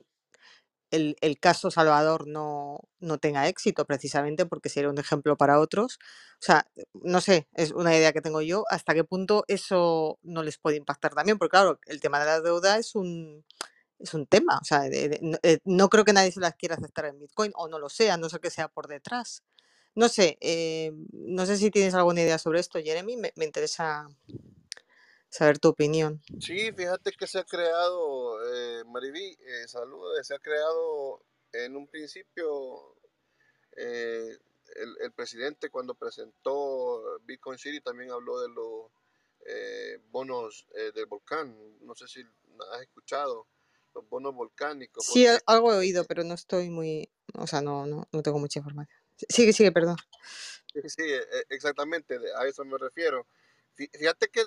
[0.94, 6.00] el, el caso Salvador no, no tenga éxito precisamente porque sería un ejemplo para otros.
[6.42, 10.44] O sea, no sé, es una idea que tengo yo, hasta qué punto eso no
[10.44, 13.46] les puede impactar también, porque claro, el tema de la deuda es un,
[14.00, 16.56] es un tema, o sea, de- de- no, eh, no creo que nadie se las
[16.56, 19.44] quiera aceptar en Bitcoin, o no lo sea, no sé que sea por detrás.
[19.96, 24.08] No sé, eh, no sé si tienes alguna idea sobre esto, Jeremy, me, me interesa
[25.34, 26.22] saber tu opinión.
[26.40, 31.88] Sí, fíjate que se ha creado, eh, Mariví, eh, saludos, se ha creado en un
[31.88, 32.96] principio
[33.76, 34.38] eh,
[34.76, 38.92] el, el presidente cuando presentó Bitcoin City también habló de los
[39.48, 41.58] eh, bonos eh, del volcán.
[41.82, 42.22] No sé si
[42.72, 43.48] has escuchado
[43.96, 45.04] los bonos volcánicos.
[45.06, 48.38] Sí, porque algo he oído, pero no estoy muy, o sea, no, no, no tengo
[48.38, 49.00] mucha información.
[49.30, 49.98] Sigue, sigue, perdón.
[50.74, 51.04] Sí, sí,
[51.50, 53.26] exactamente, a eso me refiero.
[53.76, 54.44] Fí- Fíjate que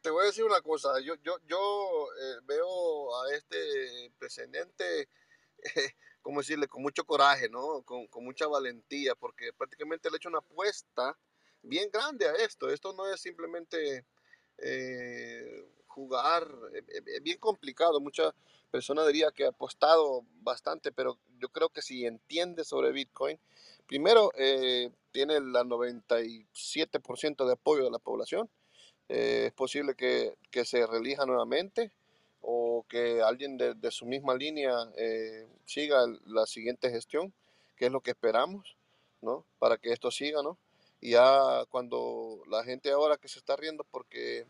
[0.00, 5.08] te voy a decir una cosa, yo, yo, yo eh, veo a este presidente,
[6.22, 7.82] como decirle, con mucho coraje, ¿no?
[7.82, 11.18] Con, con mucha valentía, porque prácticamente le ha hecho una apuesta
[11.62, 12.70] bien grande a esto.
[12.70, 14.04] Esto no es simplemente
[14.58, 18.00] eh, jugar, eh, eh, es bien complicado.
[18.00, 18.32] Muchas
[18.70, 23.38] personas dirían que ha apostado bastante, pero yo creo que si entiende sobre Bitcoin,
[23.86, 28.48] primero eh, tiene la 97% de apoyo de la población.
[29.08, 31.92] Eh, es posible que, que se reelija nuevamente
[32.42, 37.32] o que alguien de, de su misma línea eh, siga la siguiente gestión,
[37.76, 38.76] que es lo que esperamos,
[39.22, 39.44] ¿no?
[39.58, 40.58] Para que esto siga, ¿no?
[41.00, 44.46] Y ya cuando la gente ahora que se está riendo porque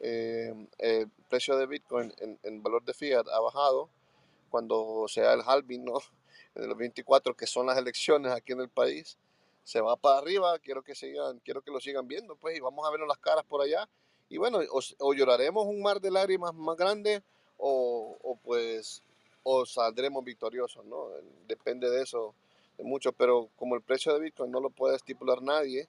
[0.00, 3.88] eh, el precio de Bitcoin en, en valor de fiat ha bajado,
[4.50, 5.94] cuando sea el halving, ¿no?
[6.54, 9.18] En los 24, que son las elecciones aquí en el país,
[9.66, 12.86] se va para arriba, quiero que sigan, quiero que lo sigan viendo, pues, y vamos
[12.86, 13.88] a vernos las caras por allá.
[14.28, 17.20] Y bueno, o, lloraremos un mar de lágrimas más grande,
[17.58, 19.02] o, o pues,
[19.42, 21.08] o saldremos victoriosos, ¿no?
[21.48, 22.32] Depende de eso,
[22.78, 25.88] de mucho, pero como el precio de Bitcoin no lo puede estipular nadie,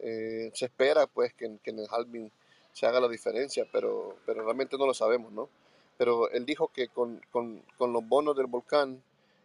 [0.00, 2.30] eh, se espera, pues, que, que en el halving
[2.74, 5.48] se haga la diferencia, pero, pero realmente no lo sabemos, ¿no?
[5.96, 9.02] Pero él dijo que con, con, con los bonos del volcán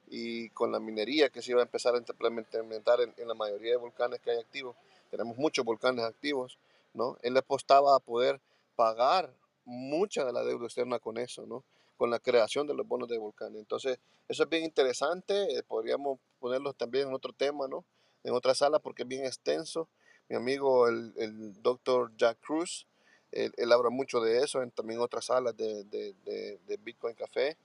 [0.09, 3.71] y con la minería que se iba a empezar a implementar en, en la mayoría
[3.71, 4.75] de volcanes que hay activos,
[5.11, 6.57] tenemos muchos volcanes activos,
[6.93, 7.17] ¿no?
[7.21, 8.41] Él apostaba a poder
[8.75, 9.33] pagar
[9.65, 11.63] mucha de la deuda externa con eso, ¿no?
[11.97, 13.55] Con la creación de los bonos de volcán.
[13.55, 17.85] Entonces, eso es bien interesante, eh, podríamos ponerlo también en otro tema, ¿no?
[18.23, 19.87] En otra sala porque es bien extenso.
[20.27, 22.87] Mi amigo, el, el doctor Jack Cruz,
[23.31, 27.15] él, él habla mucho de eso, en también otras salas de, de, de, de Bitcoin
[27.15, 27.57] Café,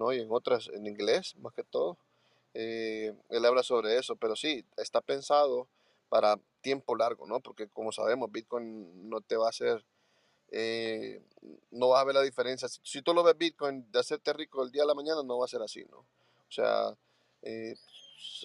[0.00, 0.12] ¿no?
[0.14, 1.98] Y en otras en inglés, más que todo.
[2.54, 5.68] Eh, él habla sobre eso, pero sí, está pensado
[6.08, 7.40] para tiempo largo, ¿no?
[7.40, 9.84] Porque como sabemos, Bitcoin no te va a hacer,
[10.50, 11.22] eh,
[11.70, 12.66] no vas a ver la diferencia.
[12.68, 15.44] Si, tú lo ves Bitcoin de hacerte rico el día a la mañana, no va
[15.44, 15.98] a ser así, ¿no?
[15.98, 16.96] O sea,
[17.42, 17.74] eh,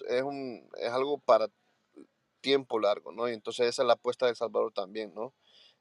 [0.08, 1.48] es, un, es algo para
[2.42, 3.28] tiempo largo, ¿no?
[3.28, 5.32] Y entonces esa es la apuesta de Salvador también, ¿no?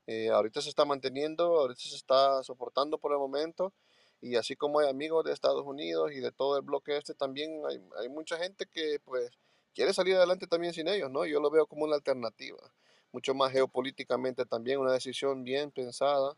[0.08, 3.74] Eh, ahorita se está manteniendo, ahorita se está soportando por el momento.
[4.22, 7.62] Y así como hay amigos de Estados Unidos y de todo el bloque este, también
[7.70, 9.32] hay, hay mucha gente que pues
[9.74, 11.26] quiere salir adelante también sin ellos, ¿no?
[11.26, 12.60] Yo lo veo como una alternativa,
[13.12, 16.36] mucho más geopolíticamente también, una decisión bien pensada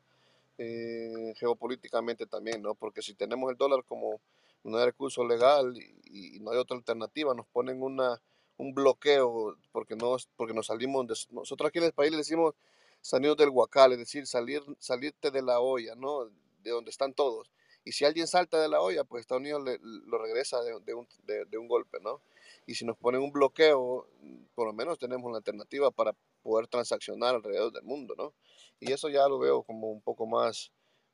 [0.58, 2.76] eh, geopolíticamente también, ¿no?
[2.76, 4.20] Porque si tenemos el dólar como
[4.64, 8.20] un recurso legal y, y no hay otra alternativa, nos ponen una,
[8.58, 12.56] un bloqueo porque, no, porque nos salimos, de, nosotros aquí en el país le decimos
[13.02, 16.26] salirnos del huacal, es decir, salir, salirte de la olla, ¿no?
[16.64, 17.52] De donde están todos.
[17.88, 21.68] Y si alguien salta de la olla, pues Estados Unidos le- lo regresa de, un
[21.70, 22.20] golpe, ¿no?
[22.66, 24.10] Y si nos ponen un bloqueo,
[24.56, 28.34] por lo menos tenemos una alternativa para poder transaccionar alrededor del mundo, ¿no?
[28.82, 30.70] Y eso ya lo veo como un poco más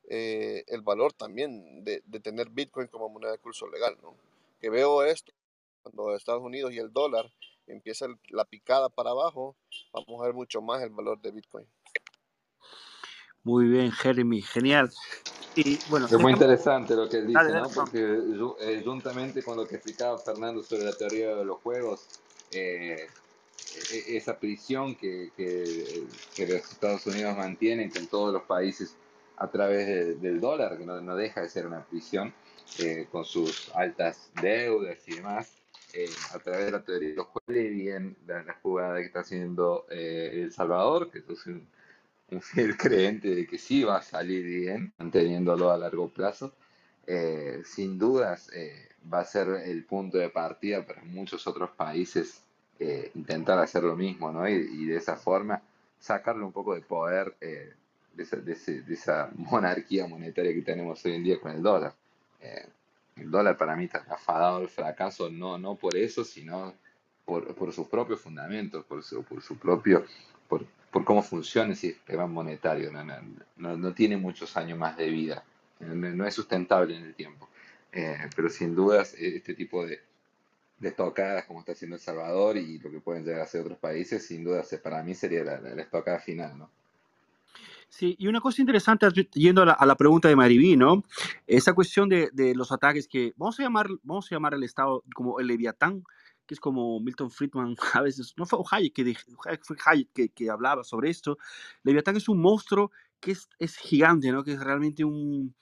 [0.08, 4.16] eh, el valor también de, de, tener Bitcoin como moneda de curso legal, ¿no?
[4.60, 5.32] Que veo esto
[5.84, 7.30] cuando Estados Unidos y el dólar
[7.68, 9.54] empieza la picada para abajo,
[9.92, 11.68] vamos a ver mucho más el valor de Bitcoin.
[13.44, 14.90] Muy bien, Jeremy, genial.
[15.56, 17.68] Y, bueno, es muy interesante lo que él dice, ¿no?
[17.68, 18.18] Porque
[18.60, 22.06] eh, juntamente con lo que explicaba Fernando sobre la teoría de los juegos,
[22.52, 23.06] eh,
[23.92, 26.04] e, esa prisión que, que,
[26.34, 28.96] que, los Estados Unidos mantienen con todos los países
[29.36, 32.32] a través del dólar, que no, no, deja de ser una prisión,
[32.78, 35.52] eh, con sus altas deudas y demás,
[35.92, 39.20] eh, a través de la teoría de los juegos, bien la, la, jugada que está
[39.20, 41.68] haciendo eh, El Salvador, que es un,
[42.30, 46.54] un, fiel creyente de que sí va a salir bien, manteniéndolo a largo plazo.
[47.64, 48.50] sin dudas
[49.12, 52.44] va a ser el punto de partida para muchos otros países
[52.80, 54.48] eh, intentar hacer lo mismo, ¿no?
[54.48, 55.62] Y, de esa forma
[56.00, 57.72] sacarle un poco de poder eh,
[58.12, 61.94] de, esa, de, esa, monarquía monetaria que tenemos hoy en día con el dólar.
[62.40, 62.66] Eh,
[63.16, 66.74] el dólar para mí está afadado al fracaso, no, no por eso, sino
[67.24, 70.04] por, por sus propios fundamentos, por su, por su propio,
[70.48, 72.92] por, por cómo funciona el sistema monetario.
[72.92, 73.04] No,
[73.56, 75.44] no, no, tiene muchos años más de vida,
[75.80, 77.48] no, es sustentable en el tiempo.
[78.36, 80.00] pero sin dudas, este tipo de,
[80.78, 83.78] de tocadas como está haciendo El Salvador y lo que pueden llegar a hacer otros
[83.78, 86.70] países, sin duda para mí sería la, la estocada final, ¿no?
[87.88, 91.02] Sí, y una cosa interesante, yendo a la, a la pregunta de Mariví, ¿no?
[91.48, 95.02] Esa cuestión de, de, los ataques que, vamos a llamar, vamos a llamar al Estado
[95.12, 96.04] como el Leviatán,
[96.46, 99.16] que es como Milton Friedman, a veces, no fue Hayek que,
[99.62, 101.38] fue Hayek que, que hablaba sobre esto,
[101.82, 102.90] Leviatán es un monstruo
[103.20, 104.44] que es, es gigante, ¿no?
[104.44, 105.54] Que es realmente un,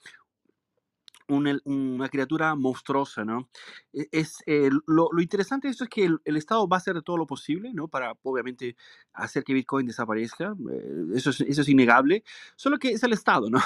[1.27, 3.49] una, una, criatura monstruosa, ¿no?
[3.93, 6.79] E, es, eh, lo, lo, interesante de esto es que el, el, Estado va a
[6.79, 7.87] hacer todo lo posible, ¿no?
[7.87, 8.75] Para, obviamente,
[9.13, 10.55] hacer que Bitcoin desaparezca.
[10.71, 12.23] Eh, eso, es, eso es innegable.
[12.55, 13.59] Solo que es el Estado, ¿no?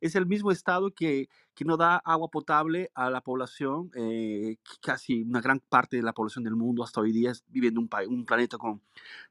[0.00, 3.90] Es el mismo Estado que, que no da agua potable a la población.
[3.94, 7.78] Eh, casi una gran parte de la población del mundo hasta hoy día vive en
[7.78, 8.82] un, un planeta con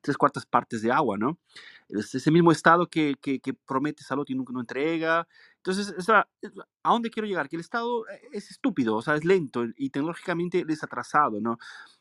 [0.01, 1.39] tres cuartas partes de agua, ¿no?
[1.89, 5.27] Es ese mismo Estado que, que, que promete salud y nunca no entrega,
[5.63, 6.27] entonces, o sea,
[6.83, 7.47] ¿a dónde quiero llegar?
[7.47, 11.57] Que el Estado eh, es estúpido, o sea, es lento y tecnológicamente desatrasado, ¿no?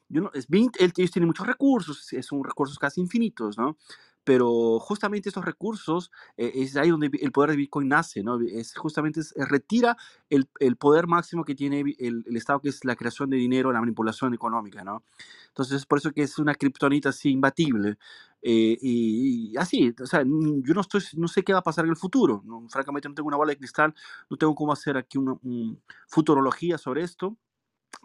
[0.09, 3.77] Yo no es bien, ellos tienen muchos recursos, son recursos casi infinitos, ¿no?
[4.25, 8.41] Pero justamente estos recursos eh, es ahí donde el poder de Bitcoin nace, ¿no?
[8.41, 9.97] Es justamente es, retira
[10.31, 13.73] el, el, poder máximo que tiene el, el, Estado, que es la creación de dinero,
[13.73, 15.03] la manipulación económica, ¿no?
[15.49, 17.99] Entonces, es por eso que es una criptonita así imbatible.
[18.41, 21.85] Eh, y, y, así, o sea, yo no, estoy, no sé qué va a pasar
[21.85, 22.43] en el futuro.
[22.45, 22.67] ¿no?
[22.69, 23.95] Francamente, no tengo una bola de cristal,
[24.31, 27.37] no tengo cómo hacer aquí una un futurología sobre esto,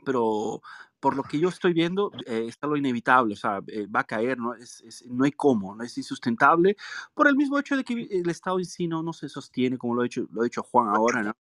[0.06, 0.62] pero
[1.00, 4.04] por lo que yo estoy viendo, eh, está lo inevitable, o sea, eh, va a
[4.04, 4.54] caer, ¿no?
[4.56, 6.76] Es, es, no hay cómo, no es insustentable,
[7.14, 9.96] por el mismo hecho de que el Estado en sí no, no se sostiene, como
[9.96, 11.36] lo ha hecho, lo ha hecho Juan ahora, ¿no?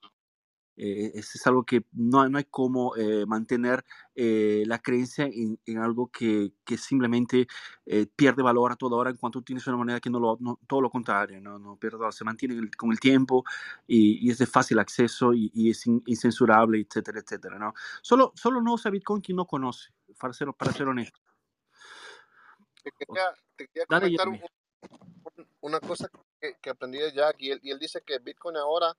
[0.77, 3.83] Eh, es, algo que no, no hay cómo eh, mantener
[4.13, 7.47] eh, la creencia en, en algo que, que simplemente
[7.85, 10.59] eh, pierde valor a toda hora en cuanto tienes una moneda que no lo, no,
[10.67, 13.43] todo lo contrario, no, no pierde valor, se mantiene con el tiempo
[13.87, 17.73] y, y, es de fácil acceso y, y es in, incensurable, etcétera, etcétera, ¿no?
[18.01, 21.19] Solo, solo no usa Bitcoin quien no conoce, para ser, para ser honesto.
[22.83, 24.39] Te quería, te quería comentar un,
[25.61, 26.07] una cosa
[26.39, 28.95] que, que aprendí de Jack y él, y él dice que Bitcoin ahora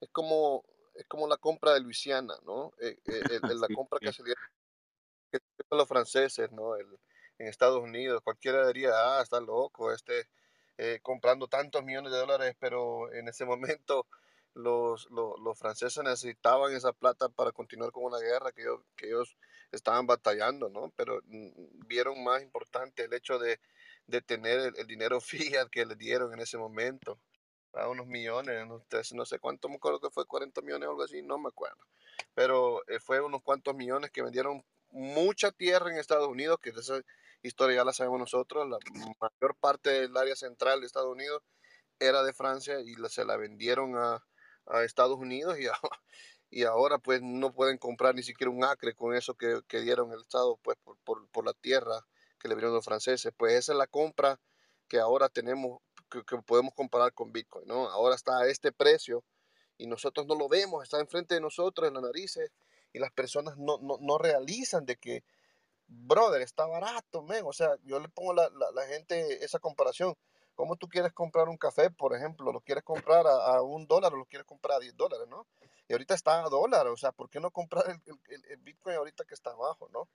[0.00, 0.64] es como
[0.98, 2.72] es como la compra de Luisiana, ¿no?
[2.80, 4.42] Eh, eh, la compra que salieron
[5.30, 5.38] que
[5.70, 6.76] los franceses, ¿no?
[6.76, 6.86] El,
[7.38, 10.28] en Estados Unidos, cualquiera diría, ah, está loco, este,
[10.78, 13.44] eh, comprando tantos millones de dólares, pero en ese
[13.84, 14.06] momento
[14.54, 19.08] los, los, los, franceses necesitaban esa plata para continuar con una guerra que ellos, que
[19.08, 19.36] ellos
[19.70, 20.92] estaban batallando, ¿no?
[20.96, 23.60] Pero mm, vieron más importante el hecho de,
[24.06, 25.20] de tener el, el dinero
[25.60, 27.18] fiat que les dieron en ese momento
[27.76, 28.82] a unos millones, no,
[29.12, 31.78] no sé cuánto me acuerdo que fue, 40 millones o algo así, no me acuerdo.
[32.34, 37.00] Pero eh, fue unos cuantos millones que vendieron mucha tierra en Estados Unidos, que esa
[37.42, 38.78] historia ya la sabemos nosotros, la
[39.20, 41.42] mayor parte del área central de Estados Unidos
[41.98, 44.24] era de Francia y se la vendieron a,
[44.66, 45.66] a Estados Unidos y,
[46.50, 50.12] y ahora pues no pueden comprar ni siquiera un acre con eso que, que dieron
[50.12, 52.06] el Estado pues por, por, por, la tierra
[52.38, 53.32] que le dieron los franceses.
[53.36, 54.40] Pues esa es la compra
[54.88, 55.80] que ahora tenemos
[56.10, 57.88] que, que, podemos comparar con Bitcoin, ¿no?
[57.88, 59.24] Ahora está a este precio
[59.78, 62.50] y nosotros no lo vemos, está enfrente de nosotros en las narices
[62.92, 65.24] y las personas no, no, no realizan de que,
[65.86, 67.44] brother, está barato, men.
[67.44, 70.14] O sea, yo le pongo a la, la, la, gente esa comparación.
[70.54, 72.50] ¿Cómo tú quieres comprar un café, por ejemplo?
[72.52, 75.46] ¿Lo quieres comprar a, a, un dólar o lo quieres comprar a 10 dólares, no?
[75.88, 78.96] Y ahorita está a dólar, o sea, ¿por qué no comprar el, el, el Bitcoin
[78.96, 80.08] ahorita que está abajo, no?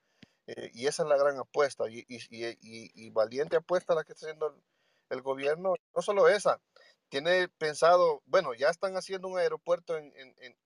[0.46, 4.12] Eh, y esa es la gran apuesta y, y, y, y, valiente apuesta la que
[4.12, 4.54] está haciendo el
[5.20, 6.60] gobierno, no solo esa,
[7.10, 10.12] tiene pensado, bueno, ya están haciendo un aeropuerto en,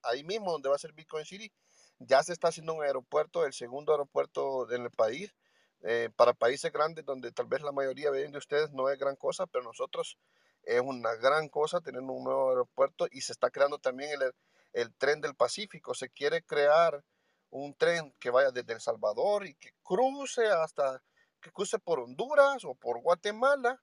[0.02, 1.50] ahí mismo donde va a ser Bitcoin City,
[1.98, 5.34] ya se está haciendo un aeropuerto, el segundo aeropuerto en el país,
[5.82, 9.46] eh, para países grandes donde tal vez la mayoría de ustedes no es gran cosa,
[9.46, 10.18] pero nosotros
[10.62, 14.32] es una gran cosa tener un nuevo aeropuerto y se está creando también el,
[14.72, 15.94] el tren del Pacífico.
[15.94, 17.02] Se quiere crear
[17.50, 21.02] un tren que vaya desde El Salvador y que cruce hasta,
[21.40, 23.80] que cruce por Honduras o por Guatemala,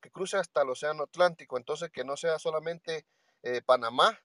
[0.00, 1.56] que cruce hasta el Océano Atlántico.
[1.56, 3.06] Entonces, que no sea solamente
[3.42, 4.18] eh, Panamá,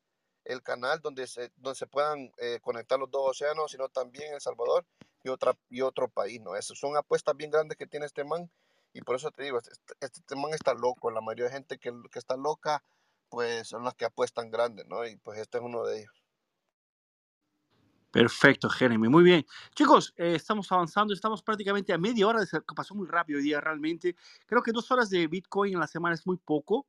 [0.43, 4.41] el canal donde se, donde se puedan eh, conectar los dos océanos, sino también El
[4.41, 4.85] Salvador
[5.23, 6.51] y, otra, y otro país, ¿no?
[6.61, 8.49] Son apuestas bien grandes que tiene este man
[8.93, 11.77] y por eso te digo, este, este, este man está loco, la mayoría de gente
[11.77, 12.83] que, que está loca,
[13.29, 15.05] pues son las que apuestan grandes, ¿no?
[15.05, 16.24] Y pues este es uno de ellos.
[18.15, 19.09] Perfecto, Jeremy.
[19.09, 19.45] Muy bien.
[19.75, 22.39] Chicos, eh, estamos avanzando, estamos prácticamente a media hora,
[22.73, 24.15] pasó muy rápido hoy día realmente.
[24.45, 26.87] Creo que dos horas de Bitcoin en la semana es muy poco.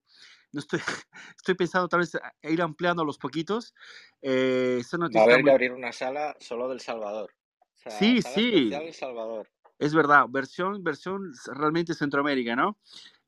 [0.53, 0.79] No estoy,
[1.37, 2.13] estoy pensando tal vez
[2.43, 3.75] ir ampliando a los poquitos.
[4.23, 7.33] Eh, Va a haber que abrir una sala solo del Salvador.
[7.75, 8.71] sí, sí.
[8.93, 9.51] Salvador.
[9.81, 12.79] Es verdad, versión, versión realmente Centroamérica, ¿no?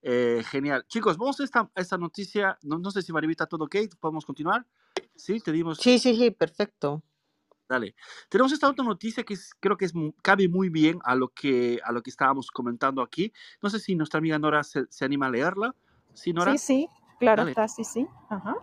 [0.03, 0.87] Eh, genial.
[0.87, 2.57] Chicos, vamos a esta, esta noticia.
[2.63, 3.75] No, no sé si Marivita todo ok.
[3.99, 4.65] ¿Podemos continuar?
[5.17, 5.79] Sí, te dimos.
[5.79, 7.03] Sí, sí, sí, perfecto.
[7.69, 7.95] Dale.
[8.29, 9.93] Tenemos esta otra noticia que creo que es,
[10.23, 13.33] cabe muy bien a lo, que, a lo que estábamos comentando aquí.
[13.63, 15.75] No sé si nuestra amiga Nora se, anima a leerla.
[16.15, 16.53] ¿Sí, Nora?
[16.53, 16.89] Sí, sí,
[17.19, 18.07] claro está, sí, sí.
[18.31, 18.57] Ajá.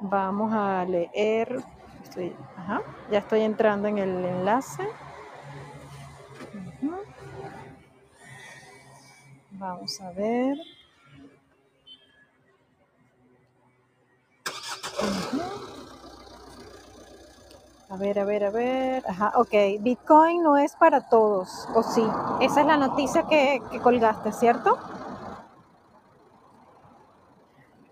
[0.00, 1.62] Vamos a leer.
[2.56, 2.82] ajá.
[3.10, 4.88] Ya estoy entrando en el enlace.
[9.52, 10.56] Vamos a ver.
[17.90, 19.02] A ver, a ver, a ver.
[19.06, 19.52] Ajá, ok.
[19.80, 22.04] Bitcoin no es para todos, ¿o sí?
[22.40, 24.78] Esa es la noticia que, que colgaste, ¿cierto?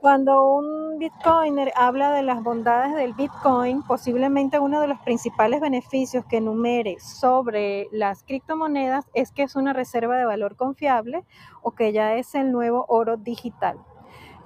[0.01, 6.25] Cuando un Bitcoiner habla de las bondades del Bitcoin, posiblemente uno de los principales beneficios
[6.27, 11.25] que enumere sobre las criptomonedas es que es una reserva de valor confiable
[11.62, 13.77] o que ya es el nuevo oro digital.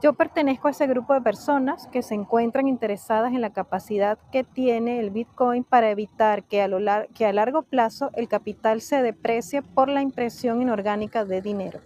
[0.02, 4.42] Yo pertenezco a ese grupo de personas que se encuentran interesadas en la capacidad que
[4.42, 6.80] tiene el Bitcoin para evitar que a, lo
[7.14, 11.78] que a largo plazo el capital se deprecie por la impresión inorgánica de dinero.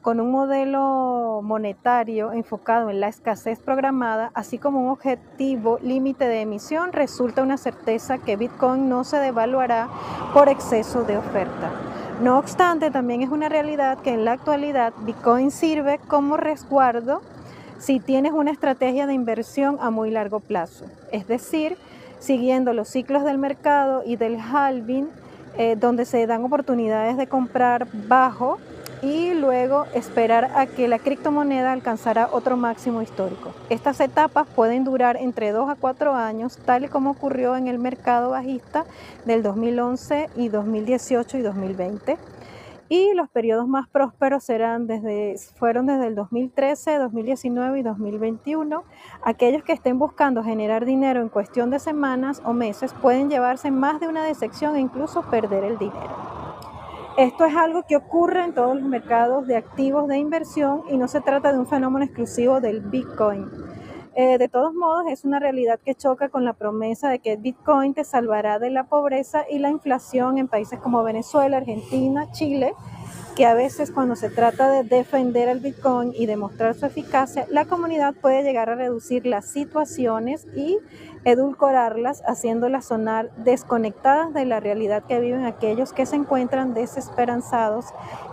[0.00, 6.40] Con un modelo monetario enfocado en la escasez programada, así como un objetivo límite de
[6.40, 9.90] emisión, resulta una certeza que Bitcoin no se devaluará
[10.32, 11.70] por exceso de oferta.
[12.22, 17.20] No obstante, también es una realidad que en la actualidad Bitcoin sirve como resguardo
[17.82, 21.76] si tienes una estrategia de inversión a muy largo plazo, es decir,
[22.20, 25.08] siguiendo los ciclos del mercado y del halving,
[25.58, 28.58] eh, donde se dan oportunidades de comprar bajo
[29.02, 33.52] y luego esperar a que la criptomoneda alcanzará otro máximo histórico.
[33.68, 37.80] Estas etapas pueden durar entre 2 a 4 años, tal y como ocurrió en el
[37.80, 38.84] mercado bajista
[39.24, 42.16] del 2011 y 2018 y 2020
[42.92, 48.84] y los periodos más prósperos serán desde, fueron desde el 2013, 2019 y 2021.
[49.24, 53.98] Aquellos que estén buscando generar dinero en cuestión de semanas o meses pueden llevarse más
[53.98, 56.14] de una decepción e incluso perder el dinero.
[57.16, 61.08] Esto es algo que ocurre en todos los mercados de activos de inversión y no
[61.08, 63.48] se trata de un fenómeno exclusivo del Bitcoin.
[64.14, 67.94] Eh, de todos modos, es una realidad que choca con la promesa de que Bitcoin
[67.94, 72.74] te salvará de la pobreza y la inflación en países como Venezuela, Argentina, Chile,
[73.36, 77.64] que a veces cuando se trata de defender el Bitcoin y demostrar su eficacia, la
[77.64, 80.78] comunidad puede llegar a reducir las situaciones y
[81.24, 87.86] edulcorarlas, haciéndolas sonar desconectadas de la realidad que viven aquellos que se encuentran desesperanzados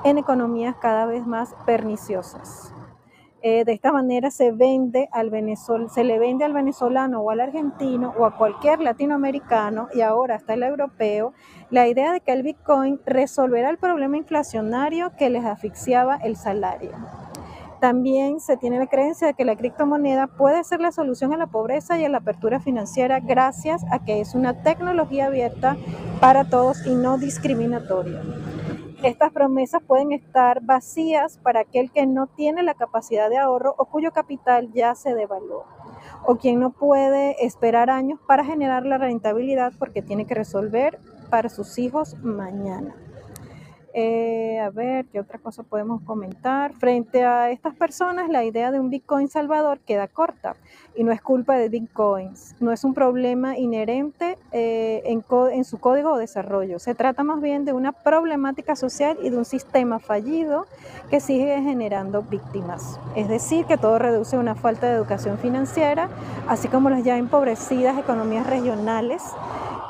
[0.04, 2.74] en economías cada vez más perniciosas.
[3.41, 5.32] Eh, de esta manera se vende al
[5.90, 10.56] se le vende al venezolano o al argentino o a cualquier latinoamericano y ahora hasta
[10.56, 11.34] el europeo
[11.70, 16.91] la idea de que el Bitcoin resolverá el problema inflacionario que les asfixiaba el salario.
[17.80, 21.48] También se tiene la creencia de que la criptomoneda puede ser la solución a la
[21.48, 25.78] pobreza y a la apertura financiera gracias a que es una tecnología abierta
[26.20, 28.22] para todos y no discriminatoria.
[29.04, 33.86] Estas promesas pueden estar vacías para aquel que no tiene la capacidad de ahorro o
[33.86, 35.64] cuyo capital ya se devaluó,
[36.26, 41.00] o quien no puede esperar años para generar la rentabilidad porque tiene que resolver
[41.30, 42.94] para sus hijos mañana.
[44.02, 46.72] Eh, a ver, ¿qué otra cosa podemos comentar?
[46.72, 50.56] Frente a estas personas, la idea de un Bitcoin salvador queda corta
[50.96, 55.22] y no es culpa de Bitcoins, no es un problema inherente eh, en,
[55.52, 56.80] en su código o desarrollo.
[56.80, 60.66] Se trata más bien de una problemática social y de un sistema fallido
[61.10, 63.02] que sigue generando víctimas.
[63.18, 66.08] Es decir, que todo reduce a una falta de educación financiera,
[66.48, 69.24] así como las ya empobrecidas economías regionales.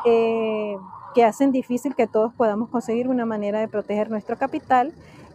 [0.04, 0.78] Eh,
[1.16, 4.94] que hacen difícil que todos podamos conseguir una manera de proteger nuestro capital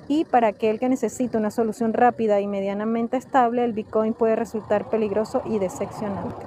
[0.09, 4.89] y para aquel que necesita una solución rápida y medianamente estable, el Bitcoin puede resultar
[4.91, 6.47] peligroso y decepcionante.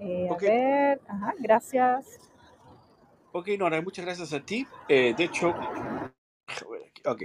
[0.00, 2.20] Eh, A ver, ajá, gracias.
[3.32, 4.66] Ok, Nora, muchas gracias a ti.
[4.88, 5.54] Eh, de hecho,
[7.06, 7.22] ok.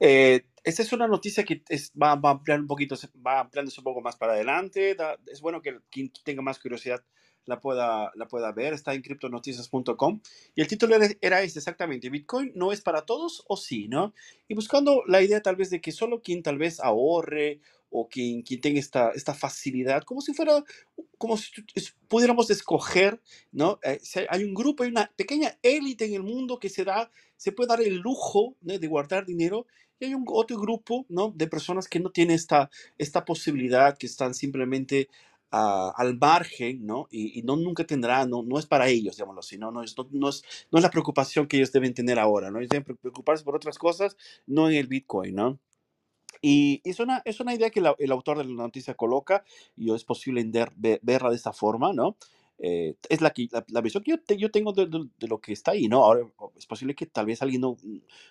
[0.00, 2.96] Eh, esta es una noticia que es, va, va, ampliar un poquito,
[3.26, 4.94] va ampliándose un poco más para adelante.
[4.96, 7.04] Da, es bueno que quien tenga más curiosidad
[7.46, 10.20] la pueda, la pueda ver, está en criptonoticias.com.
[10.54, 14.12] Y el título era, este exactamente, Bitcoin no es para todos o sí, ¿no?
[14.48, 17.60] Y buscando la idea tal vez de que solo quien tal vez ahorre
[17.90, 20.62] o quien, quien tenga esta, esta facilidad, como si fuera,
[21.18, 21.50] como si
[22.08, 23.20] pudiéramos escoger,
[23.52, 23.78] ¿no?
[23.82, 27.52] Eh, hay un grupo, hay una pequeña élite en el mundo que se da, se
[27.52, 29.66] puede dar el lujo de guardar dinero
[29.98, 31.32] y hay un otro grupo, ¿no?
[31.34, 35.08] De personas que no tienen esta, esta posibilidad, que están simplemente
[35.50, 37.06] al margen, ¿no?
[37.10, 39.82] Y, no nunca tendrá, no, no es para ellos, digámoslo así, ¿no?
[39.82, 42.58] Es, no, es, no es la preocupación que ellos deben tener ahora, ¿no?
[42.58, 44.16] Ellos deben preocuparse por otras cosas,
[44.46, 45.58] no en el Bitcoin, ¿no?
[46.42, 49.44] Y es una, es una idea que el autor de la noticia coloca
[49.76, 50.44] y es posible
[50.74, 52.16] verla de esa forma, ¿no?
[52.58, 55.72] Eh, es la, que, la, visión que yo, yo tengo de, de, lo que está
[55.72, 56.04] ahí, ¿no?
[56.04, 56.26] Ahora
[56.56, 57.76] es posible que tal vez alguien no,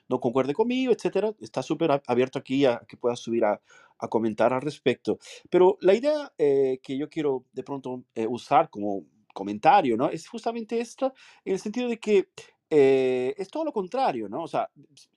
[0.10, 1.34] no concuerde conmigo, etcétera.
[1.40, 3.62] Está súper abierto aquí a que pueda subir a,
[4.00, 5.20] a, comentar al respecto.
[5.50, 9.04] Pero la idea eh, que yo quiero de pronto eh, usar como
[9.34, 10.10] comentario, ¿no?
[10.10, 12.30] Es justamente esta, en el sentido de que
[12.68, 14.44] es todo lo contrario, ¿no?
[14.44, 14.70] O sea,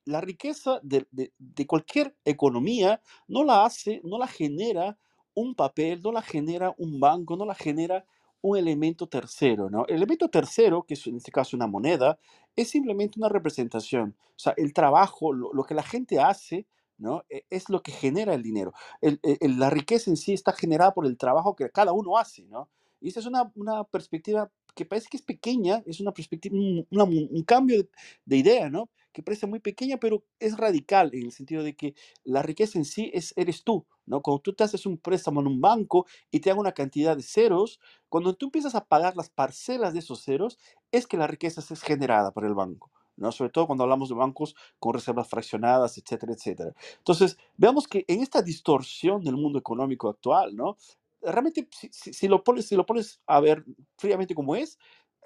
[0.05, 4.97] la riqueza de, de, de cualquier economía no la hace, no la genera
[5.35, 8.05] un papel, no la genera un banco, no la genera
[8.43, 9.87] un elemento tercero, ¿no?
[9.87, 12.19] El elemento tercero, que es en este caso una moneda,
[12.57, 14.17] es simplemente una representación.
[14.31, 16.67] O sea, el trabajo, lo, que la gente hace,
[16.99, 17.25] ¿no?
[17.29, 18.73] E, es lo que genera el dinero.
[19.41, 22.69] la riqueza en sí está generada por el trabajo que cada uno hace, ¿no?
[23.01, 26.87] Y esa es una, una perspectiva que parece que es pequeña, es una perspectiva, un,
[26.91, 27.85] un cambio
[28.25, 28.89] de, idea, ¿no?
[29.19, 32.85] Que parece muy pequeña, pero es radical en el sentido de que la riqueza en
[32.85, 34.23] sí es, eres tú, ¿no?
[34.23, 37.25] Cuando tú te haces un préstamo en un banco y te dan una cantidad de
[37.25, 40.57] ceros, cuando tú empiezas a pagar las parcelas de esos ceros,
[40.93, 42.93] es que la riqueza es generada por el banco.
[43.17, 43.33] ¿no?
[43.33, 46.73] Sobre todo cuando hablamos de bancos con reservas fraccionadas, etcétera, etcétera.
[46.99, 50.77] Entonces, veamos que en esta distorsión del mundo económico actual, ¿no?
[51.21, 53.65] realmente, si, si, lo pones, si lo pones a ver
[53.97, 54.79] fríamente como es,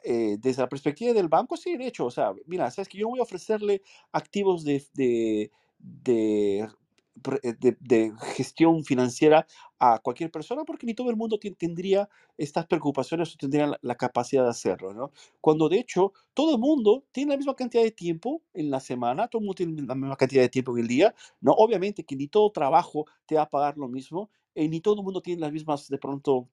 [0.04, 3.08] eh, desde la perspectiva del banco, sí, de hecho, o sea, mira, sabes que yo
[3.08, 6.68] voy a ofrecerle activos de, de, de,
[7.42, 9.46] eh, de, gestión financiera
[9.78, 12.08] a cualquier persona porque ni todo el mundo tendría
[12.38, 15.12] estas preocupaciones o tendría la, capacidad de hacerlo, ¿no?
[15.40, 19.28] Cuando de hecho todo el mundo tiene la misma cantidad de tiempo en la semana,
[19.28, 21.52] todo el mundo tiene la misma cantidad de tiempo en el día, ¿no?
[21.52, 25.04] Obviamente que ni todo trabajo te va a pagar lo mismo eh, ni todo el
[25.04, 26.48] mundo tiene las mismas, de pronto,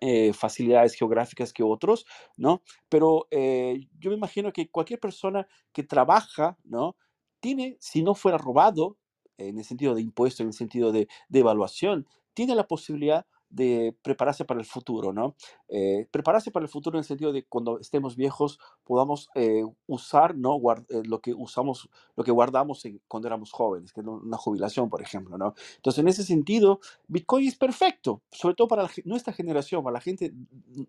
[0.00, 2.06] eh, facilidades geográficas que otros,
[2.36, 2.62] ¿no?
[2.88, 6.96] Pero eh, yo me imagino que cualquier persona que trabaja, ¿no?
[7.40, 8.98] Tiene, si no fuera robado,
[9.38, 13.96] en el sentido de impuesto, en el sentido de, de evaluación, tiene la posibilidad de
[14.02, 15.36] prepararse para el futuro, ¿no?
[15.68, 20.36] Eh, prepararse para el futuro en el sentido de cuando estemos viejos podamos eh, usar,
[20.36, 20.56] ¿no?
[20.88, 25.02] Eh, lo que usamos, lo que guardamos cuando éramos jóvenes, que es una jubilación, por
[25.02, 25.54] ejemplo, ¿no?
[25.76, 30.32] Entonces, en ese sentido, Bitcoin es perfecto, sobre todo para nuestra generación, para la gente,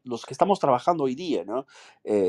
[0.03, 1.65] los que estamos trabajando hoy día, ¿no?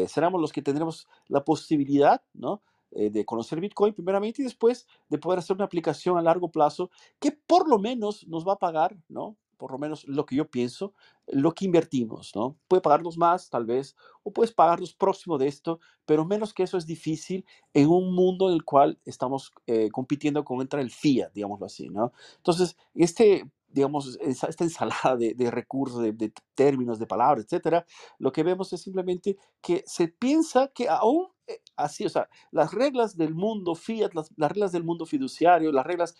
[0.08, 2.60] seremos los que tendremos la posibilidad, ¿no?
[2.90, 7.32] de conocer Bitcoin primeramente y después de poder hacer una aplicación a largo plazo que
[7.32, 9.36] por lo menos nos va a pagar, ¿no?
[9.56, 10.92] Por lo menos lo que yo pienso,
[11.26, 12.56] lo que invertimos, ¿no?
[12.68, 16.78] Puede pagarnos más, tal vez, o puedes pagarnos próximo de esto, pero menos que eso
[16.78, 21.66] es difícil en un mundo en el cual estamos eh, compitiendo contra el fiat, digámoslo
[21.66, 22.12] así, ¿no?
[22.36, 27.84] Entonces, este, digamos, esta ensalada de, recursos, de, términos, de palabras, etcétera,
[28.18, 32.72] lo que vemos es simplemente que se piensa que aún eh, así, o sea, las
[32.72, 36.16] reglas del mundo fiat, las, las reglas del mundo fiduciario, las reglas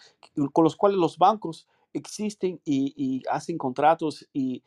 [0.52, 1.66] con las cuales los bancos
[1.96, 4.62] existen y, hacen contratos y,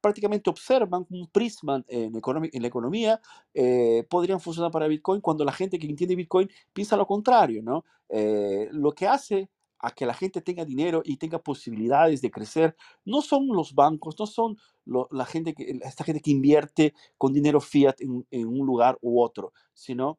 [0.00, 3.20] prácticamente observan un prisma en, la economía,
[3.54, 7.84] eh, podrían funcionar para Bitcoin cuando la gente que entiende Bitcoin piensa lo contrario, ¿no?
[8.08, 9.48] Eh, lo que hace
[9.78, 14.16] a que la gente tenga dinero y tenga posibilidades de crecer, no son los bancos,
[14.18, 18.98] no son la gente que, esta gente que invierte con dinero fiat en un lugar
[19.02, 20.18] u otro, sino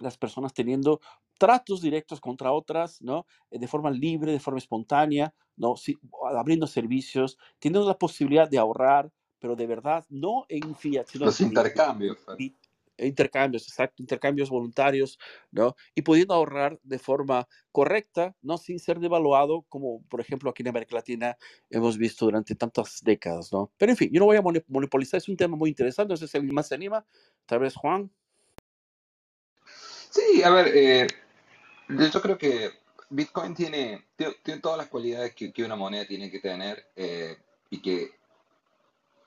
[0.00, 1.00] las personas teniendo
[1.40, 3.26] tratos directos contra otras, ¿no?
[3.50, 5.74] Eh, De forma libre, de forma espontánea, ¿no?
[5.74, 5.96] Sí,
[6.36, 11.40] abriendo servicios, teniendo la posibilidad de ahorrar, pero de verdad, no en fiat, sino Los
[11.40, 12.18] en intercambios.
[12.18, 12.36] Fer.
[12.36, 12.58] Bit-
[12.98, 15.18] intercambios, exacto, intercambios voluntarios,
[15.50, 15.74] ¿no?
[15.94, 18.58] Y pudiendo ahorrar de forma correcta, ¿no?
[18.58, 21.38] Sin ser devaluado, como por ejemplo aquí en América Latina
[21.70, 23.72] hemos visto durante tantas décadas, ¿no?
[23.78, 26.28] Pero en fin, yo no voy a monopolizar, es un tema muy interesante, no sé
[26.28, 27.06] si alguien más se anima,
[27.46, 28.10] tal vez Juan.
[30.10, 31.06] Sí, a ver, eh,
[32.12, 32.70] yo creo que
[33.10, 37.36] Bitcoin tiene, tiene, todas las cualidades que, que una moneda tiene que tener eh,
[37.68, 38.12] y que,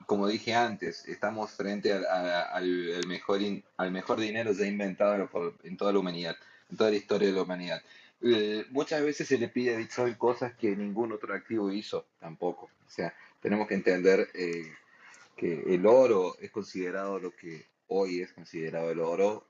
[0.06, 3.41] como dije antes, estamos frente al, al, mejor,
[3.77, 5.30] al mejor dinero ya inventado
[5.64, 6.35] en toda la humanidad,
[6.69, 7.81] en toda la historia de la humanidad.
[8.22, 12.69] Eh, muchas veces se le pide a Bitcoin cosas que ningún otro activo hizo tampoco.
[12.88, 14.72] O sea, tenemos que entender eh,
[15.35, 19.45] que el oro es considerado lo que hoy es considerado el oro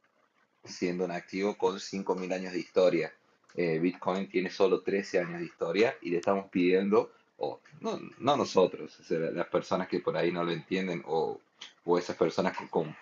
[0.64, 3.14] siendo un activo con 5.000 años de historia.
[3.56, 8.38] Eh, Bitcoin tiene solo 13 años de historia y le estamos pidiendo, o no, no
[8.38, 11.40] nosotros, o sea, las personas que por ahí no lo entienden o,
[11.86, 12.96] o esas personas con, con,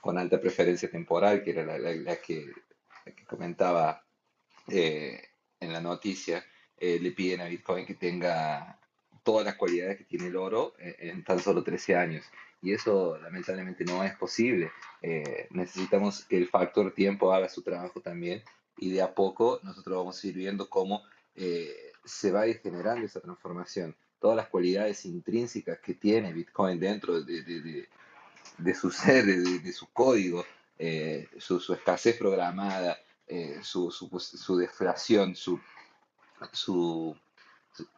[0.00, 2.52] con alta preferencia temporal, que era la, la- que,
[3.04, 4.02] que comentaba
[4.68, 5.20] eh,
[5.60, 6.44] en la noticia,
[6.78, 8.78] eh, le piden a Bitcoin que tenga
[9.24, 12.24] todas las cualidades que tiene el oro en, en tan solo 13 años.
[12.66, 14.72] Y eso lamentablemente no es posible.
[15.00, 18.42] Eh, necesitamos que el factor tiempo haga su trabajo también
[18.76, 21.04] y de a poco nosotros vamos a ir viendo cómo
[21.36, 23.94] eh, se va a ir generando esa transformación.
[24.18, 27.42] Todas las cualidades intrínsecas que tiene Bitcoin dentro de,
[28.58, 30.44] de- su ser, de, su código,
[30.76, 32.98] eh, su, escasez programada,
[33.62, 35.60] su, su, pues, su deflación, su-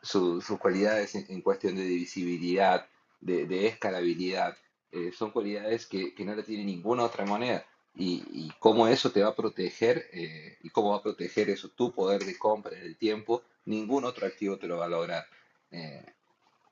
[0.02, 2.86] sus cualidades en, en cuestión de divisibilidad,
[3.20, 4.56] de, de escalabilidad,
[4.92, 7.64] eh, son cualidades que, que no la tiene ninguna otra moneda.
[7.94, 11.68] Y, y cómo eso te va a proteger eh, y cómo va a proteger eso
[11.70, 15.26] tu poder de compra en el tiempo, ningún otro activo te lo va a lograr.
[15.72, 16.04] Eh,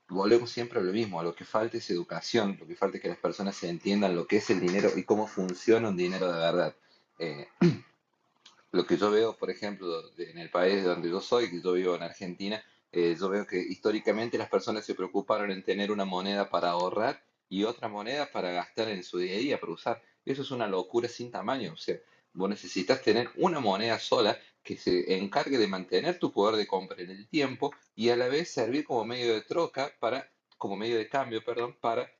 [0.09, 3.03] volvemos siempre a lo mismo, a lo que falta es educación, lo que falta es
[3.03, 6.31] que las personas se entiendan lo que es el dinero y cómo funciona un dinero
[6.31, 6.75] de verdad.
[7.19, 7.47] Eh,
[8.71, 9.87] lo que yo veo, por ejemplo,
[10.17, 13.59] en el país donde yo soy, que yo vivo en Argentina, eh, yo veo que
[13.59, 18.51] históricamente las personas se preocuparon en tener una moneda para ahorrar y otra moneda para
[18.51, 20.01] gastar en su día a día, para usar.
[20.25, 21.73] Eso es una locura sin tamaño.
[21.73, 21.97] O sea,
[22.33, 27.01] vos necesitas tener una moneda sola que se encargue de mantener tu poder de compra
[27.01, 30.97] en el tiempo y a la vez servir como medio de troca para, como medio
[30.97, 32.11] de cambio, perdón, para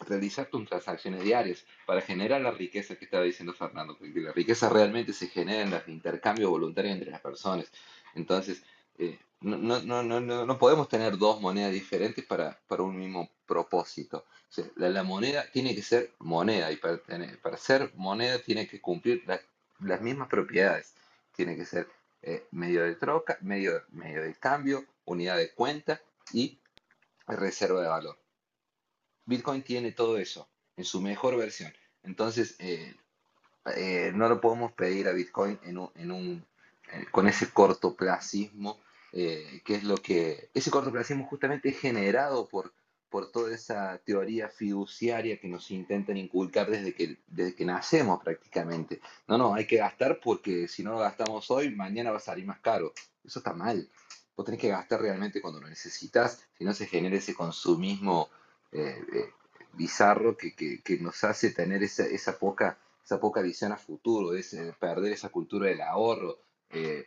[0.00, 4.68] realizar tus transacciones diarias para generar la riqueza que estaba diciendo Fernando, porque la riqueza
[4.68, 7.70] realmente se genera en los intercambios voluntarios entre las personas.
[8.14, 8.62] Entonces,
[9.02, 14.24] eh, no, no, no, no, podemos tener dos monedas diferentes para, para un mismo propósito.
[14.76, 19.24] La, moneda tiene que ser moneda y para, tener- para ser moneda tiene que cumplir
[19.26, 19.40] la-
[19.80, 20.94] las mismas propiedades.
[21.34, 21.88] Tiene que ser
[22.22, 26.00] eh, medio de troca, medio, medio de cambio, unidad de cuenta
[26.32, 26.58] y
[27.26, 28.18] reserva de valor.
[29.24, 31.72] Bitcoin tiene todo eso en su mejor versión.
[32.04, 32.94] Entonces, eh,
[33.76, 36.46] eh, no lo podemos pedir a Bitcoin en un, en un-
[37.10, 38.80] con ese cortoplacismo,
[39.12, 42.72] eh, que es lo que, ese cortoplacismo justamente es generado por,
[43.10, 49.00] por toda esa teoría fiduciaria que nos intentan inculcar desde que, desde que nacemos prácticamente.
[49.28, 52.46] No, no, hay que gastar porque si no lo gastamos hoy, mañana va a salir
[52.46, 52.92] más caro.
[53.24, 53.88] Eso está mal.
[54.36, 58.30] Vos tenés que gastar realmente cuando lo necesitas, si no se genera ese consumismo
[58.72, 59.30] eh, eh,
[59.74, 64.34] bizarro que, que- que nos hace tener esa, esa poca, esa poca visión a futuro,
[64.34, 66.38] ese, perder esa cultura del ahorro.
[66.70, 67.06] Eh,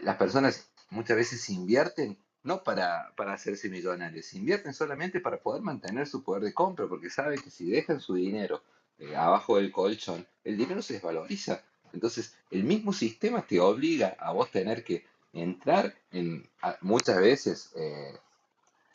[0.00, 6.06] las personas muchas veces invierten no para, para hacerse millonarios, invierten solamente para poder mantener
[6.06, 8.62] su poder de compra, porque saben que si dejan su dinero
[8.98, 11.62] eh, abajo del colchón, el dinero se desvaloriza.
[11.92, 16.48] Entonces, el mismo sistema te obliga a vos tener que entrar en,
[16.82, 18.18] muchas veces, eh,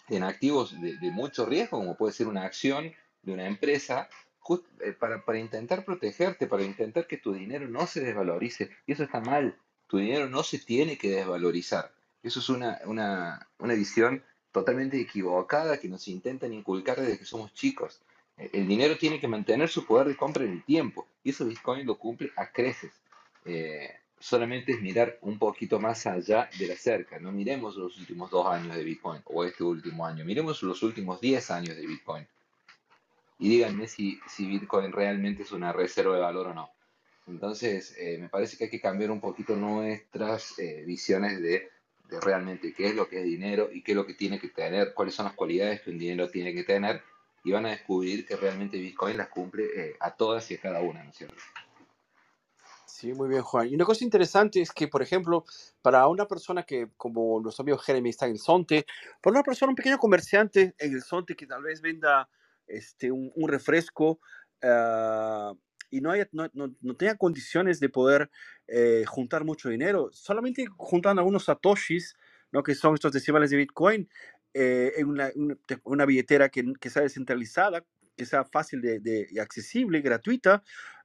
[0.09, 2.93] en activos de, mucho riesgo, como puede ser una acción
[3.23, 4.09] de una empresa,
[4.79, 8.69] eh, para, para intentar protegerte, para intentar que tu dinero no se desvalorice.
[8.85, 9.57] Y eso está mal.
[9.89, 11.91] Tu dinero no se tiene que desvalorizar.
[12.23, 17.53] Eso es una, una, una visión totalmente equivocada que nos intentan inculcar desde que somos
[17.53, 17.99] chicos.
[18.37, 21.07] Eh, El dinero tiene que mantener su poder de compra en el tiempo.
[21.23, 22.93] Y eso Bitcoin lo cumple a creces.
[23.45, 23.89] Eh,
[24.19, 27.19] solamente es mirar un poquito más allá de la cerca.
[27.19, 30.23] No miremos los últimos dos años de Bitcoin o este último año.
[30.23, 32.27] Miremos los últimos 10 años de Bitcoin.
[33.39, 36.69] Y díganme si, si Bitcoin realmente es una reserva de valor o no.
[37.29, 41.69] Entonces, eh, me parece que hay que cambiar un poquito nuestras eh, visiones de,
[42.21, 44.95] realmente qué es lo que es dinero y qué es lo que tiene que tener,
[44.95, 47.03] cuáles son las cualidades que un dinero tiene que tener.
[47.43, 50.81] Y van a descubrir que realmente Bitcoin las cumple eh, a todas y a cada
[50.81, 51.35] una, ¿no es cierto?
[52.85, 53.69] Sí, muy bien, Juan.
[53.69, 55.45] Y una cosa interesante es que, por ejemplo,
[55.81, 58.85] para una persona que, como nuestro amigo Jeremy está en el Sonte,
[59.21, 62.27] para una persona, un pequeño comerciante en el Sonte que tal vez venda
[62.67, 64.19] este, un, un refresco
[64.61, 65.53] ah,
[65.89, 68.29] y no, haya, no, no, no tenga condiciones de poder
[68.67, 72.15] eh, juntar mucho dinero, solamente juntando algunos satoshis,
[72.51, 72.63] ¿no?
[72.63, 74.09] que son estos decimales de Bitcoin,
[74.53, 77.85] eh, en una, una, una billetera que, que sea descentralizada,
[78.17, 80.63] que sea fácil de, de, accesible, gratuita,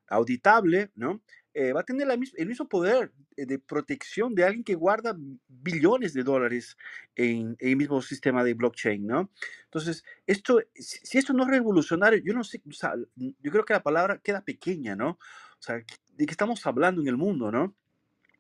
[0.09, 1.23] auditable, ¿no?
[1.55, 4.75] Eh, va a tener la mis- el mismo poder eh, de protección de alguien que
[4.75, 5.17] guarda
[5.49, 6.77] billones de dólares
[7.15, 9.31] en, en el mismo sistema de blockchain, ¿no?
[9.65, 13.73] Entonces, esto, si, esto no es revolucionario, yo no sé, o sea, yo creo que
[13.75, 15.11] la palabra queda pequeña, ¿no?
[15.11, 17.75] O sea, ¿de qué estamos hablando en el mundo, ¿no?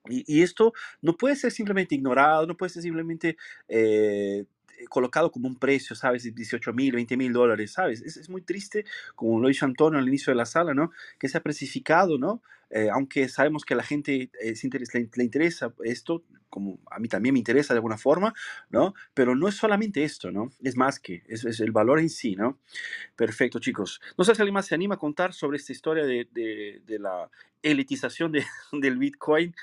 [0.08, 3.36] Y, y esto no puede ser simplemente ignorado, no puede ser simplemente
[3.68, 4.44] eh,
[4.88, 6.22] colocado como un precio, ¿sabes?
[6.34, 8.02] 18 mil, 20 mil dólares, ¿sabes?
[8.02, 8.84] Es, es muy triste,
[9.14, 10.90] como lo hizo Antonio al inicio de la sala, ¿no?
[11.18, 12.42] Que sea precificado, ¿no?
[12.70, 17.08] Eh, aunque sabemos que a la gente eh, se le, interesa esto, como a mí
[17.08, 18.34] también me interesa de alguna forma,
[18.70, 18.94] ¿no?
[19.12, 20.50] Pero no es solamente esto, ¿no?
[20.62, 22.58] Es más que, es, es el valor en sí, ¿no?
[23.16, 24.00] Perfecto, chicos.
[24.18, 26.98] No sé si alguien más se anima a contar sobre esta historia de, de- de
[26.98, 27.30] la
[27.62, 29.54] elitización de- del Bitcoin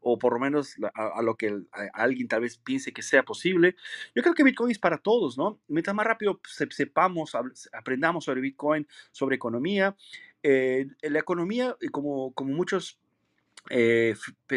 [0.00, 1.60] o por lo menos a, lo que
[1.92, 3.76] alguien tal vez piense que sea posible.
[4.14, 5.60] Yo creo que Bitcoin es para todos, ¿no?
[5.68, 7.32] Mientras más rápido se- sepamos,
[7.72, 9.96] aprendamos sobre Bitcoin, sobre economía,
[10.42, 13.00] eh, la economía, eh, como, como muchos
[13.70, 14.14] eh,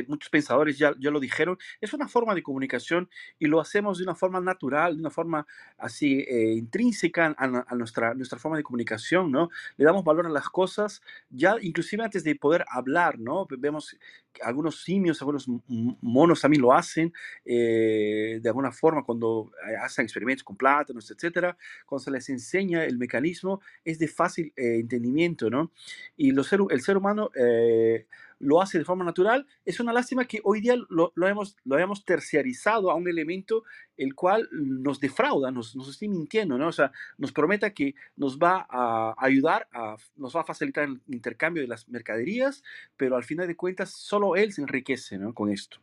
[0.07, 3.09] muchos pensadores ya, ya lo dijeron, es una forma de comunicación
[3.39, 5.45] y lo hacemos de una forma natural, de una forma
[5.77, 9.49] así eh, intrínseca a, a nuestra, nuestra forma de comunicación, ¿no?
[9.77, 13.45] Le damos valor a las cosas, ya inclusive antes de poder hablar, ¿no?
[13.45, 13.97] Ve- Vemos
[14.43, 17.13] algunos simios, algunos monos también lo hacen
[17.45, 22.85] eh, de alguna forma cuando eh, hacen experimentos con plátanos, etcétera, cuando se les enseña
[22.85, 25.71] el mecanismo es de fácil eh, entendimiento, ¿no?
[26.17, 27.29] Y ser- el ser humano...
[27.35, 28.05] eh,
[28.41, 29.45] lo hace de forma natural.
[29.65, 33.63] Es una lástima que hoy día lo, lo hemos, lo hayamos terciarizado a un elemento
[33.97, 36.68] el cual nos defrauda, nos, nos está mintiendo, ¿no?
[36.68, 41.01] O sea, nos prometa que nos va a ayudar, a, nos va a facilitar el
[41.07, 42.63] intercambio de las mercaderías,
[42.97, 45.34] pero al final de cuentas solo él se enriquece, ¿no?
[45.34, 45.77] Con esto.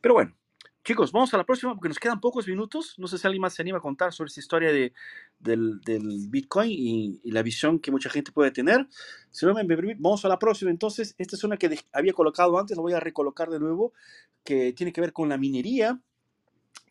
[0.00, 0.34] Pero bueno,
[0.84, 2.94] chicos, vamos a la próxima porque nos quedan pocos minutos.
[2.98, 4.92] No sé si alguien más se anima a contar sobre esta historia de,
[5.38, 8.88] del, del Bitcoin y, y la visión que mucha gente puede tener.
[9.30, 10.70] Si no me permite, vamos a la próxima.
[10.70, 13.92] Entonces, esta es una que había colocado antes, la voy a recolocar de nuevo,
[14.44, 16.00] que tiene que ver con la minería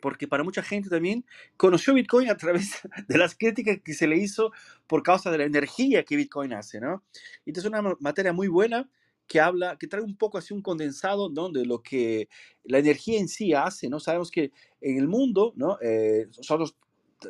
[0.02, 1.26] porque para mucha gente también
[1.58, 4.52] conoció Bitcoin a través de las críticas que se le hizo
[4.88, 7.04] por causa de la energía que Bitcoin hace, ¿no?
[7.46, 8.90] Esta es una ma- materia muy buena
[9.30, 11.50] que habla, que trae un poco así un condensado, ¿no?
[11.50, 12.28] De lo que
[12.66, 14.02] la energía en sí hace, ¿no?
[14.02, 14.52] Sabemos que
[14.82, 15.78] en el mundo, ¿no?
[15.82, 16.76] Eh, nosotros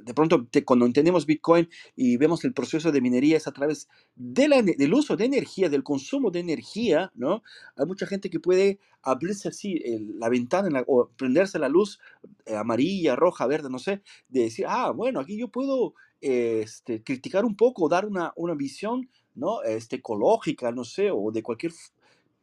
[0.03, 4.93] de pronto cuando entendemos Bitcoin y vemos el proceso de minería es a través del
[4.93, 7.43] uso de energía, del consumo de energía, ¿no?
[7.75, 9.81] Hay mucha gente que puede abrirse así
[10.19, 11.99] la ventana o prenderse la luz
[12.45, 17.45] eh, amarilla, roja, verde, no sé, de decir, ah, bueno, aquí yo puedo este, criticar
[17.45, 19.63] un poco, dar una, una visión, ¿no?
[19.63, 21.73] Este, ecológica, no sé, o de cualquier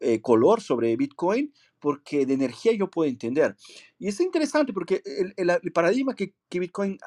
[0.00, 3.56] eh, color sobre Bitcoin, porque de energía yo puedo entender.
[3.98, 6.98] Y es interesante porque el, el- paradigma que, que Bitcoin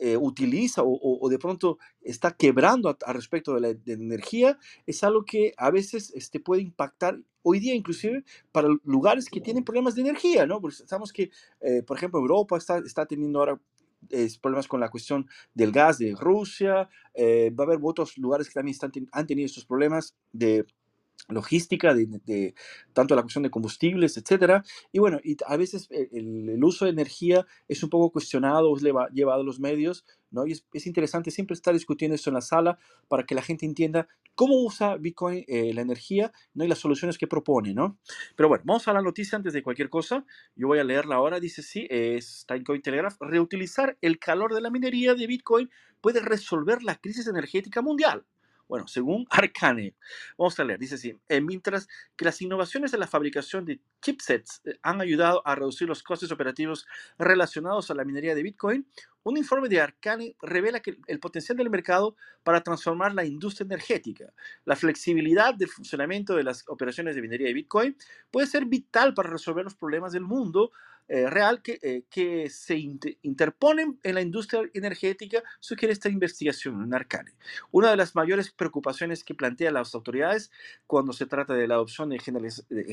[0.00, 4.58] eh, utiliza o, o- de pronto está quebrando a, a respecto de la, de energía
[4.86, 9.64] es algo que a veces este, puede impactar hoy día inclusive para lugares que tienen
[9.64, 10.60] problemas de energía, ¿no?
[10.60, 13.60] Porque sabemos que, eh, por ejemplo, Europa está, está teniendo ahora
[14.10, 18.48] eh, problemas con la cuestión del gas de Rusia, eh, va a haber otros lugares
[18.48, 20.64] que también están, han tenido estos problemas de
[21.28, 22.54] logística, de, de-
[22.92, 24.64] tanto la cuestión de combustibles, etcétera.
[24.92, 28.82] Y bueno, y a veces eh, el, uso de energía es un poco cuestionado, es
[28.82, 30.46] leva- llevado a los medios, ¿no?
[30.46, 32.78] Y es, es interesante siempre estar discutiendo esto en la sala
[33.08, 36.64] para que la gente entienda cómo usa Bitcoin eh, la energía, ¿no?
[36.64, 37.98] Y las soluciones que propone, ¿no?
[38.36, 40.24] Pero bueno, vamos a la noticia antes de cualquier cosa.
[40.54, 41.40] Yo voy a leerla ahora.
[41.40, 43.16] Dice, sí, es está en Cointelegraph.
[43.20, 45.70] Reutilizar el calor de la minería de Bitcoin
[46.00, 48.24] puede resolver la crisis energética mundial.
[48.68, 49.94] Bueno, según Arcane.
[50.36, 54.62] Vamos a leer, dice así, eh, mientras que las innovaciones de la fabricación de chipsets
[54.64, 56.86] eh, han ayudado a reducir los costes operativos
[57.18, 58.86] relacionados a la minería de Bitcoin,
[59.26, 64.32] un informe de Arcane revela que el potencial del mercado para transformar la industria energética,
[64.64, 67.96] la flexibilidad del funcionamiento de las operaciones de minería de Bitcoin
[68.30, 70.70] puede ser vital para resolver los problemas del mundo
[71.08, 76.94] eh, real que, eh, se inter- interponen en la industria energética, sugiere esta investigación en
[76.94, 77.32] Arcane.
[77.72, 80.50] Una de las mayores preocupaciones que plantean las autoridades
[80.86, 82.10] cuando se trata de la adopción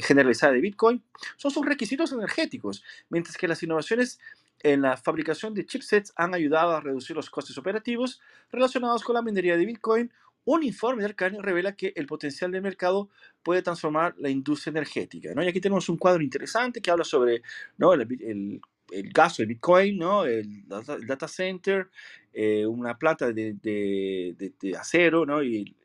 [0.01, 1.03] generalizada de Bitcoin
[1.37, 4.19] son sus requisitos energéticos, mientras que las innovaciones
[4.63, 8.21] en la fabricación de chipsets han ayudado a reducir los costes operativos
[8.51, 10.11] relacionados con la minería de Bitcoin.
[10.45, 13.09] un informe de Arcane revela que el potencial de mercado
[13.43, 15.33] puede transformar la industria energética.
[15.33, 15.43] ¿no?
[15.43, 17.41] Y aquí tenemos un cuadro interesante que habla sobre
[17.77, 17.93] ¿no?
[17.93, 18.61] el, el,
[18.91, 20.25] el gasto de Bitcoin, ¿no?
[20.25, 21.89] el, data, el data center,
[22.33, 25.43] eh, una planta de, de, de, de, acero, ¿no?
[25.43, 25.75] y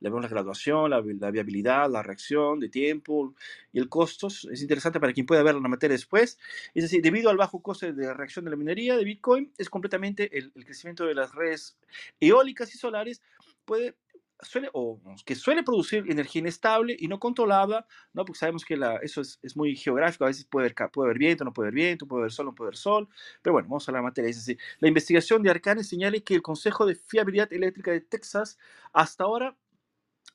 [0.00, 3.34] le vemos la graduación, la, la, viabilidad, la reacción de tiempo
[3.72, 4.28] y el costo.
[4.28, 6.38] Es interesante para quien pueda ver la materia después.
[6.74, 10.36] Es decir, debido al bajo coste de reacción de la minería de Bitcoin, es completamente
[10.36, 11.78] el, el crecimiento de las redes
[12.20, 13.22] eólicas y solares
[13.64, 13.96] puede
[14.40, 18.24] suele, o que suele producir energía inestable y no controlada, ¿no?
[18.24, 21.18] porque sabemos que la, eso es, es, muy geográfico, a veces puede haber, puede haber
[21.18, 23.08] viento, no puede haber viento, puede haber sol, no puede haber sol,
[23.42, 24.30] pero bueno, vamos a la materia.
[24.30, 28.58] Es decir, la investigación de Arcane señala que el Consejo de Fiabilidad Eléctrica de Texas
[28.92, 29.56] hasta ahora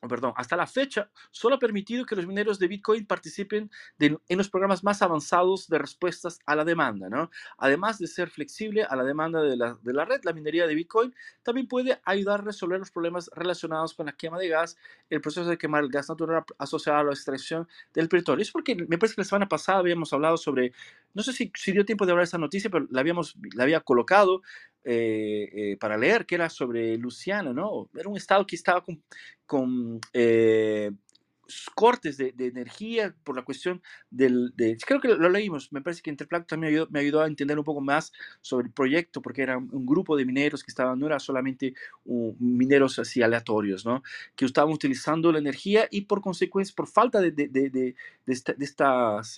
[0.00, 4.50] perdón, hasta la fecha, solo ha permitido que los mineros de Bitcoin participen en los
[4.50, 7.30] programas más avanzados de respuestas a la demanda, ¿no?
[7.58, 10.74] Además de ser flexible a la demanda de la, de la, red, la minería de
[10.74, 14.76] Bitcoin también puede ayudar a resolver los problemas relacionados con la quema de gas,
[15.10, 18.42] el proceso de quemar el gas natural asociado a la extracción del petróleo.
[18.42, 20.72] Es porque me parece que la semana pasada habíamos hablado sobre,
[21.14, 23.64] no sé si, si dio tiempo de hablar de esta noticia, pero la, habíamos, la
[23.64, 24.42] había colocado
[24.84, 27.88] eh, eh, para leer, que era sobre Luciano, ¿no?
[27.98, 28.84] Era un estado que estaba
[29.46, 30.90] con, eh,
[31.74, 34.52] cortes de, energía por la cuestión del...
[34.56, 37.64] De, creo que lo leímos, me parece que Interplac también me ayudó, a entender un
[37.64, 38.12] poco más
[38.42, 41.74] sobre el proyecto, porque era un grupo de mineros que estaban, no era solamente
[42.04, 44.02] mineros así aleatorios, ¿no?
[44.36, 47.94] Que estaban utilizando la energía y por consecuencia, por falta de.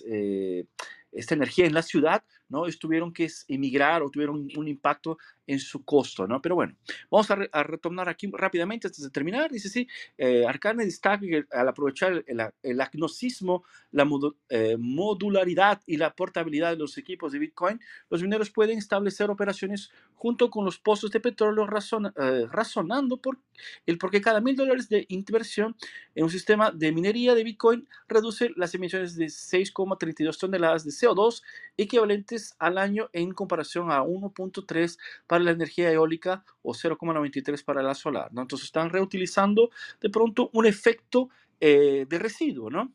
[0.05, 0.65] Eh,
[1.11, 2.65] esta energía en la ciudad, ¿no?
[2.65, 6.41] Ellos tuvieron que emigrar o tuvieron un, impacto en su costo, ¿no?
[6.41, 6.75] Pero bueno,
[7.09, 9.51] vamos a, re, a, retornar aquí rápidamente antes de terminar.
[9.51, 9.87] Dice sí,
[10.17, 16.13] eh, Arcane destaca que al aprovechar el, el agnosticismo, la modu, eh, modularidad y la
[16.13, 17.79] portabilidad de los equipos de Bitcoin,
[18.09, 23.37] los mineros pueden establecer operaciones junto con los pozos de petróleo razon, eh, razonando por
[23.85, 25.75] el porque cada mil dólares de inversión
[26.15, 31.43] en un sistema de minería de Bitcoin reduce las emisiones de 6,32 toneladas de CO2
[31.77, 34.97] equivalentes al año en comparación a 1.3
[35.27, 38.29] para la energía eólica o 0,93 para la solar.
[38.33, 38.41] ¿no?
[38.41, 39.69] Entonces están reutilizando
[40.01, 42.93] de pronto un efecto eh, de residuo, ¿no?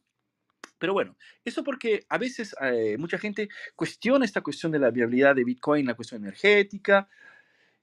[0.79, 5.37] Pero bueno, eso porque a veces eh, mucha gente cuestiona esta cuestión de la viabilidad
[5.37, 7.09] de Bitcoin, la cuestión energética,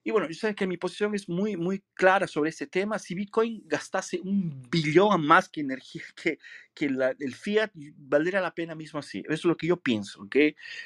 [0.02, 2.98] y bueno, yo sé que mi posición es muy, muy clara sobre este tema.
[2.98, 6.38] Si Bitcoin gastase un billón más que energía, que,
[6.74, 9.20] que la, el fiat, valdría la pena mismo así.
[9.26, 10.36] Eso es lo que yo pienso, ¿ok?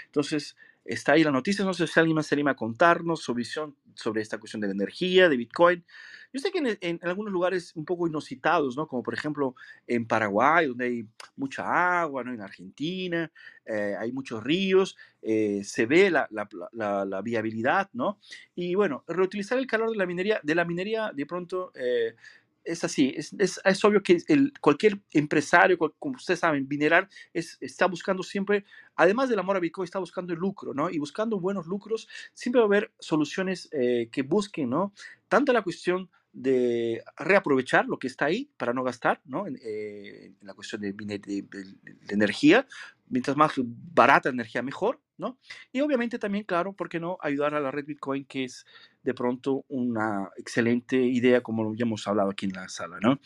[0.06, 1.64] Entonces, está ahí la noticia.
[1.64, 4.68] No sé si alguien más se anima a contarnos su visión sobre esta cuestión de
[4.68, 5.84] la energía, de Bitcoin.
[6.32, 8.88] Yo sé que en, algunos lugares un poco inusitados, ¿no?
[8.88, 9.54] Como por ejemplo
[9.86, 12.34] en Paraguay, donde hay mucha agua, ¿no?
[12.34, 13.30] En Argentina,
[13.64, 16.28] eh, hay muchos ríos, eh, se ve la,
[16.72, 18.18] la, viabilidad, ¿no?
[18.56, 21.70] Y bueno, reutilizar el calor de la minería, de la minería de pronto...
[21.76, 22.16] Eh,
[22.64, 27.86] es así, es, es, obvio que el, cualquier empresario, como ustedes saben, minerar es, está
[27.86, 28.64] buscando siempre,
[28.96, 30.90] además del amor a Bitcoin, está buscando el lucro, ¿no?
[30.90, 34.92] Y buscando buenos lucros, siempre va a haber soluciones eh, que busquen, ¿no?
[35.28, 39.46] Tanto la cuestión de reaprovechar lo que está ahí para no gastar, ¿no?
[39.46, 42.66] En, eh, la cuestión de, de, de, de, energía,
[43.08, 45.38] mientras más barata energía, mejor, ¿no?
[45.72, 48.66] Y obviamente también, claro, ¿por qué no ayudar a la red Bitcoin, que es
[49.02, 53.18] de pronto una excelente idea, como ya hemos hablado aquí en la sala, ¿no?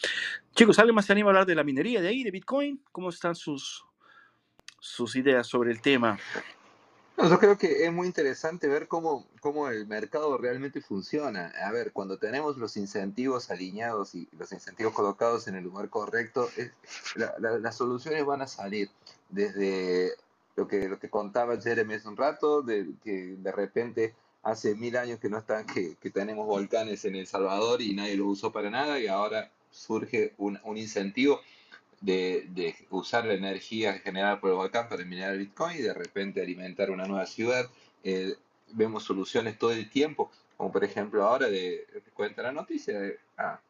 [0.55, 2.82] Chicos, ¿alguien más se anima a hablar de la minería de ahí, de Bitcoin?
[2.93, 3.85] ¿Cómo están sus,
[4.81, 6.19] sus ideas sobre el tema?
[7.19, 11.52] Yo creo que es muy interesante ver cómo, cómo el mercado realmente funciona.
[11.65, 16.48] A ver, cuando tenemos los incentivos alineados y los incentivos colocados en el lugar correcto,
[17.16, 18.90] las soluciones van a salir
[19.31, 20.12] desde
[20.59, 24.97] lo que, lo que contaba Jeremy hace un rato, de que de repente hace mil
[24.97, 28.51] años que no están, que, que, tenemos volcanes en El Salvador y nadie los usó
[28.51, 31.40] para nada y ahora surge un, un incentivo
[32.01, 35.94] de, de, usar la energía generada por el volcán para minar el Bitcoin y de
[35.94, 37.70] repente alimentar una nueva ciudad.
[38.02, 38.35] Eh,
[38.72, 42.98] vemos soluciones todo el tiempo, como por ejemplo ahora de, cuenta la noticia,
[43.36, 43.60] ah,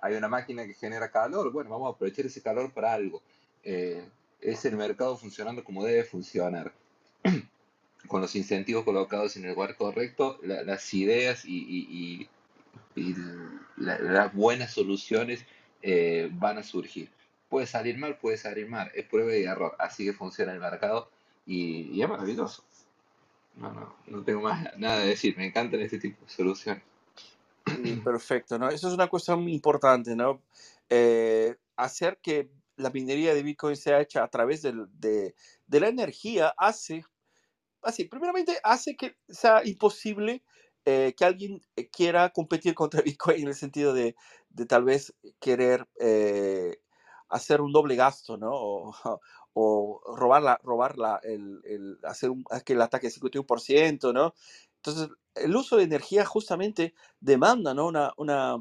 [0.00, 3.20] hay una máquina que genera calor, bueno, vamos a aprovechar ese calor para algo.
[3.64, 4.02] Eh,
[4.40, 6.72] es el mercado funcionando como debe funcionar.
[8.06, 12.28] Con los incentivos colocados en el lugar correcto, la, las ideas y, y,
[12.96, 13.14] y, y
[13.76, 15.44] la, las buenas soluciones
[15.82, 17.10] eh, van a surgir
[17.48, 21.10] puede salir mal, puede salir mal, es prueba y error, así que funciona el mercado
[21.46, 22.62] y, es maravilloso.
[23.56, 26.82] No, no, no tengo más nada de decir, me encantan este tipo de soluciones.
[28.04, 28.68] Perfecto, ¿no?
[28.68, 30.40] Eso es una cuestión muy importante, ¿no?
[30.88, 32.48] Eh, hacer que
[32.78, 35.34] la minería de Bitcoin sea hecha a través de, de,
[35.66, 37.04] de la energía hace,
[37.82, 40.44] así, primeramente hace que sea imposible
[40.84, 44.16] eh, que alguien eh, quiera competir contra Bitcoin en el sentido de,
[44.50, 46.78] de tal vez querer eh,
[47.28, 48.50] hacer un doble gasto, ¿no?
[48.52, 48.94] O,
[49.54, 50.94] o robar, robar
[51.24, 54.34] el, el, hacer un, que el ataque 51%, ¿no?
[54.76, 57.86] Entonces, el uso de energía justamente demanda, ¿no?
[57.88, 58.56] Una, una,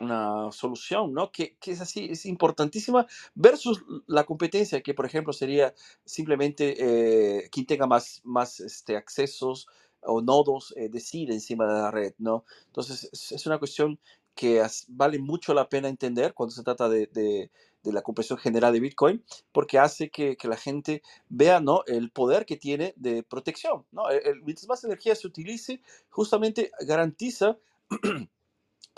[0.00, 1.30] una solución, ¿no?
[1.32, 7.48] Que, que, es así, es importantísima versus la competencia, que por ejemplo sería simplemente eh,
[7.50, 9.66] quien tenga más, más este, accesos
[10.02, 12.44] o nodos eh, decide encima de la red, ¿no?
[12.66, 13.98] Entonces es, una cuestión
[14.34, 17.50] que vale mucho la pena entender cuando se trata de, de,
[17.82, 21.82] de la compresión general de Bitcoin, porque hace que, que, la gente vea ¿no?
[21.86, 23.84] el poder que tiene de protección.
[23.90, 24.08] ¿no?
[24.10, 27.58] El, mientras más energía se utilice, justamente garantiza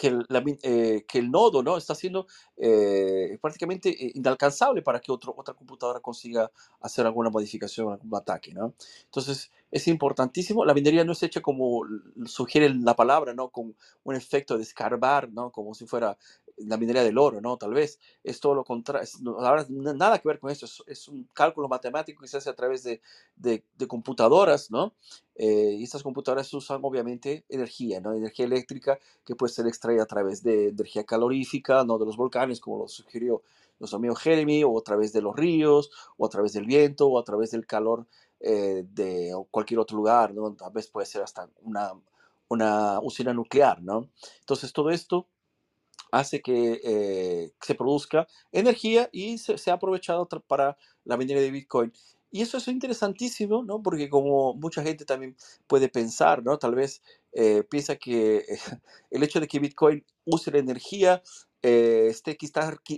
[0.01, 0.27] que el,
[0.63, 1.77] eh, que el nodo ¿no?
[1.77, 6.51] está siendo eh, prácticamente eh, inalcanzable para que otro, otra computadora consiga
[6.81, 8.55] hacer alguna modificación, algún ataque.
[8.55, 8.73] ¿no?
[9.05, 10.65] Entonces, es importantísimo.
[10.65, 11.83] La minería no es hecha como
[12.25, 13.51] sugiere la palabra, ¿no?
[13.51, 15.53] con un efecto de escarbar, ¿no?
[15.53, 16.17] como si fuera
[16.67, 17.57] la minería del oro, ¿no?
[17.57, 19.41] Tal vez es todo lo contrario, no,
[19.95, 23.01] nada que ver con eso, es, un cálculo matemático que se hace a través de,
[23.37, 24.95] de, computadoras, ¿no?
[25.35, 28.13] Eh, y estas computadoras usan obviamente energía, ¿no?
[28.13, 31.99] Energía eléctrica que puede ser extraída a través de energía calorífica, ¿no?
[31.99, 33.43] De los volcanes, como lo sugirió
[33.79, 37.19] nuestro amigo Jeremy, o a través de los ríos, o a través del viento, o
[37.19, 38.07] a través del calor
[38.41, 40.55] eh, de cualquier otro lugar, ¿no?
[40.55, 41.93] Tal vez puede ser hasta una,
[42.49, 44.09] una usina nuclear, ¿no?
[44.41, 45.27] Entonces todo esto
[46.13, 51.93] hace que eh, se produzca energía y se, ha aprovechado para la minería de Bitcoin.
[52.33, 53.83] Y eso es interesantísimo, ¿no?
[53.83, 56.59] Porque como mucha gente también puede pensar, ¿no?
[56.59, 58.45] Tal vez eh, piensa que
[59.11, 61.23] el hecho de que Bitcoin use la energía
[61.63, 62.39] eh, esté,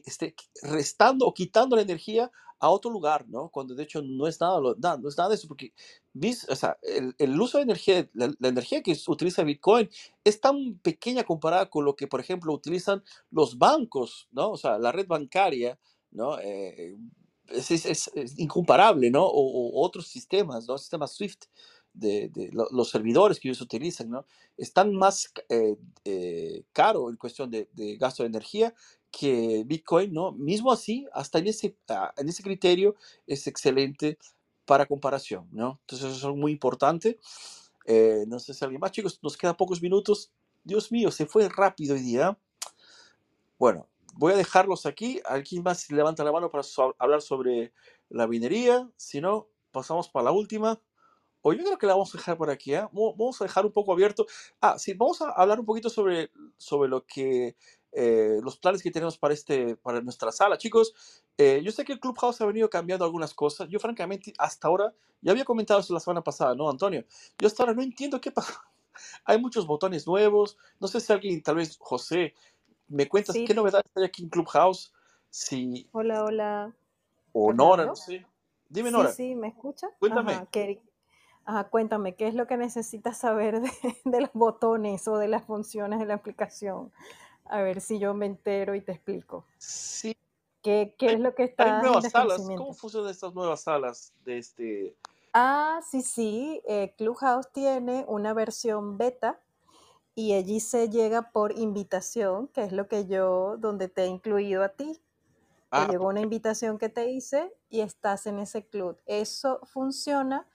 [0.04, 2.30] esté, restando o quitando la energía
[2.62, 3.48] a otro lugar, ¿no?
[3.48, 5.72] Cuando de hecho no es nada, no, es nada de eso, porque
[6.48, 9.90] o sea, el, el, uso de energía, la, energía que utiliza Bitcoin
[10.22, 13.02] es tan pequeña comparada con lo que, por ejemplo, utilizan
[13.32, 14.52] los bancos, ¿no?
[14.52, 15.76] O sea, la red bancaria,
[16.12, 16.38] ¿no?
[16.38, 16.96] Eh,
[17.48, 19.24] es, es, es, incomparable, ¿no?
[19.26, 20.78] O, otros sistemas, ¿no?
[20.78, 21.46] Sistemas SWIFT
[21.94, 24.24] de, los servidores que ellos utilizan, ¿no?
[24.56, 28.74] Están más eh, eh, caro en cuestión de, de gasto de energía
[29.12, 30.32] que Bitcoin, ¿no?
[30.32, 32.96] Mismo así, hasta en ese, ah, en ese criterio
[33.26, 34.18] es excelente
[34.64, 35.78] para comparación, ¿no?
[35.82, 37.20] Entonces eso es muy importante.
[37.84, 40.32] Eh, no sé si alguien más, chicos, nos quedan pocos minutos.
[40.64, 42.38] Dios mío, se fue rápido hoy día.
[43.58, 45.20] Bueno, voy a dejarlos aquí.
[45.26, 46.64] ¿Alguien más levanta la mano para
[46.98, 47.72] hablar sobre
[48.08, 48.88] la minería?
[48.96, 50.80] Si no, pasamos para la última.
[51.42, 52.74] O yo creo que la vamos a dejar por aquí.
[52.74, 52.86] ¿eh?
[52.92, 54.26] Vamos a dejar un poco abierto.
[54.60, 57.56] Ah, sí, vamos a hablar un poquito sobre, sobre lo que
[57.92, 60.56] eh, los planes que tenemos para, este, para nuestra sala.
[60.56, 60.94] Chicos,
[61.36, 63.68] eh, yo sé que el Clubhouse ha venido cambiando algunas cosas.
[63.68, 67.04] Yo, francamente, hasta ahora, ya había comentado eso la semana pasada, ¿no, Antonio?
[67.38, 68.64] Yo hasta ahora no entiendo qué pasa.
[69.24, 70.56] Hay muchos botones nuevos.
[70.80, 72.34] No sé si alguien, tal vez José,
[72.88, 74.92] me cuentas qué novedades hay aquí en Clubhouse.
[75.30, 75.88] Si...
[75.92, 76.74] Hola, hola.
[77.32, 78.26] O Nora, no sé.
[78.68, 79.10] Dime, Nora.
[79.10, 79.88] Sí, sí, ¿me escucha?
[79.98, 80.34] Cuéntame.
[80.34, 80.48] Ajá,
[81.70, 83.70] cuéntame, ¿qué es lo que necesitas saber de,
[84.04, 86.92] de, los botones o de las funciones de la aplicación?
[87.46, 89.44] A ver si yo me entero y te explico.
[89.58, 90.16] Sí.
[90.62, 92.42] ¿Qué, qué es lo que está Hay nuevas salas.
[92.56, 94.96] ¿Cómo funcionan estas nuevas salas de este?
[95.32, 96.62] Ah, sí, sí.
[96.66, 99.40] Eh, Clubhouse tiene una versión beta
[100.14, 104.62] y allí se llega por invitación, que es lo que yo, donde te he incluido
[104.62, 105.02] a ti.
[105.70, 105.86] Ah.
[105.86, 109.00] Te llegó una invitación que te hice y estás en ese club.
[109.06, 110.46] Eso funciona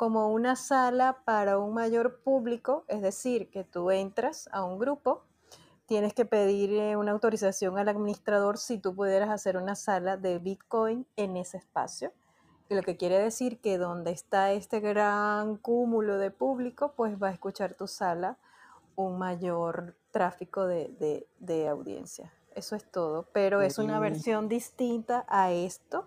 [0.00, 5.24] como una sala para un mayor público, es decir, que tú entras a un grupo
[5.84, 10.38] tienes que pedir eh, una autorización al administrador si tú pudieras hacer una sala de
[10.38, 12.12] Bitcoin en ese espacio.
[12.70, 17.28] Y lo que quiere decir que donde está este gran cúmulo de público, pues va
[17.28, 18.38] a escuchar tu sala
[18.96, 22.32] un mayor tráfico de, de, audiencia.
[22.54, 26.06] Eso es todo, pero es una versión distinta a esto.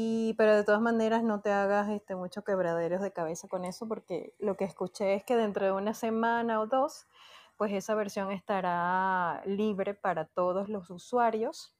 [0.00, 3.88] Y, pero de todas maneras no te hagas este, muchos quebraderos de cabeza con eso
[3.88, 7.08] porque lo que escuché es que dentro de una semana o dos
[7.56, 11.74] pues esa versión estará libre para todos los usuarios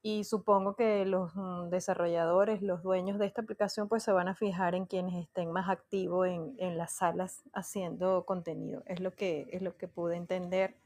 [0.00, 4.34] y supongo que los mm, desarrolladores, los dueños de esta aplicación, pues se van a
[4.34, 8.82] fijar en quienes estén más activos en, en, las salas haciendo contenido.
[8.86, 10.76] Es lo, que, es lo que pude entender.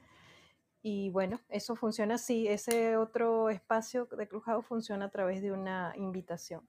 [0.83, 2.47] Y bueno, eso funciona así.
[2.47, 6.69] Ese otro espacio de Clubhouse funciona a través de una invitación.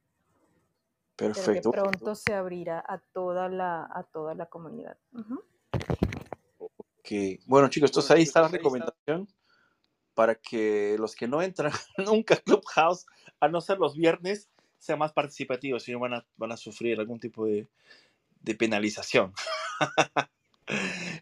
[1.16, 1.72] Perfecto.
[1.72, 4.98] Pero que pronto se abrirá a toda la, a toda la comunidad.
[7.46, 9.28] Bueno, chicos, entonces ahí está la recomendación
[10.14, 13.06] para que los que no entran nunca a Clubhouse,
[13.40, 17.00] a no ser los viernes, sean más participativos, si no van a, van a sufrir
[17.00, 17.68] algún tipo de,
[18.42, 19.34] de penalización.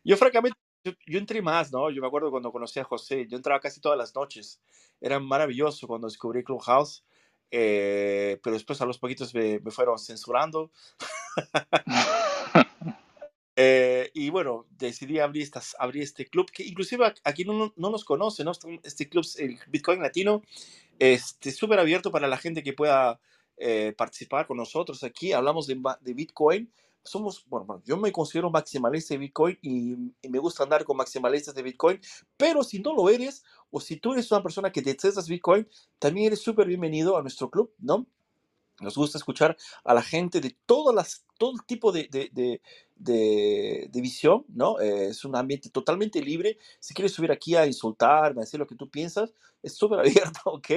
[0.04, 1.90] Yo francamente, yo, yo entré más, ¿no?
[1.92, 4.62] Yo me acuerdo cuando conocí a José, yo entraba casi todas las noches.
[5.02, 7.04] Era maravilloso cuando descubrí Clubhouse,
[7.52, 10.72] eh, pero después a los poquitos me, me fueron censurando.
[13.58, 18.06] Eh, y bueno, decidí abrir, estas, abrir este club, que inclusive aquí no, no nos
[18.06, 18.52] conoce, ¿no?
[18.84, 20.44] Este club, el Bitcoin Latino,
[21.00, 23.20] este súper abierto para la gente que pueda
[23.58, 25.34] eh, participar con nosotros aquí.
[25.34, 26.72] Hablamos de, de Bitcoin.
[27.08, 29.96] Somos, bueno, yo me considero maximalista de Bitcoin y,
[30.28, 32.00] me gusta andar con maximalistas de Bitcoin,
[32.36, 35.68] pero si no lo eres o si tú eres una persona que detestas Bitcoin,
[36.00, 38.06] también eres súper bienvenido a nuestro club, ¿no?
[38.80, 42.62] Nos gusta escuchar a la gente de todas las, todo tipo de,
[43.00, 44.80] de, de visión, ¿no?
[44.80, 46.58] Eh, es un ambiente totalmente libre.
[46.80, 50.40] Si quieres subir aquí a insultarme, a decir lo que tú piensas, es súper abierto,
[50.46, 50.68] ¿ok?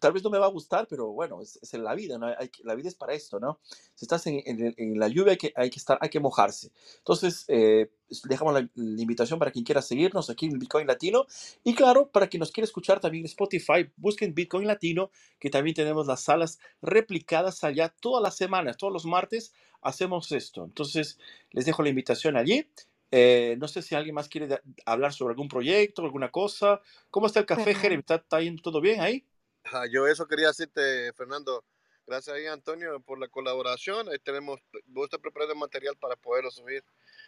[0.00, 2.26] Tal vez no me va a gustar, pero bueno, es, es en la vida, ¿no?
[2.26, 3.60] Hay, la vida es para esto, ¿no?
[3.94, 6.72] Si estás en, en, en la lluvia hay que, hay que, estar, hay que mojarse.
[6.98, 7.90] Entonces, eh,
[8.24, 11.26] dejamos la, la, invitación para quien quiera seguirnos aquí en Bitcoin Latino.
[11.64, 15.74] Y claro, para quien nos quiera escuchar también en Spotify, busquen Bitcoin Latino, que también
[15.74, 19.52] tenemos las salas replicadas allá todas las semanas, todos los martes
[19.82, 20.64] hacemos esto.
[20.64, 21.18] Entonces,
[21.50, 22.66] les dejo la invitación allí.
[23.10, 26.80] Eh, no sé si alguien más quiere hablar sobre algún proyecto, alguna cosa.
[27.10, 28.00] ¿Cómo está el café, Jeremy?
[28.00, 29.26] ¿Está, ¿Está, yendo todo bien ahí?
[29.64, 31.64] Ah, yo eso quería decirte, Fernando.
[32.06, 34.08] Gracias ahí, Antonio, por la colaboración.
[34.08, 36.84] Ahí tenemos, voy a estar preparando material para poderlo subir,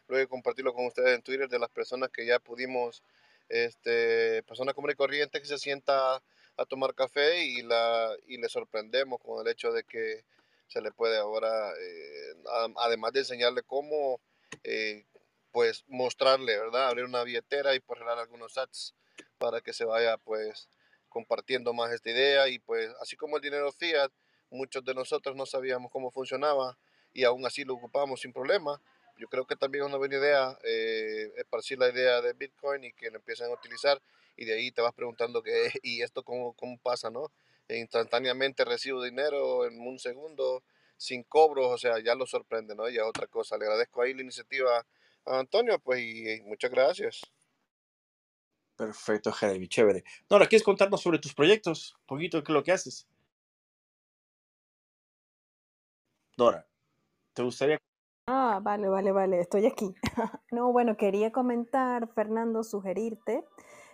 [0.09, 3.03] luego compartirlo con ustedes en Twitter de las personas que ya pudimos,
[3.49, 6.23] este, personas común y corriente que se sienta
[6.57, 10.24] a tomar café y, la, y le sorprendemos con el hecho de que
[10.73, 12.35] se le puede ahora, eh,
[12.77, 14.20] además de enseñarle cómo,
[14.65, 15.05] eh,
[15.51, 16.89] pues mostrarle, ¿verdad?
[16.89, 18.94] Abrir una billetera y por generar algunos sats
[19.36, 20.70] para que se vaya, pues,
[21.11, 24.11] compartiendo más esta idea y pues, así como el dinero fiat,
[24.51, 26.78] muchos de nosotros no sabíamos cómo funcionaba
[27.12, 28.81] y aún así lo ocupamos sin problema.
[29.19, 32.93] Yo creo que también es una buena idea eh, esparcir la idea de Bitcoin y
[32.94, 34.01] que lo empiecen a utilizar
[34.36, 37.31] y de ahí te vas preguntando qué y esto cómo, cómo pasa, ¿no?
[37.73, 40.62] E instantáneamente recibo dinero en un segundo
[40.97, 42.89] sin cobros, o sea, ya lo sorprende, ¿no?
[42.89, 43.57] Ya otra cosa.
[43.57, 44.85] Le agradezco ahí la iniciativa
[45.24, 47.23] a Antonio, pues, y, y muchas gracias.
[48.77, 50.05] Perfecto, Jeremy, chévere.
[50.28, 51.94] Nora, ¿quieres contarnos sobre tus proyectos?
[52.01, 53.07] Un poquito de qué es lo que haces.
[56.36, 56.66] Nora,
[57.32, 57.78] ¿te gustaría?
[58.27, 59.94] Ah, vale, vale, vale, estoy aquí.
[60.51, 63.44] no, bueno, quería comentar, Fernando, sugerirte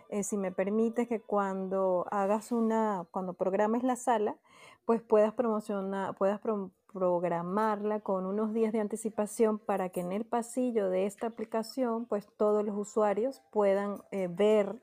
[0.08, 4.36] eh, si me permites que cuando hagas una, cuando programes la sala,
[4.84, 10.24] pues puedas promocionar, puedas pro programarla con unos días de anticipación para que en el
[10.24, 14.80] pasillo de esta aplicación, pues todos los usuarios puedan eh, ver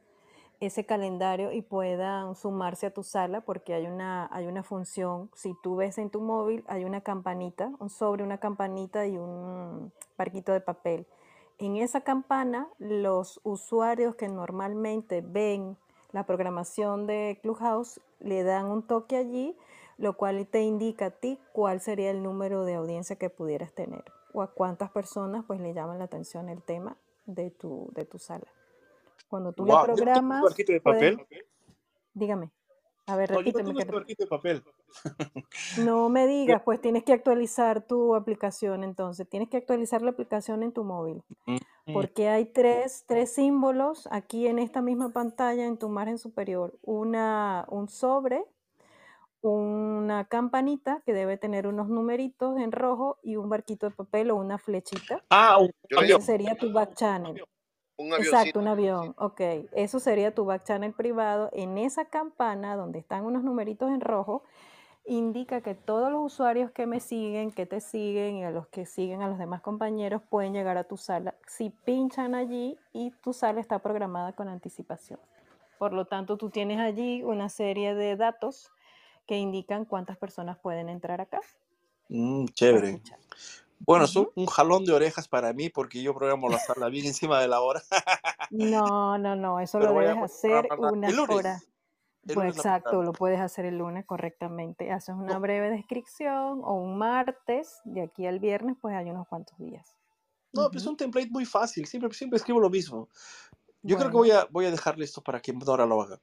[0.60, 5.56] ese calendario y puedan sumarse a tu sala porque hay una, hay una función, si
[5.62, 10.54] tú ves en tu móvil, hay una campanita, un sobre, una campanita y un barquito
[10.54, 11.08] de papel.
[11.58, 15.78] En esa campana, los usuarios que normalmente ven
[16.12, 19.56] la programación de Clubhouse le dan un toque allí,
[19.98, 24.04] lo cual te indica a ti cuál sería el número de audiencia que pudieras tener
[24.36, 28.20] o a cuántas personas pues le llaman la atención el tema de tu, de tu
[28.20, 28.48] sala.
[29.30, 30.42] Cuando tú wow, la programas...
[30.42, 31.16] ¿Un barquito de papel?
[31.18, 31.46] Puedes...
[32.14, 32.52] Dígame.
[33.08, 33.64] A ver, no, repíteme.
[33.64, 33.96] Yo tengo que...
[33.96, 34.64] barquito de papel.
[35.78, 39.28] No me digas, pues tienes que actualizar tu aplicación entonces.
[39.28, 41.24] Tienes que actualizar la aplicación en tu móvil.
[41.94, 46.74] Porque hay tres, tres símbolos aquí en esta misma pantalla en tu margen superior.
[46.82, 48.44] Una, un sobre,
[49.42, 54.36] una campanita que debe tener unos numeritos en rojo y un barquito de papel o
[54.36, 55.24] una flechita.
[55.30, 57.44] Ah, un Ese sería tu back channel.
[57.98, 59.14] Un Exacto, un avión.
[59.18, 59.42] Ok,
[59.72, 61.50] eso sería tu back channel privado.
[61.54, 64.44] En esa campana donde están unos numeritos en rojo,
[65.06, 68.86] indica que todos los usuarios que me siguen, que te siguen y a los que
[68.86, 73.34] siguen a los demás compañeros pueden llegar a tu sala si pinchan allí y tu
[73.34, 75.20] sala está programada con anticipación.
[75.78, 78.72] Por lo tanto, tú tienes allí una serie de datos
[79.28, 81.42] que indican cuántas personas pueden entrar acá.
[82.10, 83.02] Mm, chévere.
[83.80, 84.32] Bueno, es uh -huh.
[84.36, 87.62] un jalón de orejas para mí porque yo programo la sala bien encima de la
[87.62, 87.84] hora.
[88.50, 91.68] no, no, no, eso Pero lo debes hacer unas horas.
[92.34, 94.92] Pues exacto, lo puedes hacer el lunes correctamente.
[94.92, 95.40] Haces una no.
[95.40, 99.96] breve descripción o un martes, de aquí al viernes, pues hay unos cuantos días.
[100.54, 100.72] No, uh -huh.
[100.72, 103.10] pues es un template muy fácil, siempre, siempre escribo lo mismo.
[103.84, 104.10] Yo bueno.
[104.10, 106.20] creo que voy a, voy a dejarle esto para que Dora lo haga.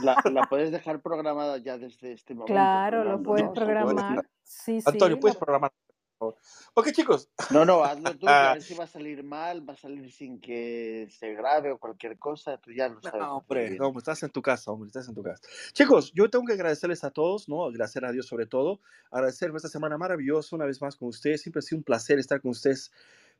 [0.00, 2.52] La, la puedes dejar programada ya desde este momento.
[2.52, 4.24] Claro, lo puedes programar.
[4.44, 5.20] Sí, Antonio, sí.
[5.20, 5.72] puedes programar.
[6.20, 7.28] Ok, chicos.
[7.50, 10.40] No, no, hazlo tú, a ver si va a salir mal, va a salir sin
[10.40, 13.20] que se grabe o cualquier cosa, tú ya lo sabes.
[13.20, 15.40] No, hombre, no, estás en tu casa, hombre, estás en tu casa.
[15.72, 17.64] Chicos, yo tengo que agradecerles a todos, ¿no?
[17.66, 18.80] Agradecer a Dios sobre todo,
[19.10, 22.40] agradecer esta semana maravillosa una vez más con ustedes, siempre ha sido un placer estar
[22.40, 22.90] con ustedes.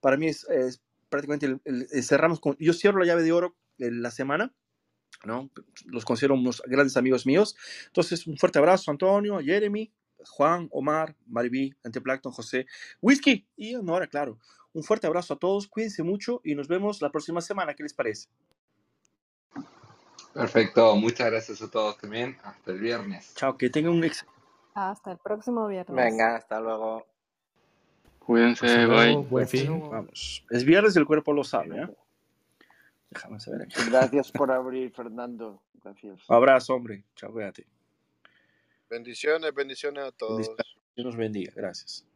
[0.01, 3.33] Para mí es, es prácticamente el- el- el- cerramos con, yo cierro la llave de
[3.33, 4.55] oro de la semana,
[5.25, 5.51] ¿no?
[5.87, 7.57] Los considero unos grandes amigos míos.
[7.87, 9.93] Entonces, un fuerte abrazo, Antonio, Jeremy,
[10.27, 12.67] Juan, Omar, Mariví, Anteplancton, José,
[13.01, 14.39] Whisky y Nora, claro.
[14.73, 17.75] Un fuerte abrazo a todos, cuídense mucho y nos vemos la próxima semana.
[17.75, 18.29] ¿Qué les parece?
[20.35, 22.37] Perfecto, muchas gracias a todos también.
[22.45, 23.35] Hasta el viernes.
[23.35, 24.25] Chao, que tengan un ex
[24.75, 25.97] Hasta el próximo viernes.
[25.97, 27.07] Venga, hasta luego.
[28.21, 29.17] Cuídense, Hasta bye.
[29.17, 29.81] buen fin.
[29.91, 30.45] Vamos.
[30.51, 31.97] Es viernes, el cuerpo lo sabe, ¿eh?
[33.11, 33.75] Déjame saber aquí.
[33.91, 35.63] Gracias por abrir, Fernando.
[35.83, 36.21] Gracias.
[36.29, 37.05] Abrazo, hombre.
[37.17, 37.67] Chao, cuídate.
[38.89, 40.51] Bendiciones, bendiciones a todos.
[40.97, 41.53] Dios nos bendiga.
[41.55, 42.08] Gracias.